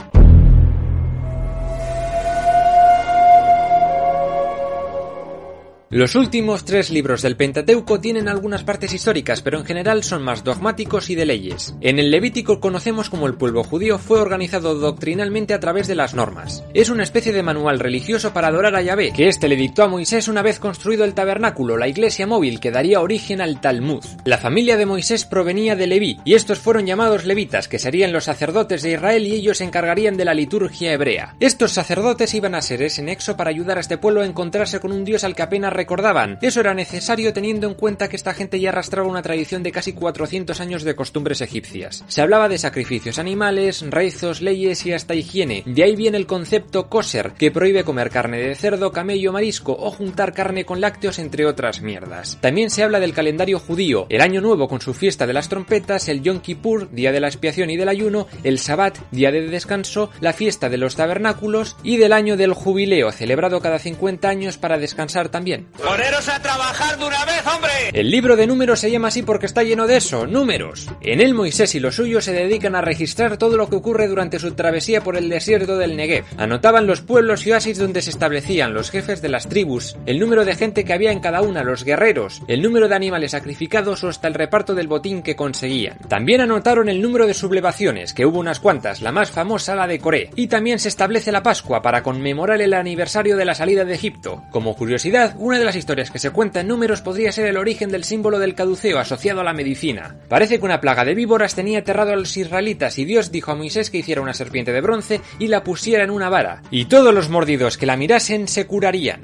[5.88, 10.42] Los últimos tres libros del Pentateuco tienen algunas partes históricas, pero en general son más
[10.42, 11.76] dogmáticos y de leyes.
[11.80, 16.12] En el Levítico conocemos como el pueblo judío fue organizado doctrinalmente a través de las
[16.12, 16.64] normas.
[16.74, 19.88] Es una especie de manual religioso para adorar a Yahvé, que éste le dictó a
[19.88, 24.04] Moisés una vez construido el tabernáculo, la iglesia móvil que daría origen al Talmud.
[24.24, 28.24] La familia de Moisés provenía de Leví, y estos fueron llamados levitas, que serían los
[28.24, 31.36] sacerdotes de Israel y ellos se encargarían de la liturgia hebrea.
[31.38, 34.90] Estos sacerdotes iban a ser ese nexo para ayudar a este pueblo a encontrarse con
[34.90, 36.38] un Dios al que apenas recordaban.
[36.42, 39.92] Eso era necesario teniendo en cuenta que esta gente ya arrastraba una tradición de casi
[39.92, 42.04] 400 años de costumbres egipcias.
[42.08, 45.62] Se hablaba de sacrificios animales, rezos, leyes y hasta higiene.
[45.66, 49.90] De ahí viene el concepto kosher, que prohíbe comer carne de cerdo, camello, marisco o
[49.90, 52.38] juntar carne con lácteos entre otras mierdas.
[52.40, 56.08] También se habla del calendario judío, el año nuevo con su fiesta de las trompetas,
[56.08, 60.10] el Yom Kippur, día de la expiación y del ayuno, el Sabbat, día de descanso,
[60.20, 64.78] la fiesta de los tabernáculos y del año del jubileo, celebrado cada 50 años para
[64.78, 65.65] descansar también.
[65.76, 67.70] ¡Poneros a trabajar de una vez, hombre!
[67.92, 70.88] El libro de números se llama así porque está lleno de eso, números.
[71.02, 74.38] En él Moisés y los suyos se dedican a registrar todo lo que ocurre durante
[74.38, 76.24] su travesía por el desierto del Negev.
[76.38, 80.44] Anotaban los pueblos y oasis donde se establecían los jefes de las tribus, el número
[80.44, 84.08] de gente que había en cada una, los guerreros, el número de animales sacrificados o
[84.08, 85.98] hasta el reparto del botín que conseguían.
[86.08, 89.98] También anotaron el número de sublevaciones, que hubo unas cuantas, la más famosa la de
[89.98, 90.30] Coré.
[90.36, 94.42] Y también se establece la Pascua para conmemorar el aniversario de la salida de Egipto.
[94.50, 97.90] Como curiosidad, una de las historias que se cuenta en números podría ser el origen
[97.90, 100.16] del símbolo del caduceo asociado a la medicina.
[100.28, 103.54] Parece que una plaga de víboras tenía aterrado a los israelitas y Dios dijo a
[103.54, 106.62] Moisés que hiciera una serpiente de bronce y la pusiera en una vara.
[106.70, 109.20] Y todos los mordidos que la mirasen se curarían.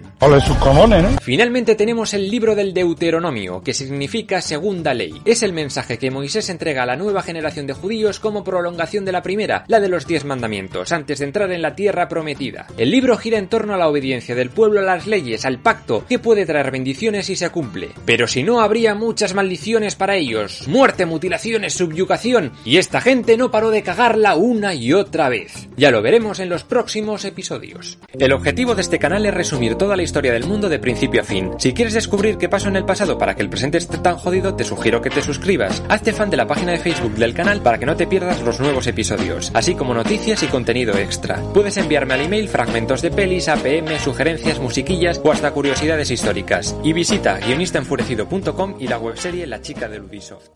[1.22, 5.20] Finalmente tenemos el libro del Deuteronomio, que significa segunda ley.
[5.24, 9.12] Es el mensaje que Moisés entrega a la nueva generación de judíos como prolongación de
[9.12, 12.66] la primera, la de los diez mandamientos, antes de entrar en la tierra prometida.
[12.76, 16.04] El libro gira en torno a la obediencia del pueblo a las leyes, al pacto,
[16.08, 17.90] que puede traer bendiciones si se cumple.
[18.06, 23.50] Pero si no, habría muchas maldiciones para ellos, muerte, mutilaciones, subyugación, y esta gente no
[23.50, 25.68] paró de cagarla una y otra vez.
[25.76, 27.98] Ya lo veremos en los próximos episodios.
[28.18, 31.24] El objetivo de este canal es resumir toda la historia del mundo de principio a
[31.24, 31.50] fin.
[31.58, 34.54] Si quieres descubrir qué pasó en el pasado para que el presente esté tan jodido,
[34.54, 35.82] te sugiero que te suscribas.
[35.88, 38.60] Hazte fan de la página de Facebook del canal para que no te pierdas los
[38.60, 41.42] nuevos episodios, así como noticias y contenido extra.
[41.52, 46.76] Puedes enviarme al email fragmentos de pelis, APM, sugerencias, musiquillas o hasta curiosidades históricas.
[46.84, 50.50] Y visita guionistaenfurecido.com y la webserie La chica del Ubisoft.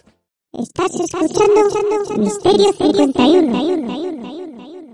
[0.52, 3.62] Estás escuchando Misterio 51,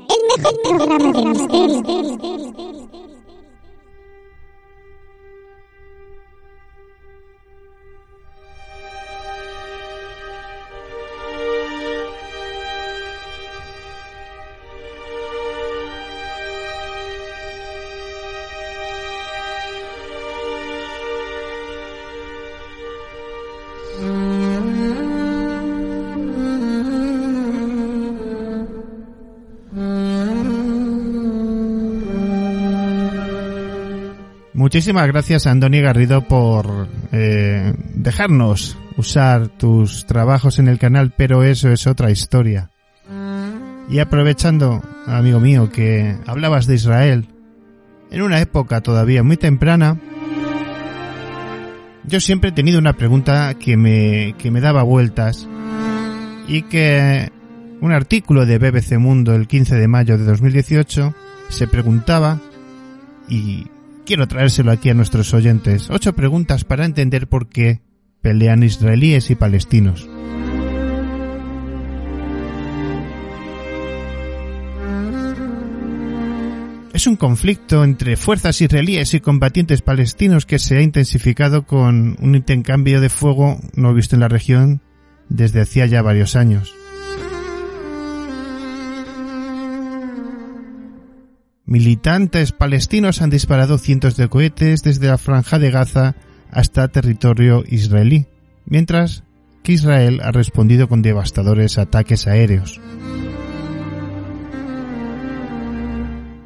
[0.09, 2.82] el mejor programa de misterio.
[34.73, 41.69] Muchísimas gracias, Andoni Garrido, por eh, dejarnos usar tus trabajos en el canal, pero eso
[41.69, 42.71] es otra historia.
[43.91, 47.29] Y aprovechando, amigo mío, que hablabas de Israel,
[48.11, 50.01] en una época todavía muy temprana,
[52.05, 55.47] yo siempre he tenido una pregunta que me, que me daba vueltas
[56.49, 57.31] y que
[57.83, 61.15] un artículo de BBC Mundo el 15 de mayo de 2018
[61.51, 62.41] se preguntaba
[63.29, 63.67] y
[64.05, 65.89] quiero traérselo aquí a nuestros oyentes.
[65.91, 67.81] Ocho preguntas para entender por qué
[68.21, 70.09] pelean israelíes y palestinos.
[76.93, 82.35] Es un conflicto entre fuerzas israelíes y combatientes palestinos que se ha intensificado con un
[82.35, 84.83] intercambio de fuego no visto en la región
[85.29, 86.75] desde hacía ya varios años.
[91.65, 96.17] Militantes palestinos han disparado cientos de cohetes desde la franja de Gaza
[96.51, 98.27] hasta territorio israelí,
[98.67, 99.23] mientras
[99.63, 102.81] que Israel ha respondido con devastadores ataques aéreos.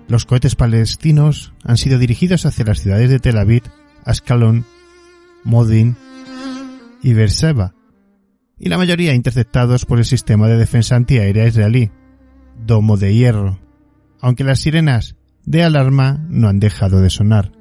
[0.09, 3.63] Los cohetes palestinos han sido dirigidos hacia las ciudades de Tel Aviv,
[4.05, 4.65] Ascalón,
[5.43, 5.97] Modin
[7.03, 7.75] y Beersheba,
[8.59, 11.91] y la mayoría interceptados por el sistema de defensa antiaérea israelí,
[12.65, 13.59] Domo de Hierro,
[14.27, 17.53] aunque las sirenas de alarma no han dejado de sonar.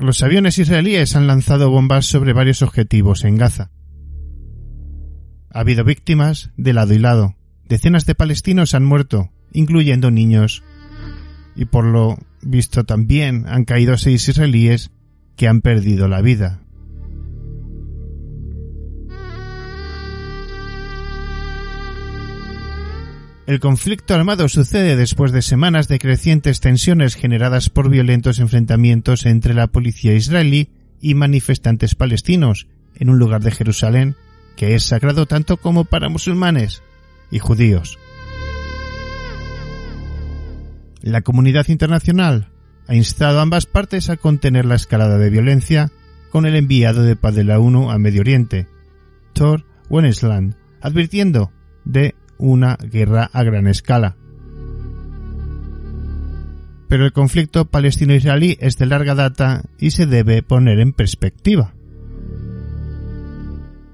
[0.00, 3.70] Los aviones israelíes han lanzado bombas sobre varios objetivos en Gaza.
[5.52, 7.36] Ha habido víctimas de lado y lado.
[7.68, 10.64] Decenas de palestinos han muerto, incluyendo niños.
[11.54, 14.90] Y por lo visto también han caído seis israelíes
[15.36, 16.63] que han perdido la vida.
[23.46, 29.52] El conflicto armado sucede después de semanas de crecientes tensiones generadas por violentos enfrentamientos entre
[29.52, 30.70] la policía israelí
[31.02, 34.16] y manifestantes palestinos en un lugar de Jerusalén
[34.56, 36.82] que es sagrado tanto como para musulmanes
[37.30, 37.98] y judíos.
[41.02, 42.48] La comunidad internacional
[42.86, 45.90] ha instado a ambas partes a contener la escalada de violencia
[46.30, 48.68] con el enviado de paz de la ONU a Medio Oriente,
[49.34, 51.52] Thor Wennesland, advirtiendo
[51.84, 52.14] de
[52.44, 54.16] una guerra a gran escala.
[56.88, 61.74] Pero el conflicto palestino-israelí es de larga data y se debe poner en perspectiva.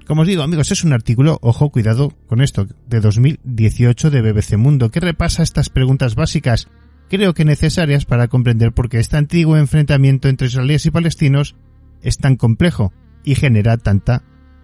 [0.05, 4.57] Como os digo, amigos, es un artículo, ojo, cuidado con esto, de 2018 de BBC
[4.57, 6.67] Mundo, que repasa estas preguntas básicas,
[7.09, 11.55] creo que necesarias para comprender por qué este antiguo enfrentamiento entre israelíes y palestinos
[12.01, 12.91] es tan complejo
[13.23, 14.23] y genera tanta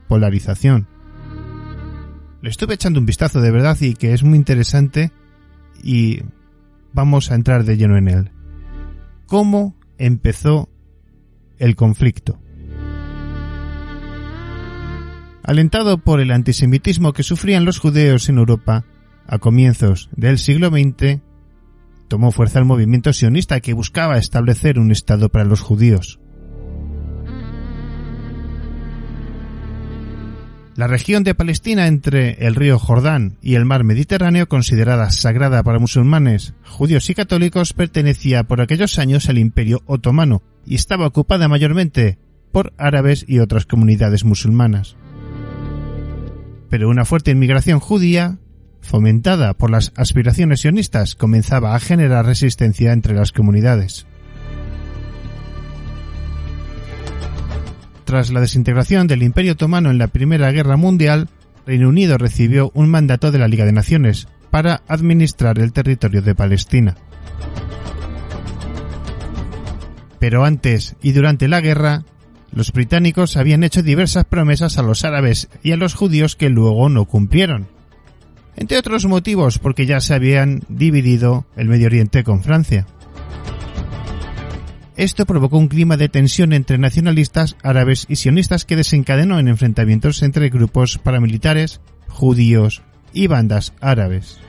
[0.09, 0.96] polarización.
[2.41, 5.11] Le estuve echando un vistazo de verdad y que es muy interesante
[5.83, 6.21] y
[6.93, 8.31] vamos a entrar de lleno en él.
[9.25, 10.69] ¿Cómo empezó
[11.57, 12.39] el conflicto?
[15.43, 18.85] Alentado por el antisemitismo que sufrían los judíos en Europa
[19.25, 21.21] a comienzos del siglo XX,
[22.07, 26.19] tomó fuerza el movimiento sionista que buscaba establecer un Estado para los judíos.
[30.77, 35.79] La región de Palestina entre el río Jordán y el mar Mediterráneo, considerada sagrada para
[35.79, 42.19] musulmanes, judíos y católicos, pertenecía por aquellos años al Imperio Otomano y estaba ocupada mayormente
[42.51, 44.97] por árabes y otras comunidades musulmanas.
[46.69, 48.37] Pero una fuerte inmigración judía,
[48.79, 54.05] fomentada por las aspiraciones sionistas, comenzaba a generar resistencia entre las comunidades.
[58.07, 61.27] Tras la desintegración del Imperio Otomano en la Primera Guerra Mundial,
[61.65, 66.33] Reino Unido recibió un mandato de la Liga de Naciones para administrar el territorio de
[66.33, 66.95] Palestina.
[70.19, 72.05] Pero antes y durante la guerra,
[72.53, 76.87] los británicos habían hecho diversas promesas a los árabes y a los judíos que luego
[76.87, 77.67] no cumplieron.
[78.55, 82.87] Entre otros motivos porque ya se habían dividido el Medio Oriente con Francia.
[84.97, 90.23] Esto provocó un clima de tensión entre nacionalistas árabes y sionistas que desencadenó en enfrentamientos
[90.23, 92.81] entre grupos paramilitares, judíos
[93.13, 94.39] y bandas árabes.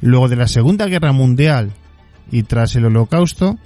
[0.00, 1.72] Luego de la Segunda Guerra Mundial
[2.30, 3.58] y tras el Holocausto,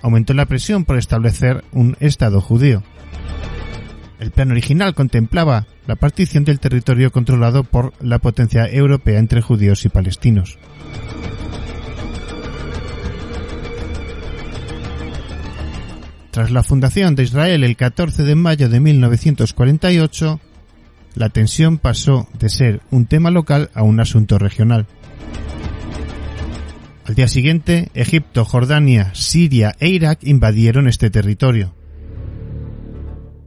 [0.00, 2.82] aumentó la presión por establecer un Estado judío.
[4.18, 9.84] El plan original contemplaba la partición del territorio controlado por la potencia europea entre judíos
[9.84, 10.58] y palestinos.
[16.34, 20.40] Tras la fundación de Israel el 14 de mayo de 1948,
[21.14, 24.88] la tensión pasó de ser un tema local a un asunto regional.
[27.04, 31.72] Al día siguiente, Egipto, Jordania, Siria e Irak invadieron este territorio.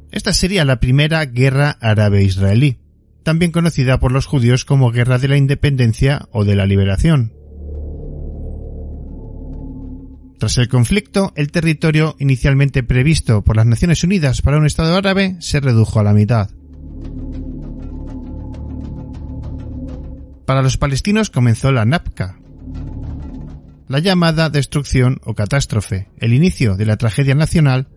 [0.09, 2.77] Esta sería la primera guerra árabe-israelí,
[3.23, 7.33] también conocida por los judíos como Guerra de la Independencia o de la Liberación.
[10.37, 15.35] Tras el conflicto, el territorio inicialmente previsto por las Naciones Unidas para un Estado árabe
[15.39, 16.49] se redujo a la mitad.
[20.45, 22.39] Para los palestinos comenzó la NAPCA,
[23.87, 27.87] la llamada destrucción o catástrofe, el inicio de la tragedia nacional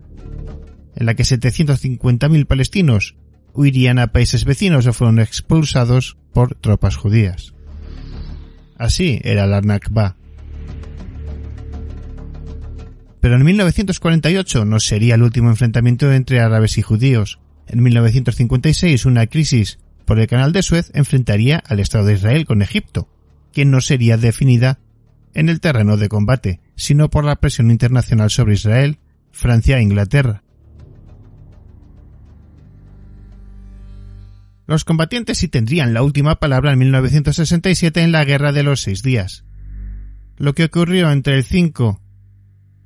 [0.95, 3.15] en la que 750.000 palestinos
[3.53, 7.53] huirían a países vecinos o fueron expulsados por tropas judías.
[8.77, 10.17] Así era la Nakba.
[13.21, 17.39] Pero en 1948 no sería el último enfrentamiento entre árabes y judíos.
[17.67, 22.63] En 1956 una crisis por el canal de Suez enfrentaría al Estado de Israel con
[22.63, 23.07] Egipto,
[23.53, 24.79] que no sería definida
[25.35, 28.97] en el terreno de combate, sino por la presión internacional sobre Israel,
[29.31, 30.43] Francia e Inglaterra.
[34.65, 39.03] Los combatientes sí tendrían la última palabra en 1967 en la Guerra de los Seis
[39.03, 39.45] Días.
[40.37, 42.01] Lo que ocurrió entre el 5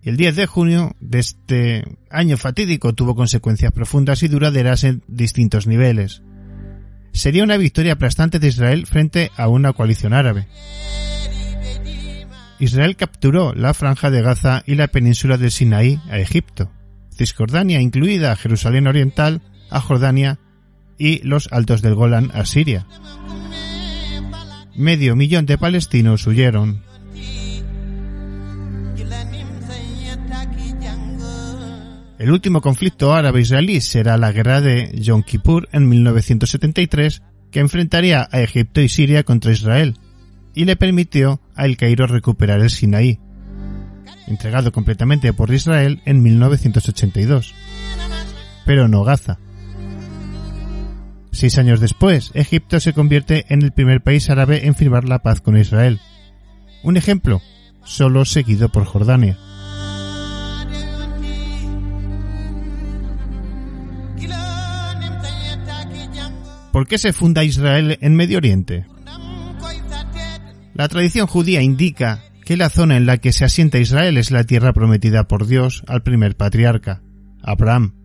[0.05, 5.65] el 10 de junio de este año fatídico tuvo consecuencias profundas y duraderas en distintos
[5.65, 6.21] niveles.
[7.11, 10.47] Sería una victoria aplastante de Israel frente a una coalición árabe.
[12.59, 16.71] Israel capturó la franja de Gaza y la península del Sinaí a Egipto,
[17.17, 19.41] Cisjordania incluida Jerusalén Oriental,
[19.71, 20.39] a Jordania
[20.99, 22.85] y los altos del Golán a Siria.
[24.75, 26.83] Medio millón de palestinos huyeron.
[32.25, 37.21] El último conflicto árabe-israelí será la guerra de Yom Kippur en 1973,
[37.51, 39.99] que enfrentaría a Egipto y Siria contra Israel,
[40.55, 43.19] y le permitió a El Cairo recuperar el Sinaí,
[44.25, 47.53] entregado completamente por Israel en 1982.
[48.65, 49.37] Pero no Gaza.
[51.31, 55.41] Seis años después, Egipto se convierte en el primer país árabe en firmar la paz
[55.41, 55.99] con Israel.
[56.81, 57.43] Un ejemplo
[57.83, 59.37] solo seguido por Jordania.
[66.75, 68.85] ¿Por qué se funda Israel en Medio Oriente?
[70.73, 74.43] La tradición judía indica que la zona en la que se asienta Israel es la
[74.43, 77.01] tierra prometida por Dios al primer patriarca,
[77.41, 77.95] Abraham,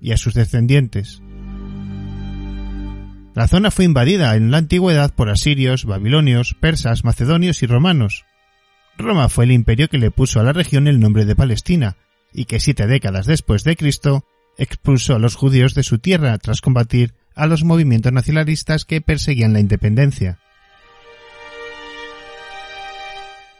[0.00, 1.22] y a sus descendientes.
[3.36, 8.24] La zona fue invadida en la antigüedad por asirios, babilonios, persas, macedonios y romanos.
[8.98, 11.96] Roma fue el imperio que le puso a la región el nombre de Palestina,
[12.32, 14.24] y que siete décadas después de Cristo
[14.58, 19.52] expulsó a los judíos de su tierra tras combatir a los movimientos nacionalistas que perseguían
[19.52, 20.38] la independencia.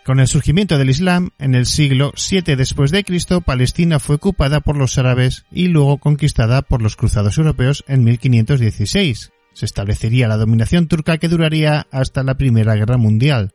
[0.04, 4.60] Con el surgimiento del Islam, en el siglo VII después de Cristo, Palestina fue ocupada
[4.60, 9.30] por los árabes y luego conquistada por los cruzados europeos en 1516.
[9.52, 13.52] Se establecería la dominación turca que duraría hasta la Primera Guerra Mundial,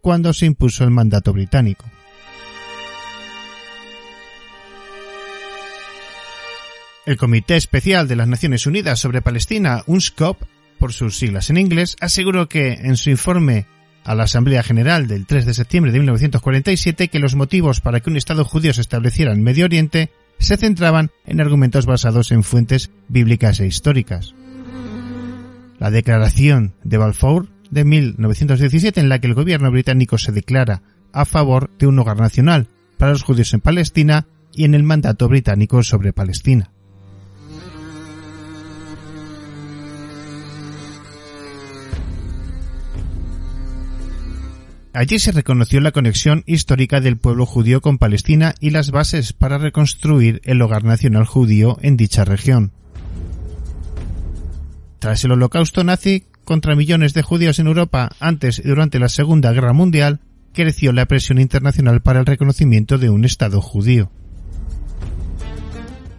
[0.00, 1.86] cuando se impuso el mandato británico.
[7.06, 10.42] El Comité Especial de las Naciones Unidas sobre Palestina, UNSCOP,
[10.78, 13.66] por sus siglas en inglés, aseguró que, en su informe
[14.04, 18.08] a la Asamblea General del 3 de septiembre de 1947, que los motivos para que
[18.08, 22.90] un Estado judío se estableciera en Medio Oriente se centraban en argumentos basados en fuentes
[23.08, 24.34] bíblicas e históricas.
[25.78, 30.82] La Declaración de Balfour de 1917, en la que el gobierno británico se declara
[31.12, 35.28] a favor de un hogar nacional para los judíos en Palestina y en el mandato
[35.28, 36.73] británico sobre Palestina.
[44.94, 49.58] Allí se reconoció la conexión histórica del pueblo judío con Palestina y las bases para
[49.58, 52.70] reconstruir el hogar nacional judío en dicha región.
[55.00, 59.52] Tras el holocausto nazi contra millones de judíos en Europa antes y durante la Segunda
[59.52, 60.20] Guerra Mundial,
[60.52, 64.12] creció la presión internacional para el reconocimiento de un Estado judío.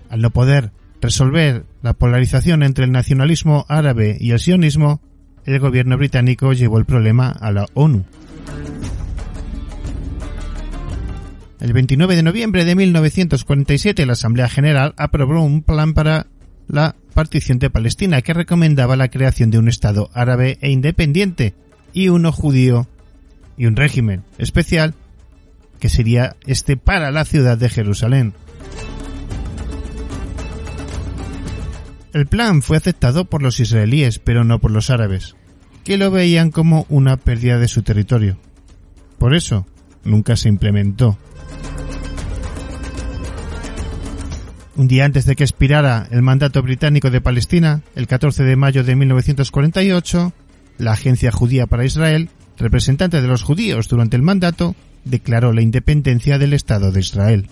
[0.10, 5.02] Al no poder resolver la polarización entre el nacionalismo árabe y el sionismo,
[5.46, 8.04] el gobierno británico llevó el problema a la ONU.
[11.66, 16.28] El 29 de noviembre de 1947 la Asamblea General aprobó un plan para
[16.68, 21.56] la partición de Palestina que recomendaba la creación de un Estado árabe e independiente
[21.92, 22.88] y uno judío
[23.58, 24.94] y un régimen especial
[25.80, 28.36] que sería este para la ciudad de Jerusalén.
[32.14, 35.36] El plan fue aceptado por los israelíes, pero no por los árabes,
[35.84, 38.38] que lo veían como una pérdida de su territorio.
[39.18, 39.66] Por eso,
[40.04, 41.18] nunca se implementó.
[44.78, 48.84] Un día antes de que expirara el mandato británico de Palestina, el 14 de mayo
[48.84, 50.34] de 1948,
[50.80, 54.76] la Agencia Judía para Israel, representante de los judíos durante el mandato,
[55.06, 57.48] declaró la independencia del Estado de Israel.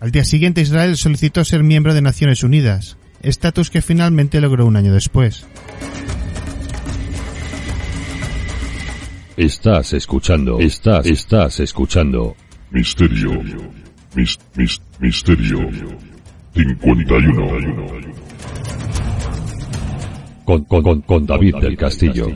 [0.00, 4.74] Al día siguiente Israel solicitó ser miembro de Naciones Unidas, estatus que finalmente logró un
[4.76, 5.46] año después.
[9.36, 12.34] Estás escuchando, estás, estás escuchando.
[12.72, 13.42] Misterio.
[14.14, 15.70] Mis, mis, misterio.
[16.54, 17.46] 51.
[20.44, 22.28] Con, con, con, David del Castillo.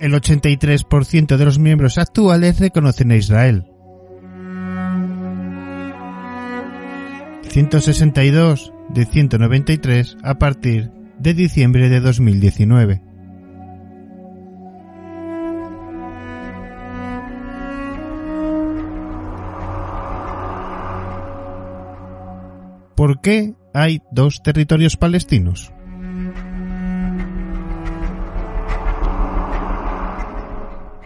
[0.00, 3.66] El 83% de los miembros actuales reconocen a Israel.
[7.50, 13.02] 162 de 193 a partir de diciembre de 2019.
[22.94, 25.72] ¿Por qué hay dos territorios palestinos?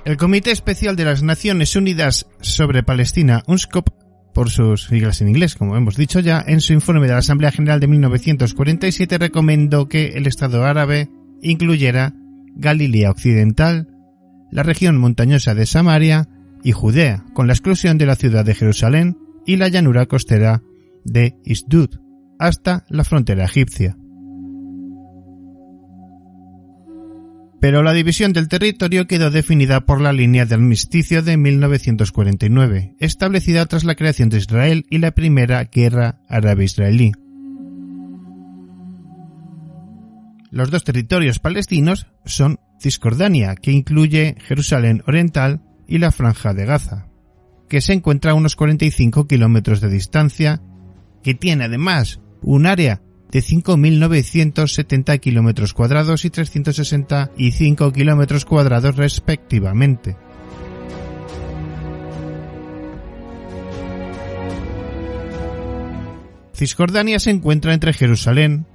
[0.04, 3.88] El Comité Especial de las Naciones Unidas sobre Palestina, UNSCOP,
[4.34, 7.50] por sus siglas en inglés, como hemos dicho ya, en su informe de la Asamblea
[7.50, 11.08] General de 1947 recomendó que el Estado árabe
[11.40, 12.12] incluyera
[12.54, 13.88] Galilea Occidental,
[14.50, 16.28] la región montañosa de Samaria
[16.62, 19.16] y Judea, con la exclusión de la ciudad de Jerusalén
[19.46, 20.62] y la llanura costera
[21.04, 21.88] de Isdud,
[22.38, 23.96] hasta la frontera egipcia.
[27.64, 33.64] Pero la división del territorio quedó definida por la línea de armisticio de 1949, establecida
[33.64, 37.12] tras la creación de Israel y la primera guerra árabe-israelí.
[40.50, 47.06] Los dos territorios palestinos son Cisjordania, que incluye Jerusalén Oriental, y la Franja de Gaza,
[47.70, 50.60] que se encuentra a unos 45 kilómetros de distancia,
[51.22, 53.00] que tiene además un área
[53.34, 60.16] de 5.970 kilómetros cuadrados y 365 kilómetros cuadrados respectivamente.
[66.54, 68.66] Cisjordania se encuentra entre Jerusalén,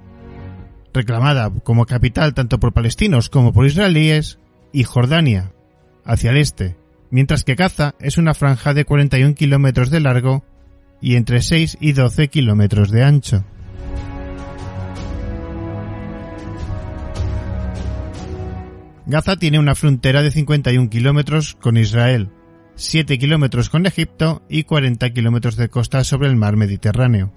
[0.94, 4.40] reclamada como capital tanto por palestinos como por israelíes,
[4.74, 5.54] y Jordania,
[6.04, 6.76] hacia el este,
[7.12, 10.44] mientras que Gaza es una franja de 41 kilómetros de largo
[11.00, 13.46] y entre 6 y 12 kilómetros de ancho.
[19.10, 22.30] Gaza tiene una frontera de 51 kilómetros con Israel,
[22.76, 27.34] 7 kilómetros con Egipto y 40 kilómetros de costa sobre el mar Mediterráneo.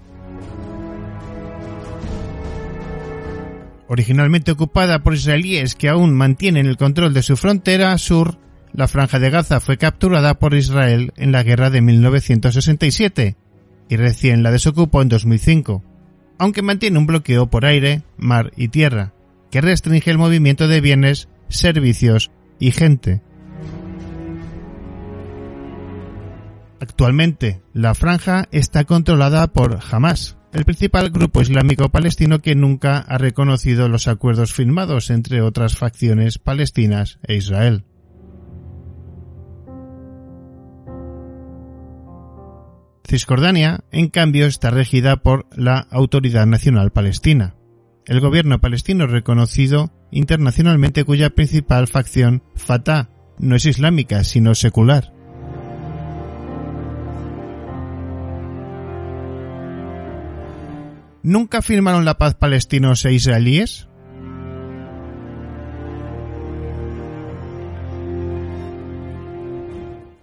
[3.87, 8.37] Originalmente ocupada por israelíes que aún mantienen el control de su frontera sur,
[8.71, 13.35] la franja de Gaza fue capturada por Israel en la guerra de 1967
[13.89, 15.83] y recién la desocupó en 2005,
[16.37, 19.11] aunque mantiene un bloqueo por aire, mar y tierra,
[19.49, 23.21] que restringe el movimiento de bienes, servicios y gente.
[26.79, 33.17] Actualmente, la franja está controlada por Hamas, el principal grupo islámico palestino que nunca ha
[33.17, 37.85] reconocido los acuerdos firmados entre otras facciones palestinas e Israel.
[43.07, 47.55] Cisjordania, en cambio, está regida por la Autoridad Nacional Palestina,
[48.05, 53.09] el gobierno palestino reconocido internacionalmente cuya principal facción, Fatah,
[53.39, 55.13] no es islámica, sino secular.
[61.23, 63.87] ¿Nunca firmaron la paz palestinos e israelíes?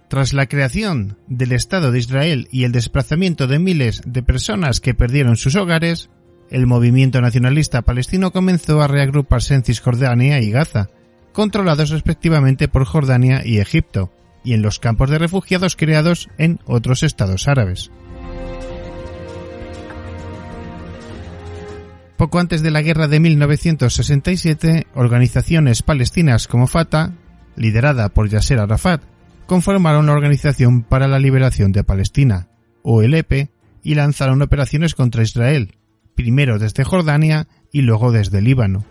[0.09, 4.93] Tras la creación del Estado de Israel y el desplazamiento de miles de personas que
[4.93, 6.11] perdieron sus hogares,
[6.51, 10.89] el movimiento nacionalista palestino comenzó a reagruparse en Cisjordania y Gaza,
[11.31, 14.11] controlados respectivamente por Jordania y Egipto,
[14.43, 17.89] y en los campos de refugiados creados en otros estados árabes.
[22.17, 27.13] Poco antes de la guerra de 1967, organizaciones palestinas como Fatah,
[27.55, 29.01] liderada por Yasser Arafat,
[29.47, 32.49] conformaron la Organización para la Liberación de Palestina,
[32.83, 33.49] OLP,
[33.83, 35.75] y lanzaron operaciones contra Israel,
[36.15, 38.85] primero desde Jordania y luego desde Líbano.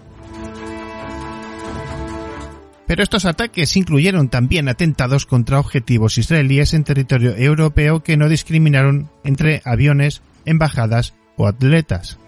[2.91, 9.09] Pero estos ataques incluyeron también atentados contra objetivos israelíes en territorio europeo que no discriminaron
[9.23, 12.19] entre aviones, embajadas o atletas.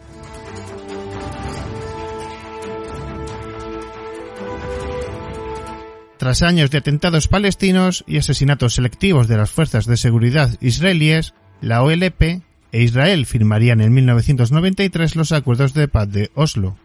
[6.16, 11.82] Tras años de atentados palestinos y asesinatos selectivos de las fuerzas de seguridad israelíes, la
[11.82, 16.76] OLP e Israel firmarían en 1993 los acuerdos de paz de Oslo,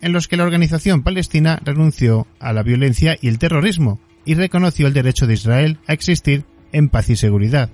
[0.00, 4.86] en los que la organización palestina renunció a la violencia y el terrorismo y reconoció
[4.86, 7.70] el derecho de Israel a existir en paz y seguridad.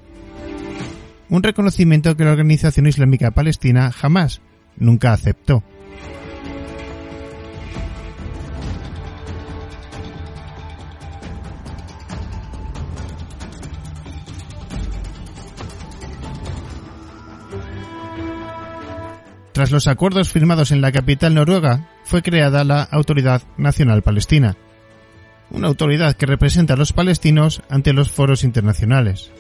[1.29, 4.41] Un reconocimiento que la Organización Islámica Palestina jamás,
[4.77, 5.65] nunca aceptó.
[19.55, 24.57] Tras los acuerdos firmados en la capital noruega, fue creada la Autoridad Nacional Palestina,
[25.49, 29.31] una autoridad que representa a los palestinos ante los foros internacionales.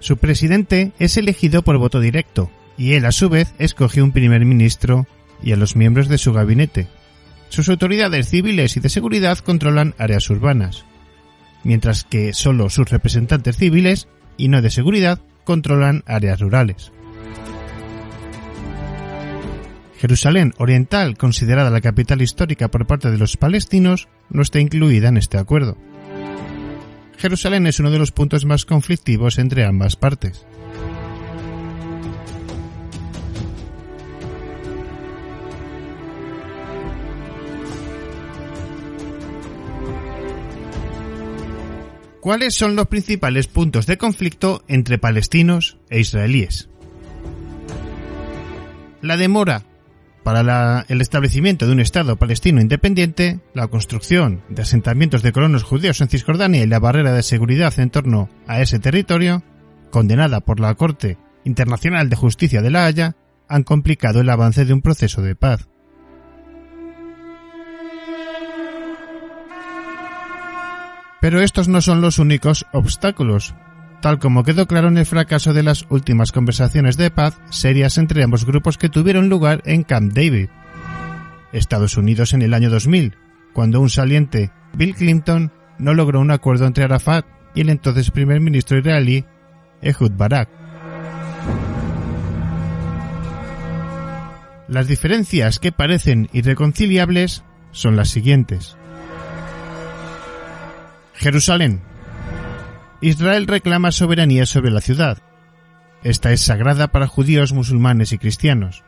[0.00, 4.44] Su presidente es elegido por voto directo, y él a su vez escoge un primer
[4.44, 5.06] ministro
[5.40, 6.88] y a los miembros de su gabinete.
[7.50, 10.84] Sus autoridades civiles y de seguridad controlan áreas urbanas,
[11.62, 16.92] mientras que solo sus representantes civiles y no de seguridad controlan áreas rurales.
[19.98, 25.16] Jerusalén Oriental, considerada la capital histórica por parte de los palestinos, no está incluida en
[25.16, 25.78] este acuerdo.
[27.16, 30.44] Jerusalén es uno de los puntos más conflictivos entre ambas partes.
[42.24, 46.70] ¿Cuáles son los principales puntos de conflicto entre palestinos e israelíes?
[49.02, 49.64] La demora
[50.22, 56.00] Para el establecimiento de un Estado palestino independiente, la construcción de asentamientos de colonos judíos
[56.00, 59.42] en Cisjordania y la barrera de seguridad en torno a ese territorio,
[59.90, 63.16] condenada por la Corte Internacional de Justicia de La Haya,
[63.48, 65.68] han complicado el avance de un proceso de paz.
[71.24, 73.54] Pero estos no son los únicos obstáculos.
[74.02, 78.22] Tal como quedó claro en el fracaso de las últimas conversaciones de paz serias entre
[78.22, 80.50] ambos grupos que tuvieron lugar en Camp David,
[81.50, 83.16] Estados Unidos en el año 2000,
[83.54, 87.24] cuando un saliente Bill Clinton no logró un acuerdo entre Arafat
[87.54, 89.24] y el entonces primer ministro israelí
[89.80, 90.50] Ehud Barak.
[94.68, 98.76] Las diferencias que parecen irreconciliables son las siguientes.
[101.24, 101.80] Jerusalén.
[103.00, 105.22] Israel reclama soberanía sobre la ciudad.
[106.02, 108.84] Esta es sagrada para judíos, musulmanes y cristianos,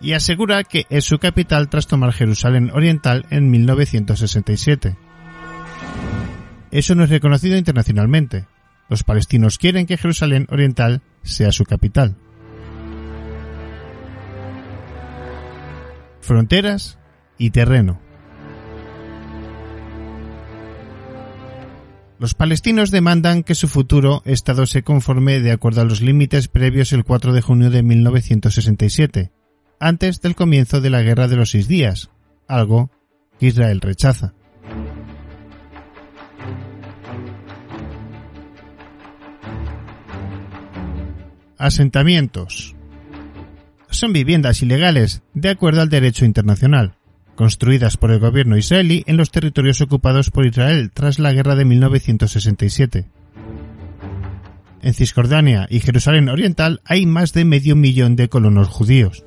[0.00, 4.96] y asegura que es su capital tras tomar Jerusalén Oriental en 1967.
[6.70, 8.46] Eso no es reconocido internacionalmente.
[8.88, 12.16] Los palestinos quieren que Jerusalén Oriental sea su capital.
[16.20, 17.00] Fronteras
[17.36, 18.03] y terreno.
[22.24, 26.94] Los palestinos demandan que su futuro Estado se conforme de acuerdo a los límites previos
[26.94, 29.30] el 4 de junio de 1967,
[29.78, 32.08] antes del comienzo de la Guerra de los Seis Días,
[32.48, 32.90] algo
[33.38, 34.32] que Israel rechaza.
[41.58, 42.74] Asentamientos.
[43.90, 46.96] Son viviendas ilegales, de acuerdo al derecho internacional,
[47.34, 51.64] construidas por el gobierno israelí en los territorios ocupados por Israel tras la guerra de
[51.64, 53.06] 1967.
[54.82, 59.24] En Cisjordania y Jerusalén Oriental hay más de medio millón de colonos judíos.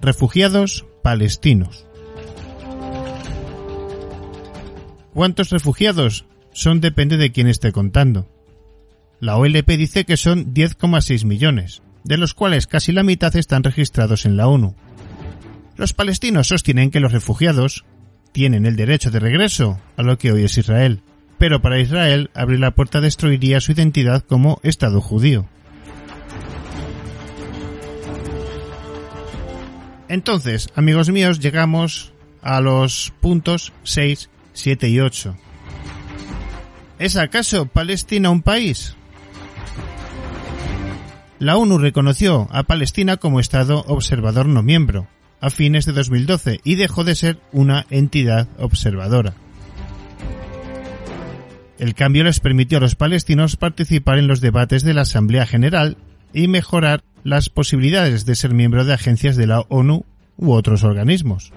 [0.00, 1.84] Refugiados palestinos.
[5.12, 8.28] ¿Cuántos refugiados son depende de quién esté contando?
[9.18, 14.26] La OLP dice que son 10,6 millones, de los cuales casi la mitad están registrados
[14.26, 14.74] en la ONU.
[15.76, 17.84] Los palestinos sostienen que los refugiados
[18.32, 21.02] tienen el derecho de regreso a lo que hoy es Israel,
[21.38, 25.46] pero para Israel abrir la puerta destruiría su identidad como Estado judío.
[30.08, 32.12] Entonces, amigos míos, llegamos
[32.42, 35.36] a los puntos 6, 7 y 8.
[36.98, 38.96] ¿Es acaso Palestina un país?
[41.40, 45.06] La ONU reconoció a Palestina como Estado observador no miembro
[45.40, 49.34] a fines de 2012 y dejó de ser una entidad observadora.
[51.78, 55.96] El cambio les permitió a los palestinos participar en los debates de la Asamblea General
[56.32, 60.04] y mejorar las posibilidades de ser miembro de agencias de la ONU
[60.38, 61.52] u otros organismos.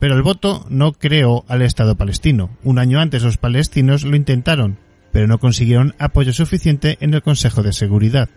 [0.00, 2.50] Pero el voto no creó al Estado palestino.
[2.64, 4.78] Un año antes los palestinos lo intentaron,
[5.12, 8.28] pero no consiguieron apoyo suficiente en el Consejo de Seguridad.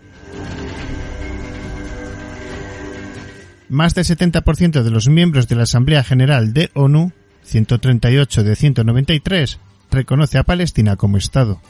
[3.68, 7.12] Más del 70% de los miembros de la Asamblea General de ONU,
[7.44, 9.58] 138 de 193,
[9.90, 11.60] reconoce a Palestina como Estado.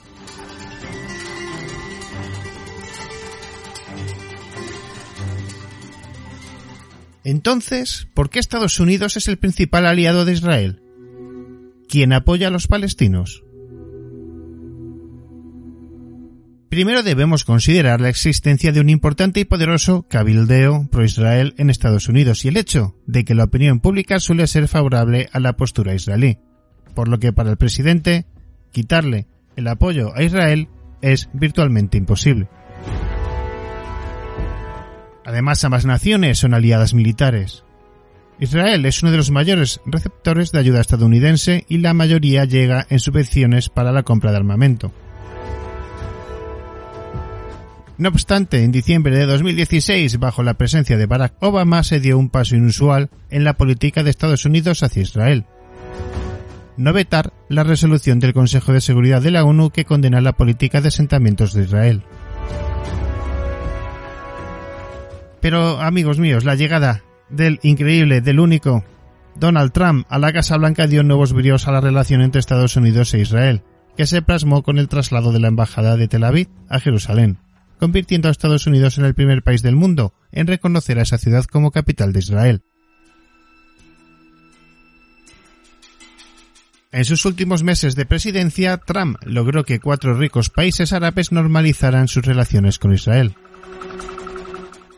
[7.24, 10.82] Entonces, ¿por qué Estados Unidos es el principal aliado de Israel?
[11.88, 13.44] ¿Quién apoya a los palestinos?
[16.74, 22.44] Primero debemos considerar la existencia de un importante y poderoso cabildeo pro-Israel en Estados Unidos
[22.44, 26.38] y el hecho de que la opinión pública suele ser favorable a la postura israelí,
[26.96, 28.26] por lo que para el presidente
[28.72, 30.66] quitarle el apoyo a Israel
[31.00, 32.48] es virtualmente imposible.
[35.24, 37.62] Además, ambas naciones son aliadas militares.
[38.40, 42.98] Israel es uno de los mayores receptores de ayuda estadounidense y la mayoría llega en
[42.98, 44.92] subvenciones para la compra de armamento.
[47.96, 52.28] No obstante, en diciembre de 2016, bajo la presencia de Barack Obama, se dio un
[52.28, 55.46] paso inusual en la política de Estados Unidos hacia Israel.
[56.76, 60.80] No vetar la resolución del Consejo de Seguridad de la ONU que condena la política
[60.80, 62.02] de asentamientos de Israel.
[65.40, 68.84] Pero, amigos míos, la llegada del increíble, del único
[69.36, 73.14] Donald Trump a la Casa Blanca dio nuevos bríos a la relación entre Estados Unidos
[73.14, 73.62] e Israel,
[73.96, 77.38] que se plasmó con el traslado de la Embajada de Tel Aviv a Jerusalén,
[77.78, 81.44] convirtiendo a Estados Unidos en el primer país del mundo en reconocer a esa ciudad
[81.44, 82.62] como capital de Israel.
[86.92, 92.24] En sus últimos meses de presidencia, Trump logró que cuatro ricos países árabes normalizaran sus
[92.24, 93.34] relaciones con Israel.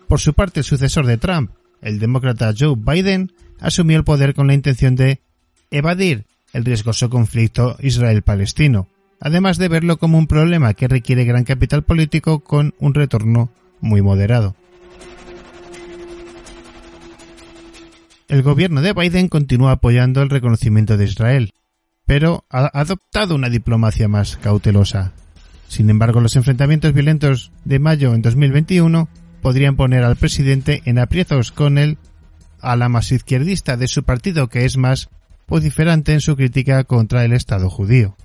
[0.07, 4.47] Por su parte, el sucesor de Trump, el demócrata Joe Biden, asumió el poder con
[4.47, 5.23] la intención de
[5.71, 8.89] evadir el riesgoso conflicto Israel-Palestino,
[9.21, 14.03] además de verlo como un problema que requiere gran capital político con un retorno muy
[14.03, 14.57] moderado.
[18.29, 21.53] El gobierno de Biden continúa apoyando el reconocimiento de Israel,
[22.07, 25.13] pero ha adoptado una diplomacia más cautelosa.
[25.69, 29.09] Sin embargo, los enfrentamientos violentos de mayo en 2021
[29.43, 31.99] podrían poner al presidente en aprietos con el
[32.61, 35.09] ala más izquierdista de su partido que es más
[35.47, 38.17] vociferante en su crítica contra el Estado judío.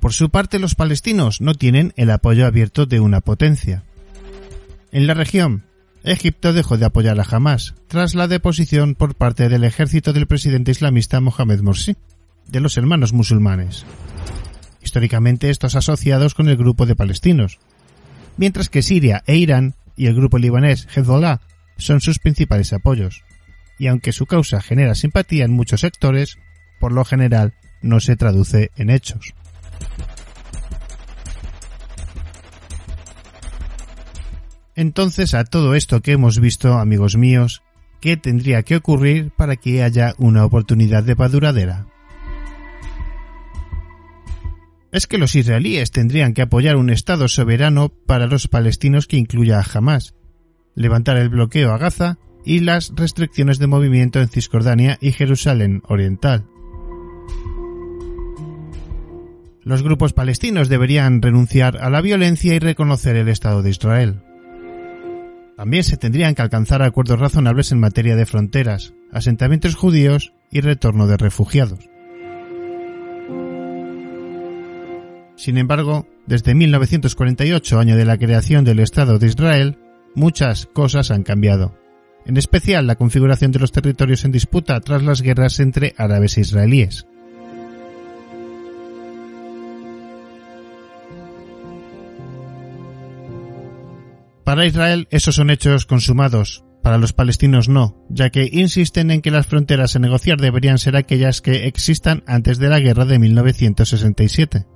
[0.00, 3.84] Por su parte, los palestinos no tienen el apoyo abierto de una potencia.
[4.90, 5.64] En la región,
[6.04, 10.70] Egipto dejó de apoyar a Hamas tras la deposición por parte del ejército del presidente
[10.70, 11.96] islamista Mohamed Morsi,
[12.46, 13.84] de los hermanos musulmanes.
[14.82, 17.58] Históricamente estos asociados con el grupo de palestinos,
[18.36, 21.40] mientras que Siria e Irán y el grupo libanés Hezbollah
[21.76, 23.24] son sus principales apoyos.
[23.78, 26.38] Y aunque su causa genera simpatía en muchos sectores,
[26.80, 29.34] por lo general no se traduce en hechos.
[34.74, 37.62] Entonces, a todo esto que hemos visto, amigos míos,
[38.00, 41.86] ¿qué tendría que ocurrir para que haya una oportunidad de paz duradera?
[44.92, 49.58] Es que los israelíes tendrían que apoyar un Estado soberano para los palestinos que incluya
[49.58, 50.14] a Hamas,
[50.76, 56.46] levantar el bloqueo a Gaza y las restricciones de movimiento en Cisjordania y Jerusalén Oriental.
[59.62, 64.22] Los grupos palestinos deberían renunciar a la violencia y reconocer el Estado de Israel.
[65.58, 71.06] También se tendrían que alcanzar acuerdos razonables en materia de fronteras, asentamientos judíos y retorno
[71.06, 71.90] de refugiados.
[75.36, 79.78] Sin embargo, desde 1948, año de la creación del Estado de Israel,
[80.14, 81.76] muchas cosas han cambiado.
[82.28, 86.42] En especial la configuración de los territorios en disputa tras las guerras entre árabes e
[86.42, 87.06] israelíes.
[94.44, 99.30] Para Israel esos son hechos consumados, para los palestinos no, ya que insisten en que
[99.30, 104.66] las fronteras a negociar deberían ser aquellas que existan antes de la guerra de 1967.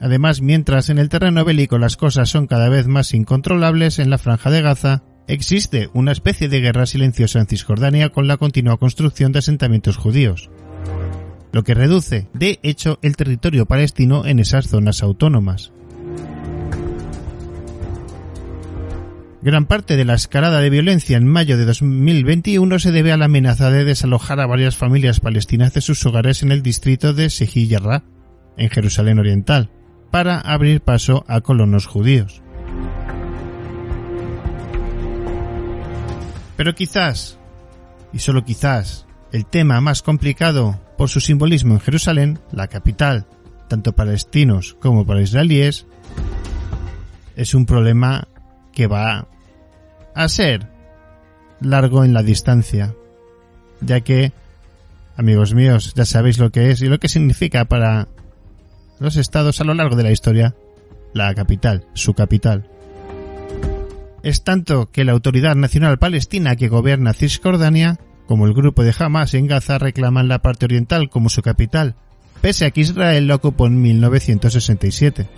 [0.00, 4.16] Además, mientras en el terreno bélico las cosas son cada vez más incontrolables en la
[4.16, 9.30] franja de Gaza, existe una especie de guerra silenciosa en Cisjordania con la continua construcción
[9.32, 10.48] de asentamientos judíos,
[11.52, 15.72] lo que reduce, de hecho, el territorio palestino en esas zonas autónomas.
[19.42, 23.24] Gran parte de la escalada de violencia en mayo de 2021 se debe a la
[23.26, 27.66] amenaza de desalojar a varias familias palestinas de sus hogares en el distrito de Sehi
[27.66, 28.04] Yarra,
[28.58, 29.70] en Jerusalén Oriental,
[30.10, 32.42] para abrir paso a colonos judíos.
[36.56, 37.38] Pero quizás,
[38.12, 43.26] y solo quizás, el tema más complicado por su simbolismo en Jerusalén, la capital,
[43.68, 45.86] tanto palestinos como para israelíes,
[47.36, 48.28] es un problema
[48.72, 49.28] que va
[50.14, 50.68] a ser
[51.60, 52.94] largo en la distancia,
[53.80, 54.32] ya que,
[55.16, 58.08] amigos míos, ya sabéis lo que es y lo que significa para
[59.00, 60.54] los estados a lo largo de la historia
[61.12, 62.68] la capital, su capital.
[64.22, 67.98] Es tanto que la Autoridad Nacional Palestina que gobierna Cisjordania,
[68.28, 71.96] como el grupo de Hamas en Gaza reclaman la parte oriental como su capital,
[72.40, 75.28] pese a que Israel la ocupó en 1967.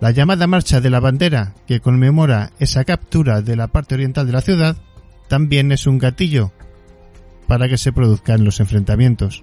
[0.00, 4.32] La llamada Marcha de la Bandera, que conmemora esa captura de la parte oriental de
[4.32, 4.76] la ciudad,
[5.28, 6.52] también es un gatillo
[7.48, 9.42] para que se produzcan los enfrentamientos.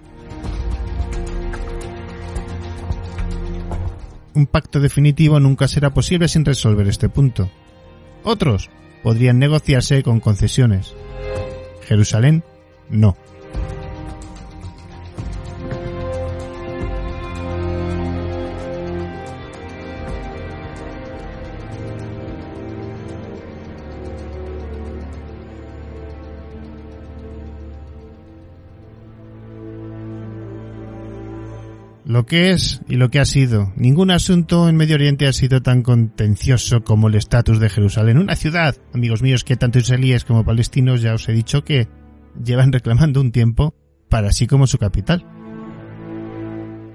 [4.33, 7.49] Un pacto definitivo nunca será posible sin resolver este punto.
[8.23, 8.69] Otros
[9.03, 10.93] podrían negociarse con concesiones.
[11.87, 12.43] Jerusalén,
[12.89, 13.17] no.
[32.11, 33.71] Lo que es y lo que ha sido.
[33.77, 38.17] Ningún asunto en Medio Oriente ha sido tan contencioso como el estatus de Jerusalén.
[38.17, 41.87] Una ciudad, amigos míos, que tanto israelíes como palestinos ya os he dicho que
[42.43, 43.73] llevan reclamando un tiempo
[44.09, 45.25] para así como su capital.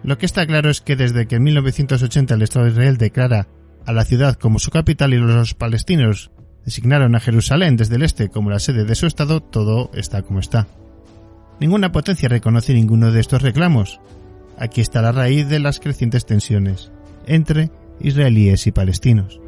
[0.04, 3.48] Lo que está claro es que desde que en 1980 el Estado de Israel declara
[3.86, 6.30] a la ciudad como su capital y los palestinos
[6.66, 10.40] Designaron a Jerusalén desde el este como la sede de su estado, todo está como
[10.40, 10.66] está.
[11.60, 14.00] Ninguna potencia reconoce ninguno de estos reclamos.
[14.58, 16.90] Aquí está la raíz de las crecientes tensiones
[17.26, 17.70] entre
[18.00, 19.40] israelíes y palestinos.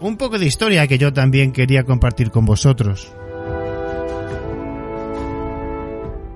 [0.00, 3.12] Un poco de historia que yo también quería compartir con vosotros.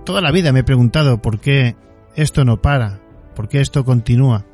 [0.05, 1.77] Toda la vida me he preguntado por qué
[2.17, 3.01] esto no para,
[3.37, 4.45] por qué esto continúa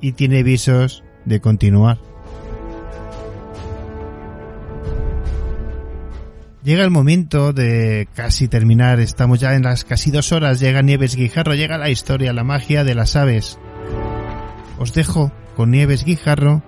[0.00, 1.98] y tiene visos de continuar.
[6.62, 11.16] Llega el momento de casi terminar, estamos ya en las casi dos horas, llega Nieves
[11.16, 13.58] Guijarro, llega la historia, la magia de las aves.
[14.78, 16.62] Os dejo con Nieves Guijarro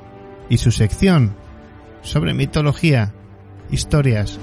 [0.48, 1.36] y su sección
[2.00, 3.12] sobre mitología,
[3.70, 4.38] historias,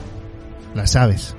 [0.75, 1.35] las aves.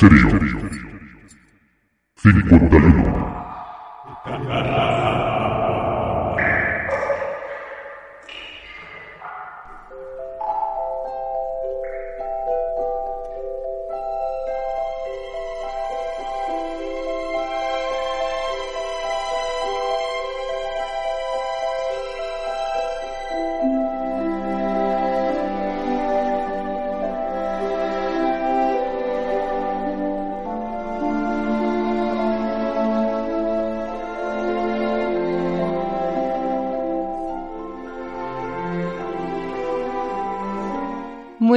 [0.00, 0.39] Misterio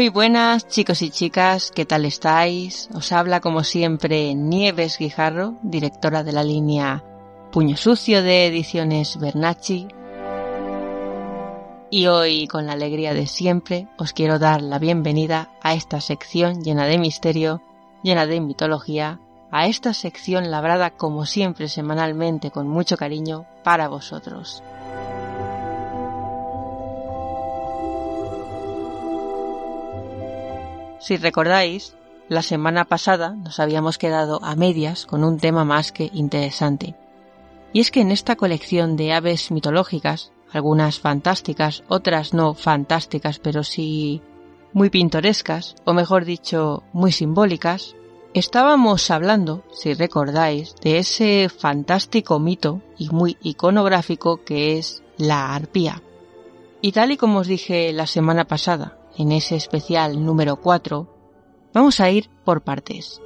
[0.04, 2.90] Muy buenas chicos y chicas, ¿qué tal estáis?
[2.94, 7.02] Os habla como siempre Nieves Guijarro, directora de la línea
[7.54, 9.88] Puño Sucio de Ediciones Bernacci.
[11.90, 16.66] Y hoy, con la alegría de siempre, os quiero dar la bienvenida a esta sección
[16.66, 17.62] llena de misterio,
[18.04, 19.22] llena de mitología,
[19.52, 24.64] a esta sección labrada como siempre semanalmente con mucho cariño para vosotros.
[31.04, 31.98] Si recordáis,
[32.30, 36.96] la semana pasada nos habíamos quedado a medias con un tema más que interesante.
[37.74, 43.66] Y es que en esta colección de aves mitológicas, algunas fantásticas, otras no fantásticas, pero
[43.66, 44.22] sí
[44.72, 47.98] muy pintorescas, o mejor dicho, muy simbólicas,
[48.34, 56.02] estábamos hablando, si recordáis, de ese fantástico mito y muy iconográfico que es la arpía.
[56.80, 61.08] Y tal y como os dije la semana pasada, en ese especial número 4,
[61.74, 63.22] vamos a ir por partes.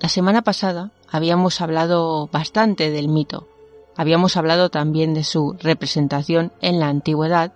[0.00, 3.48] La semana pasada habíamos hablado bastante del mito,
[3.96, 7.54] habíamos hablado también de su representación en la antigüedad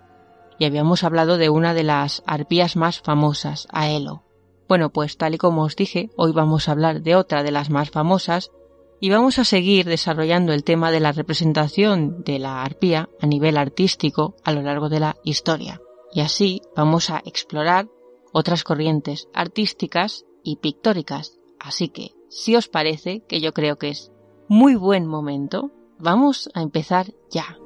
[0.57, 4.23] y habíamos hablado de una de las arpías más famosas, Aelo.
[4.67, 7.69] Bueno, pues tal y como os dije, hoy vamos a hablar de otra de las
[7.69, 8.51] más famosas
[9.01, 13.57] y vamos a seguir desarrollando el tema de la representación de la arpía a nivel
[13.57, 15.81] artístico a lo largo de la historia.
[16.13, 17.89] Y así vamos a explorar
[18.31, 21.39] otras corrientes artísticas y pictóricas.
[21.59, 24.11] Así que, si os parece, que yo creo que es
[24.47, 27.57] muy buen momento, vamos a empezar ya.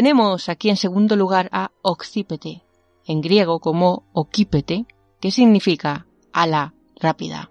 [0.00, 2.62] Tenemos aquí en segundo lugar a Oxípete,
[3.04, 4.86] en griego como Oquípete,
[5.20, 7.50] que significa ala rápida.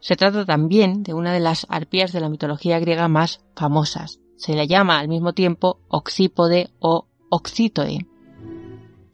[0.00, 4.20] Se trata también de una de las arpías de la mitología griega más famosas.
[4.36, 8.06] Se le llama al mismo tiempo Oxípode o Oxítoe.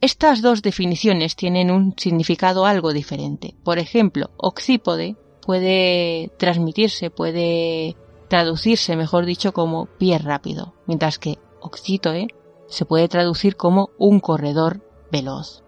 [0.01, 3.55] Estas dos definiciones tienen un significado algo diferente.
[3.63, 7.95] Por ejemplo, Oxípode puede transmitirse, puede
[8.27, 12.27] traducirse, mejor dicho, como pie rápido, mientras que Oxítoe
[12.67, 14.81] se puede traducir como un corredor
[15.11, 15.63] veloz.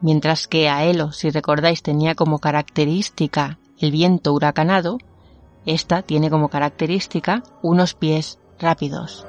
[0.00, 4.98] Mientras que Aelo, si recordáis, tenía como característica el viento huracanado,
[5.66, 9.26] esta tiene como característica unos pies rápidos.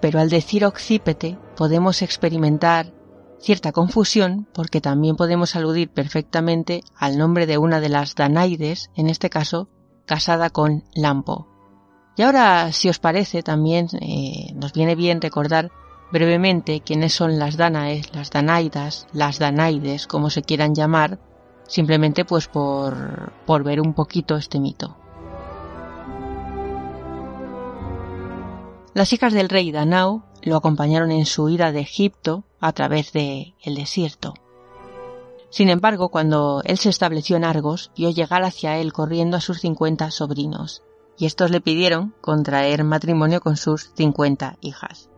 [0.00, 2.92] Pero al decir oxípete podemos experimentar
[3.38, 9.08] cierta confusión porque también podemos aludir perfectamente al nombre de una de las Danaides, en
[9.08, 9.68] este caso
[10.04, 11.55] casada con Lampo.
[12.16, 15.70] Y ahora, si os parece, también eh, nos viene bien recordar
[16.10, 21.18] brevemente quiénes son las Danaes, las Danaidas, las Danaides, como se quieran llamar,
[21.66, 24.96] simplemente pues por, por ver un poquito este mito.
[28.94, 33.54] Las hijas del rey Danao lo acompañaron en su ida de Egipto a través de
[33.62, 34.32] el desierto.
[35.50, 39.60] Sin embargo, cuando él se estableció en Argos, vio llegar hacia él corriendo a sus
[39.60, 40.82] cincuenta sobrinos,
[41.18, 45.10] y estos le pidieron contraer matrimonio con sus cincuenta hijas.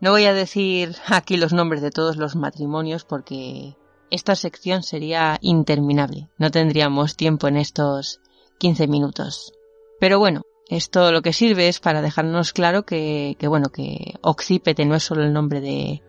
[0.00, 3.76] No voy a decir aquí los nombres de todos los matrimonios porque
[4.10, 6.28] esta sección sería interminable.
[6.38, 8.20] No tendríamos tiempo en estos
[8.58, 9.52] 15 minutos.
[9.98, 14.84] Pero bueno, esto lo que sirve es para dejarnos claro que, que bueno, que Occipete
[14.84, 16.02] no es solo el nombre de,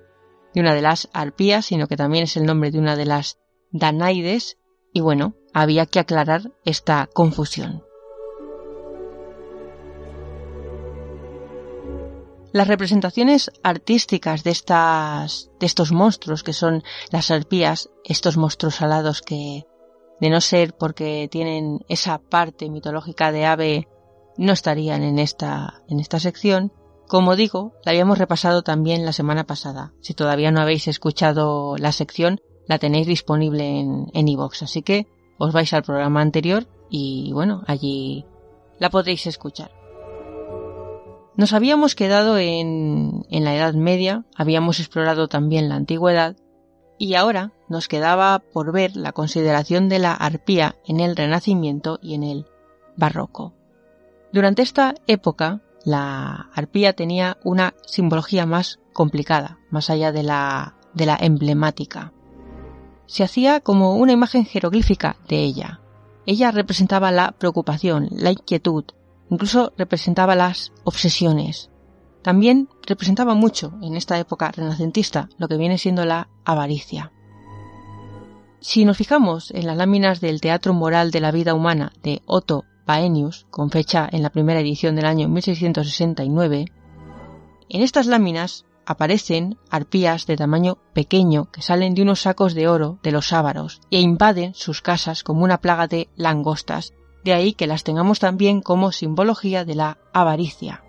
[0.54, 3.38] de una de las arpías, sino que también es el nombre de una de las
[3.72, 4.58] Danaides,
[4.94, 7.85] y bueno, había que aclarar esta confusión.
[12.56, 19.22] Las representaciones artísticas de estas, de estos monstruos que son las arpías, estos monstruos alados
[19.22, 19.66] que,
[20.22, 23.90] de no ser porque tienen esa parte mitológica de ave,
[24.38, 26.72] no estarían en esta, en esta sección.
[27.10, 29.92] Como digo, la habíamos repasado también la semana pasada.
[30.00, 34.40] Si todavía no habéis escuchado la sección, la tenéis disponible en, en.
[34.62, 35.08] Así que
[35.38, 38.24] os vais al programa anterior y bueno, allí
[38.80, 39.75] la podréis escuchar.
[41.38, 46.38] Nos habíamos quedado en, en la Edad Media, habíamos explorado también la Antigüedad
[46.98, 52.14] y ahora nos quedaba por ver la consideración de la arpía en el Renacimiento y
[52.14, 52.46] en el
[52.96, 53.54] Barroco.
[54.32, 61.06] Durante esta época, la arpía tenía una simbología más complicada, más allá de la, de
[61.06, 62.14] la emblemática.
[63.08, 65.82] Se hacía como una imagen jeroglífica de ella.
[66.26, 68.86] Ella representaba la preocupación, la inquietud,
[69.30, 71.70] incluso representaba las obsesiones.
[72.22, 77.12] También representaba mucho en esta época renacentista lo que viene siendo la avaricia.
[78.60, 82.64] Si nos fijamos en las láminas del Teatro Moral de la Vida Humana de Otto
[82.86, 86.66] Paenius, con fecha en la primera edición del año 1669,
[87.70, 93.00] en estas láminas aparecen arpías de tamaño pequeño que salen de unos sacos de oro
[93.04, 96.94] de los ávaros e invaden sus casas como una plaga de langostas,
[97.26, 100.84] de ahí que las tengamos también como simbología de la avaricia.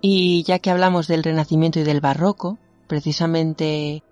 [0.00, 2.56] Y ya que hablamos del Renacimiento y del Barroco,
[2.86, 4.04] precisamente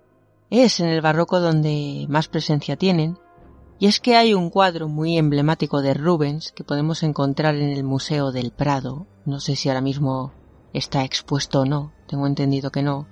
[0.49, 3.17] es en el Barroco donde más presencia tienen,
[3.79, 7.85] y es que hay un cuadro muy emblemático de Rubens que podemos encontrar en el
[7.85, 10.33] Museo del Prado, no sé si ahora mismo
[10.73, 13.07] está expuesto o no, tengo entendido que no,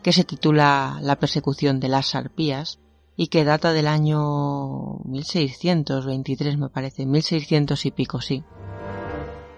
[0.00, 2.78] que se titula La persecución de las arpías
[3.22, 8.42] y que data del año 1623 me parece, 1600 y pico sí.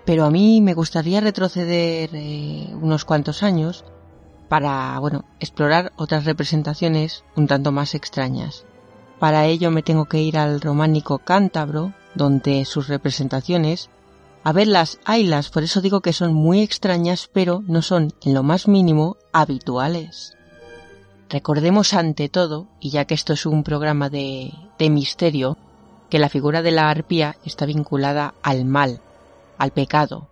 [0.05, 3.87] Pero a mí me gustaría retroceder eh, unos cuantos años
[4.51, 8.67] para, bueno, explorar otras representaciones un tanto más extrañas.
[9.19, 13.89] Para ello me tengo que ir al románico cántabro, donde sus representaciones,
[14.43, 18.43] a verlas, haylas, por eso digo que son muy extrañas, pero no son en lo
[18.43, 20.37] más mínimo habituales.
[21.35, 25.59] Recordemos ante todo, y ya que esto es un programa de, de misterio,
[26.09, 29.01] que la figura de la arpía está vinculada al mal,
[29.59, 30.31] al pecado,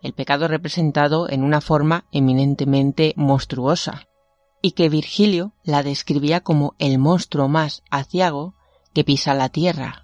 [0.00, 4.08] el pecado representado en una forma eminentemente monstruosa,
[4.62, 8.54] y que Virgilio la describía como el monstruo más aciago
[8.94, 10.02] que pisa la tierra.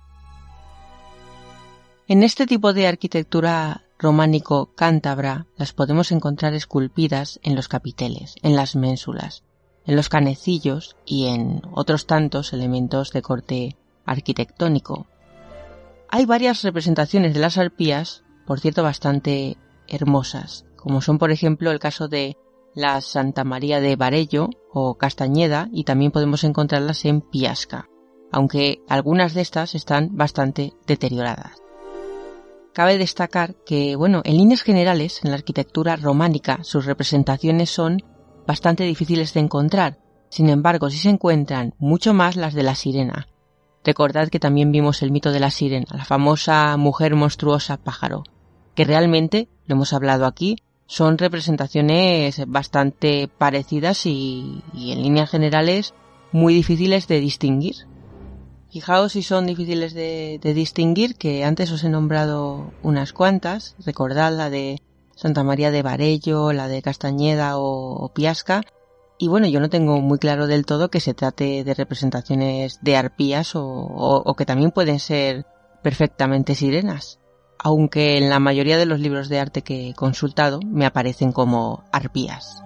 [2.06, 8.56] En este tipo de arquitectura románico cántabra las podemos encontrar esculpidas en los capiteles, en
[8.56, 9.42] las ménsulas,
[9.86, 15.06] en los canecillos y en otros tantos elementos de corte arquitectónico.
[16.08, 19.56] Hay varias representaciones de las arpías, por cierto bastante
[19.88, 22.36] hermosas, como son por ejemplo el caso de
[22.74, 27.88] la Santa María de Varello o Castañeda y también podemos encontrarlas en Piasca,
[28.32, 31.64] aunque algunas de estas están bastante deterioradas.
[32.72, 38.02] Cabe destacar que, bueno, en líneas generales, en la arquitectura románica, sus representaciones son
[38.46, 39.98] bastante difíciles de encontrar.
[40.28, 43.28] Sin embargo, sí se encuentran mucho más las de la sirena.
[43.84, 48.24] Recordad que también vimos el mito de la sirena, la famosa mujer monstruosa pájaro,
[48.74, 50.56] que realmente, lo hemos hablado aquí,
[50.86, 55.94] son representaciones bastante parecidas y, y, en líneas generales
[56.32, 57.86] muy difíciles de distinguir.
[58.70, 64.36] Fijaos si son difíciles de, de, distinguir, que antes os he nombrado unas cuantas, recordad
[64.36, 64.80] la de
[65.16, 68.62] Santa María de Varello, la de Castañeda o, o Piasca,
[69.16, 72.96] Y bueno, yo no tengo muy claro del todo que se trate de representaciones de
[72.96, 75.46] arpías o, que también pueden ser
[75.82, 77.20] perfectamente sirenas.
[77.58, 81.84] Aunque en la mayoría de los libros de arte que he consultado me aparecen como
[81.92, 82.62] arpías.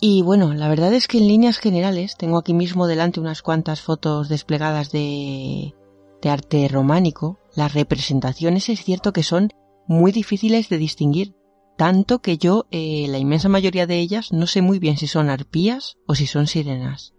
[0.00, 3.82] Y bueno, la verdad es que en líneas generales tengo aquí mismo delante unas cuantas
[3.82, 5.74] fotos desplegadas de,
[6.20, 7.38] de arte románico.
[7.54, 9.50] Las representaciones es cierto que son
[9.86, 11.34] muy difíciles de distinguir,
[11.76, 15.30] tanto que yo, eh, la inmensa mayoría de ellas, no sé muy bien si son
[15.30, 17.14] arpías o si son sirenas.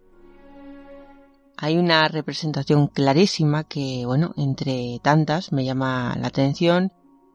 [1.56, 6.92] Hay una representación clarísima que, bueno, entre tantas me llama la atención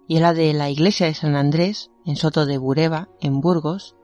[0.07, 3.95] y es la de la iglesia de San Andrés en Soto de Bureba, en Burgos.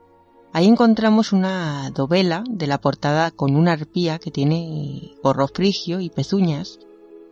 [0.53, 6.09] Ahí encontramos una dovela de la portada con una arpía que tiene gorro frigio y
[6.09, 6.79] pezuñas.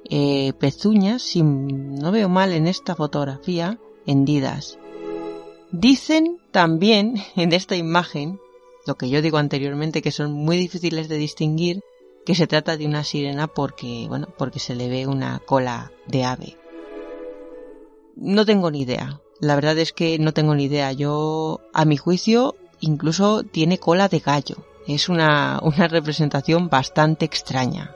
[0.09, 4.77] Eh, pezuñas, si no veo mal en esta fotografía, hendidas.
[5.73, 8.39] Dicen también en esta imagen,
[8.85, 11.81] lo que yo digo anteriormente, que son muy difíciles de distinguir,
[12.25, 16.23] que se trata de una sirena porque, bueno, porque se le ve una cola de
[16.23, 16.57] ave.
[18.15, 19.19] No tengo ni idea.
[19.39, 20.93] La verdad es que no tengo ni idea.
[20.93, 24.57] Yo, a mi juicio, incluso tiene cola de gallo.
[24.87, 27.95] Es una, una representación bastante extraña.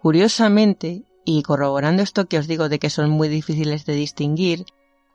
[0.00, 4.64] Curiosamente, y corroborando esto que os digo de que son muy difíciles de distinguir,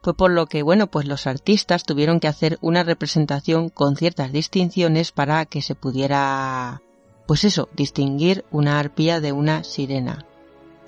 [0.04, 4.34] fue por lo que, bueno, pues los artistas tuvieron que hacer una representación con ciertas
[4.34, 6.82] distinciones para que se pudiera,
[7.26, 10.26] pues eso, distinguir una arpía de una sirena.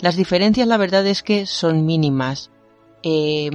[0.01, 2.51] Las diferencias, la verdad es que son mínimas.
[3.03, 3.49] Eh,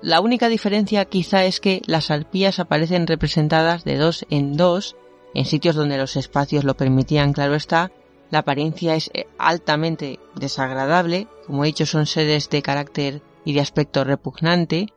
[0.00, 4.96] la única diferencia quizá es que las arpías aparecen representadas de dos en dos,
[5.34, 7.92] en sitios donde los espacios lo permitían, claro está.
[8.30, 13.60] La apariencia es eh, altamente desagradable, como he dicho son seres de carácter y de
[13.60, 14.88] aspecto repugnante,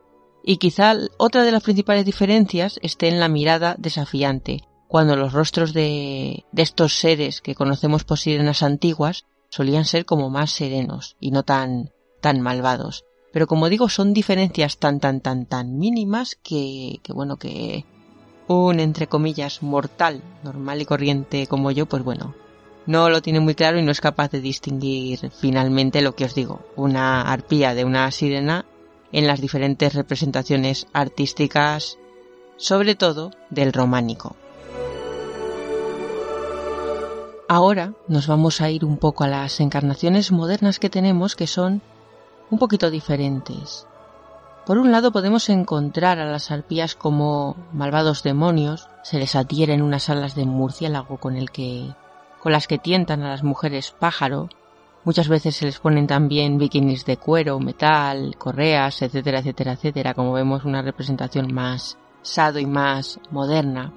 [0.44, 5.72] y quizá otra de las principales diferencias esté en la mirada desafiante, cuando los rostros
[5.72, 11.32] de, de estos seres que conocemos por sirenas antiguas solían ser como más serenos y
[11.32, 13.06] no tan, tan malvados.
[13.32, 17.86] Pero como digo, son diferencias tan, tan, tan, tan mínimas que, que bueno, que
[18.48, 22.34] un, entre comillas, mortal, normal y corriente como yo, pues bueno,
[22.90, 26.34] no lo tiene muy claro y no es capaz de distinguir finalmente lo que os
[26.34, 28.66] digo, una arpía de una sirena
[29.12, 32.00] en las diferentes representaciones artísticas,
[32.58, 34.36] sobre todo del románico.
[37.48, 41.84] Ahora nos vamos a ir un poco a las encarnaciones modernas que tenemos que son
[42.50, 43.86] un poquito diferentes.
[44.66, 49.84] Por un lado podemos encontrar a las arpías como malvados demonios, se les adhiere en
[49.84, 51.94] unas alas de murciélago con el que
[52.40, 54.50] con las que tientan a las mujeres pájaro.
[55.06, 60.34] Muchas veces se les ponen también bikinis de cuero, metal, correas, etcétera, etcétera, etcétera, como
[60.34, 63.94] vemos una representación más sado y más moderna.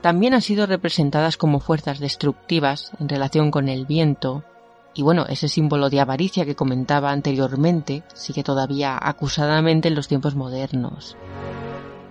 [0.00, 4.44] También han sido representadas como fuerzas destructivas en relación con el viento,
[4.94, 10.34] y bueno, ese símbolo de avaricia que comentaba anteriormente sigue todavía acusadamente en los tiempos
[10.34, 11.16] modernos.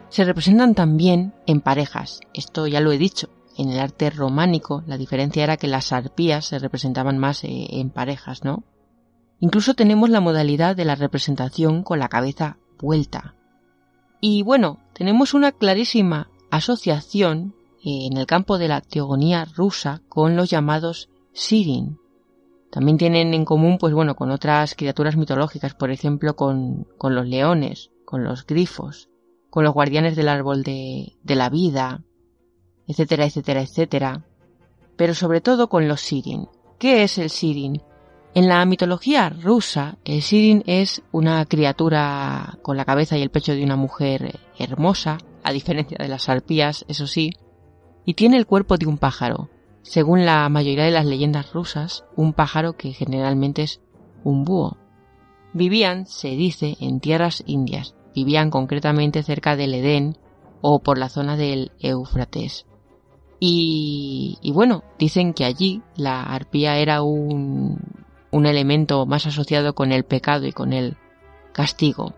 [0.10, 4.98] Se representan también en parejas, esto ya lo he dicho, en el arte románico la
[4.98, 8.64] diferencia era que las arpías se representaban más eh, en parejas, ¿no?
[9.40, 13.36] Incluso tenemos la modalidad de la representación con la cabeza vuelta.
[14.22, 20.36] Y bueno, tenemos una clarísima asociación eh, en el campo de la teogonía rusa con
[20.36, 22.00] los llamados Sirin.
[22.72, 27.92] También tienen en común, pues bueno, con otras criaturas mitológicas, por ejemplo, con, los leones,
[28.06, 29.10] con los grifos,
[29.50, 32.04] con los guardianes del árbol de la vida,
[32.88, 34.26] etcétera, etcétera, etcétera.
[34.96, 36.48] Pero sobre todo con los Sirin.
[36.80, 37.82] ¿Qué es el Sirin?
[38.34, 43.54] En la mitología rusa, el Sirin es una criatura con la cabeza y el pecho
[43.54, 47.32] de una mujer hermosa, a diferencia de las arpías, eso sí,
[48.06, 49.50] y tiene el cuerpo de un pájaro.
[49.82, 53.82] Según la mayoría de las leyendas rusas, un pájaro que generalmente es
[54.24, 54.78] un búho.
[55.54, 57.96] Vivían, se dice, en tierras indias.
[58.14, 60.18] Vivían concretamente cerca del Edén
[60.62, 62.66] o por la zona del Éufrates.
[63.40, 67.80] Y, bueno, dicen que allí la arpía era un,
[68.32, 70.98] un elemento más asociado con el pecado y con el
[71.54, 72.14] castigo.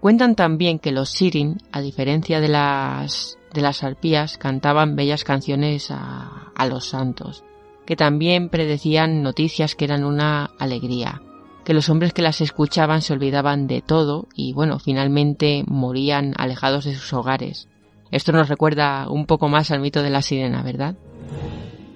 [0.00, 5.90] Cuentan también que los Sirin, a diferencia de las, de las arpías, cantaban bellas canciones
[5.90, 7.42] a, a los santos,
[7.86, 11.22] que también predecían noticias que eran una alegría,
[11.64, 16.84] que los hombres que las escuchaban se olvidaban de todo y bueno, finalmente morían alejados
[16.84, 17.68] de sus hogares.
[18.10, 20.94] Esto nos recuerda un poco más al mito de la sirena, ¿verdad?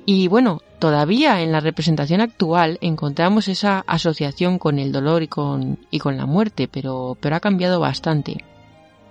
[0.06, 5.78] Y bueno, todavía en la representación actual encontramos esa asociación con el dolor y con,
[5.90, 8.44] y con la muerte, pero, pero ha cambiado bastante.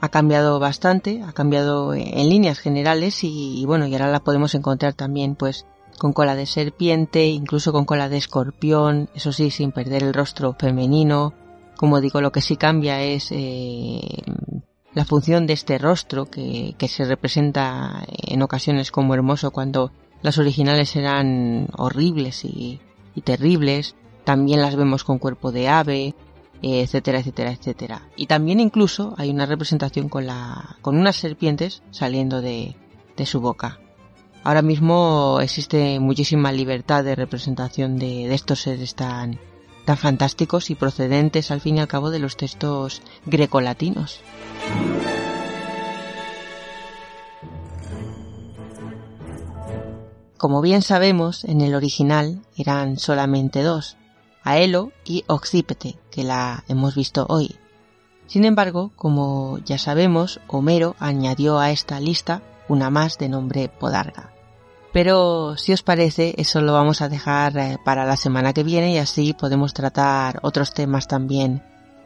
[0.02, 4.94] ha cambiado bastante, ha cambiado en líneas generales y, bueno, y ahora la podemos encontrar
[4.94, 5.66] también pues
[5.98, 10.56] con cola de serpiente, incluso con cola de escorpión, eso sí, sin perder el rostro
[10.58, 11.34] femenino.
[11.76, 14.24] Como digo, lo que sí cambia es eh,
[15.00, 20.38] la función de este rostro que, que se representa en ocasiones como hermoso cuando las
[20.38, 22.82] originales eran horribles y,
[23.16, 23.96] y terribles.
[24.26, 26.16] También las vemos con cuerpo de ave,
[26.62, 28.10] etcétera, etcétera, etcétera.
[28.18, 32.76] Y también incluso hay una representación con la, con unas serpientes saliendo de,
[33.16, 33.80] de su boca.
[34.44, 39.40] Ahora mismo existe muchísima libertad de representación de, de estos seres tan,
[39.90, 44.22] tan fantásticos y procedentes al fin y al cabo de los textos grecolatinos.
[50.38, 53.98] Como bien sabemos, en el original eran solamente dos,
[54.44, 57.56] Aelo y Oxípete, que la hemos visto hoy.
[58.28, 64.39] Sin embargo, como ya sabemos, Homero añadió a esta lista una más de nombre Podarga.
[64.92, 68.98] Pero si os parece, eso lo vamos a dejar para la semana que viene y
[68.98, 71.64] así podemos tratar otros temas también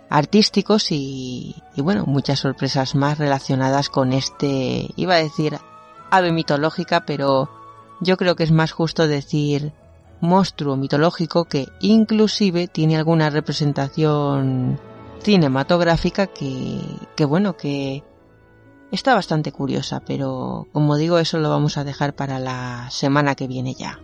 [0.10, 5.58] artísticos y, y bueno, muchas sorpresas más relacionadas con este, iba a decir
[6.12, 7.50] ave mitológica, pero
[8.02, 9.74] yo creo que es más justo decir
[10.22, 14.80] monstruo mitológico que inclusive tiene alguna representación
[15.22, 16.80] cinematográfica que,
[17.16, 18.04] que bueno, que
[18.94, 23.48] está bastante curiosa, pero como digo, eso lo vamos a dejar para la semana que
[23.48, 24.00] viene ya.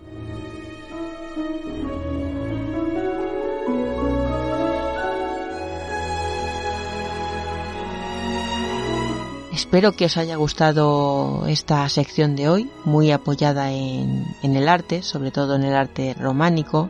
[9.53, 15.31] Espero que os haya gustado esta sección de hoy, muy apoyada en, el arte, sobre
[15.31, 16.89] todo en el arte románico.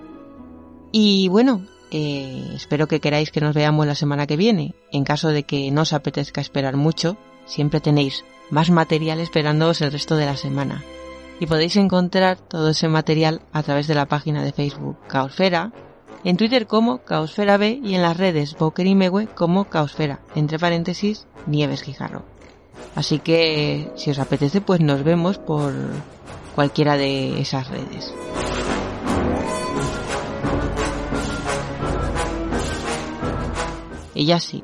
[0.91, 4.75] Y bueno, eh, espero que queráis que nos veamos la semana que viene.
[4.91, 7.17] En caso de que no os apetezca esperar mucho,
[7.49, 10.83] siempre tenéis más material esperándoos el resto de la semana.
[11.39, 15.71] Y podéis encontrar todo ese material a través de la página de Facebook Caosfera,
[16.23, 20.59] en Twitter como Caosfera B y en las redes Boker y Mewe como Caosfera, entre
[20.59, 22.23] paréntesis Nieves Guijarro.
[22.95, 25.73] Así que si os apetece pues nos vemos por
[26.55, 28.13] cualquiera de esas redes.
[34.13, 34.61] Y ya sí,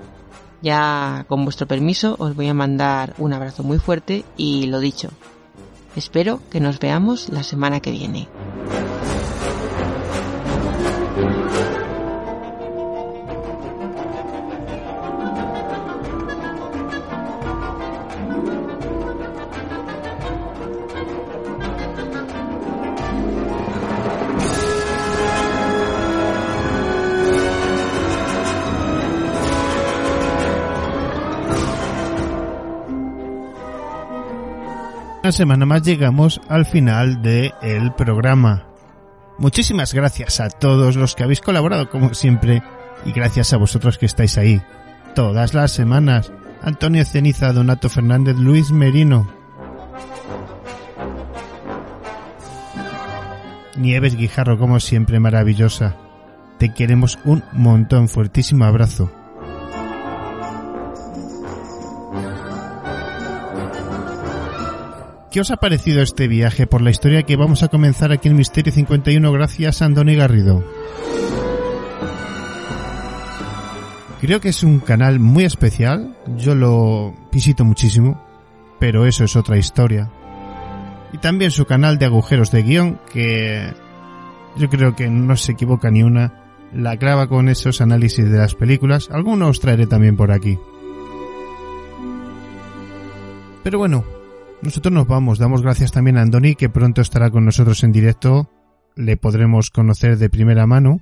[0.65, 5.11] ya con vuestro permiso os voy a mandar un abrazo muy fuerte y lo dicho,
[5.95, 8.27] espero que nos veamos la semana que viene.
[35.25, 38.67] Una semana más llegamos al final del el programa.
[39.39, 42.61] Muchísimas gracias a todos los que habéis colaborado como siempre
[43.05, 44.61] y gracias a vosotros que estáis ahí
[45.15, 46.31] todas las semanas.
[46.61, 49.27] Antonio Ceniza, Donato Fernández, Luis Merino.
[53.77, 55.95] Nieves Guijarro, como siempre, maravillosa.
[56.59, 59.09] Te queremos un montón, fuertísimo abrazo.
[65.35, 68.37] ¿Qué os ha parecido este viaje por la historia que vamos a comenzar aquí en
[68.37, 70.63] Misterio 51 gracias a Andoni Garrido?
[74.21, 78.25] Creo que es un canal muy especial, yo lo visito muchísimo,
[78.79, 80.09] pero eso es otra historia.
[81.11, 83.73] Y también su canal de agujeros de guion, que
[84.55, 88.55] yo creo que no se equivoca ni una, la graba con esos análisis de las
[88.55, 90.57] películas, algunos os traeré también por aquí.
[93.65, 94.05] Pero bueno,
[94.65, 95.39] nosotros nos vamos.
[95.39, 98.49] Damos gracias también a Andoni, que pronto estará con nosotros en directo.
[98.95, 100.99] Le podremos conocer de primera mano.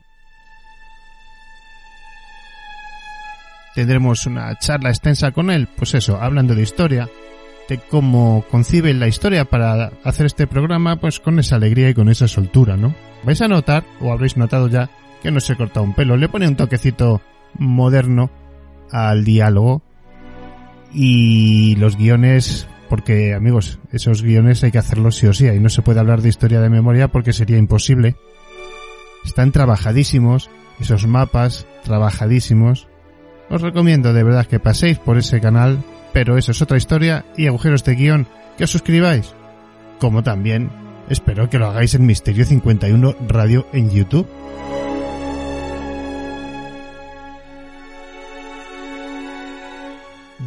[3.74, 7.10] Tendremos una charla extensa con él, pues eso, hablando de historia,
[7.68, 12.10] de cómo concibe la historia para hacer este programa, pues con esa alegría y con
[12.10, 12.94] esa soltura, ¿no?
[13.24, 14.92] Vais a notar, o habréis notado ya,
[15.24, 17.22] que no se corta un pelo, le pone un toquecito
[17.58, 18.30] moderno
[18.92, 19.82] al diálogo
[20.94, 25.70] y los guiones porque amigos, esos guiones hay que hacerlos sí o sí, y no
[25.70, 28.16] se puede hablar de historia de memoria porque sería imposible.
[29.26, 32.88] Están trabajadísimos, esos mapas, trabajadísimos.
[33.50, 35.84] Os recomiendo de verdad que paséis por ese canal,
[36.14, 38.28] pero eso es otra historia y agujeros de guion,
[38.60, 39.34] que os suscribáis.
[40.00, 40.70] Como también
[41.10, 44.28] espero que lo hagáis en Misterio 51 Radio en YouTube.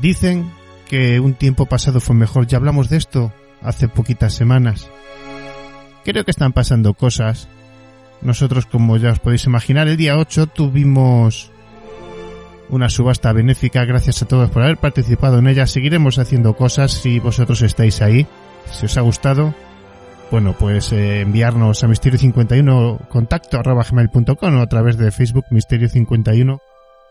[0.00, 0.48] Dicen
[0.88, 2.46] que un tiempo pasado fue mejor.
[2.46, 3.32] Ya hablamos de esto
[3.62, 4.88] hace poquitas semanas.
[6.04, 7.48] Creo que están pasando cosas.
[8.22, 11.50] Nosotros, como ya os podéis imaginar, el día 8 tuvimos
[12.68, 13.84] una subasta benéfica.
[13.84, 15.66] Gracias a todos por haber participado en ella.
[15.66, 18.26] Seguiremos haciendo cosas si vosotros estáis ahí.
[18.72, 19.54] Si os ha gustado,
[20.30, 26.58] bueno, pues eh, enviarnos a misterio51 contacto arroba gmail.com o a través de Facebook misterio51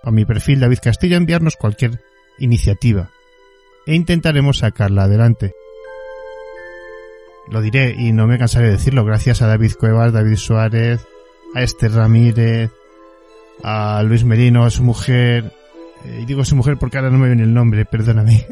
[0.04, 2.02] a mi perfil David Castillo enviarnos cualquier
[2.40, 3.10] iniciativa
[3.86, 5.54] e intentaremos sacarla adelante.
[7.50, 11.06] Lo diré y no me cansaré de decirlo gracias a David Cuevas, David Suárez,
[11.54, 12.72] a Esther Ramírez,
[13.64, 15.54] a Luis Merino, a su mujer,
[16.04, 18.46] eh, y digo su mujer porque ahora no me viene el nombre, perdóname.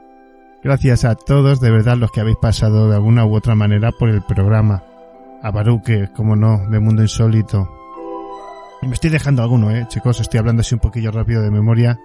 [0.64, 4.08] Gracias a todos, de verdad, los que habéis pasado de alguna u otra manera por
[4.08, 4.82] el programa.
[5.42, 7.68] A Baruque, como no, de Mundo Insólito.
[8.82, 11.98] Me estoy dejando alguno, eh, chicos, estoy hablando así un poquillo rápido de memoria.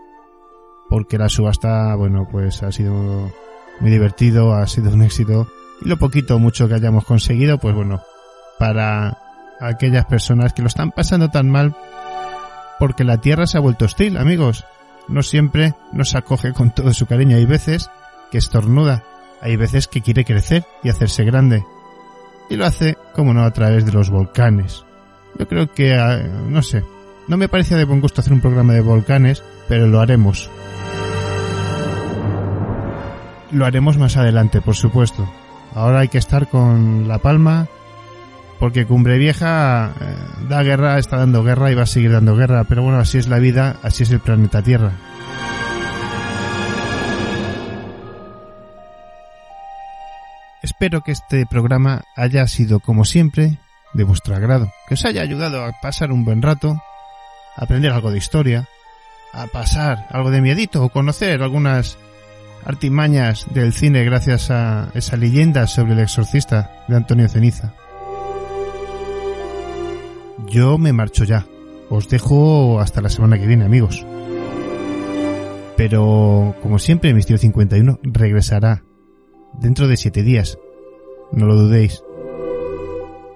[0.89, 3.31] Porque la subasta, bueno, pues ha sido
[3.79, 5.47] muy divertido, ha sido un éxito.
[5.81, 8.01] Y lo poquito o mucho que hayamos conseguido, pues bueno,
[8.57, 9.17] para
[9.61, 11.75] aquellas personas que lo están pasando tan mal
[12.79, 14.65] porque la tierra se ha vuelto hostil, amigos.
[15.07, 17.35] No siempre nos acoge con todo su cariño.
[17.35, 17.91] Hay veces
[18.31, 19.03] que estornuda,
[19.41, 21.63] hay veces que quiere crecer y hacerse grande.
[22.49, 24.85] Y lo hace, como no, a través de los volcanes.
[25.37, 26.17] Yo creo que, ah,
[26.47, 26.83] no sé,
[27.29, 30.49] no me parecía de buen gusto hacer un programa de volcanes, pero lo haremos.
[33.51, 35.31] Lo haremos más adelante, por supuesto.
[35.75, 37.67] Ahora hay que estar con La Palma,
[38.59, 40.15] porque Cumbre Vieja eh,
[40.49, 43.27] da guerra, está dando guerra y va a seguir dando guerra, pero bueno, así es
[43.27, 44.93] la vida, así es el planeta Tierra.
[50.63, 53.59] Espero que este programa haya sido, como siempre,
[53.93, 56.81] de vuestro agrado, que os haya ayudado a pasar un buen rato,
[57.59, 58.67] aprender algo de historia,
[59.33, 61.97] a pasar algo de miedito o conocer algunas
[62.65, 67.73] artimañas del cine gracias a esa leyenda sobre el exorcista de Antonio Ceniza.
[70.47, 71.45] Yo me marcho ya.
[71.89, 74.05] Os dejo hasta la semana que viene, amigos.
[75.75, 78.83] Pero, como siempre, Misterio 51 regresará
[79.53, 80.57] dentro de siete días.
[81.31, 82.03] No lo dudéis.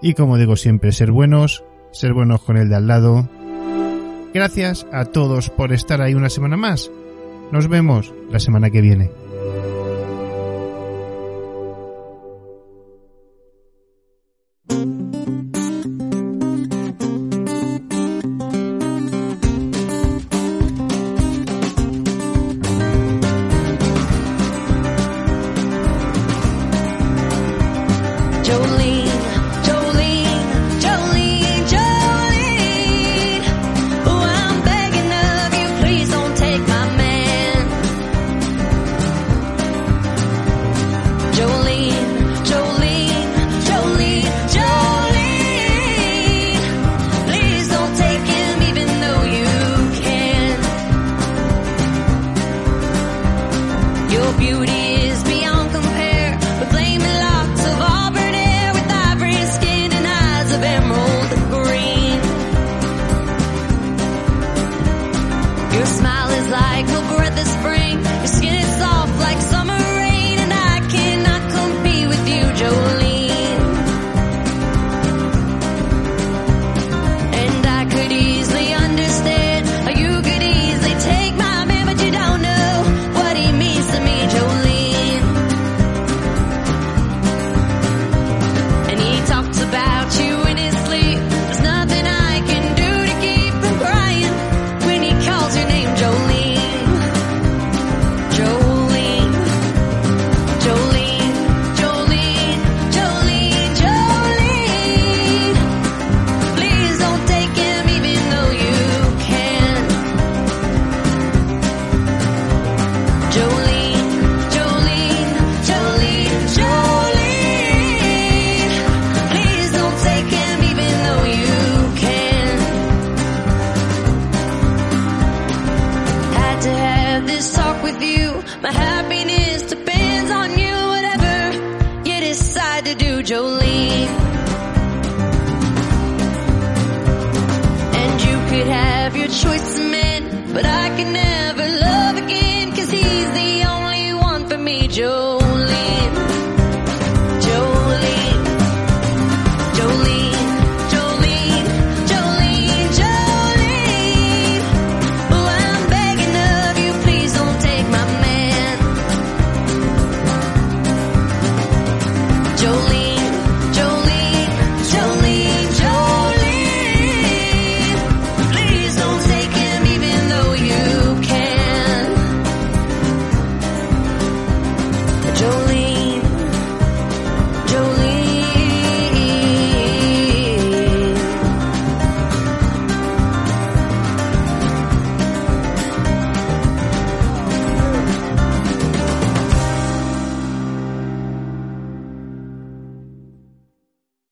[0.01, 3.29] Y como digo siempre, ser buenos, ser buenos con el de al lado.
[4.33, 6.89] Gracias a todos por estar ahí una semana más.
[7.51, 9.11] Nos vemos la semana que viene.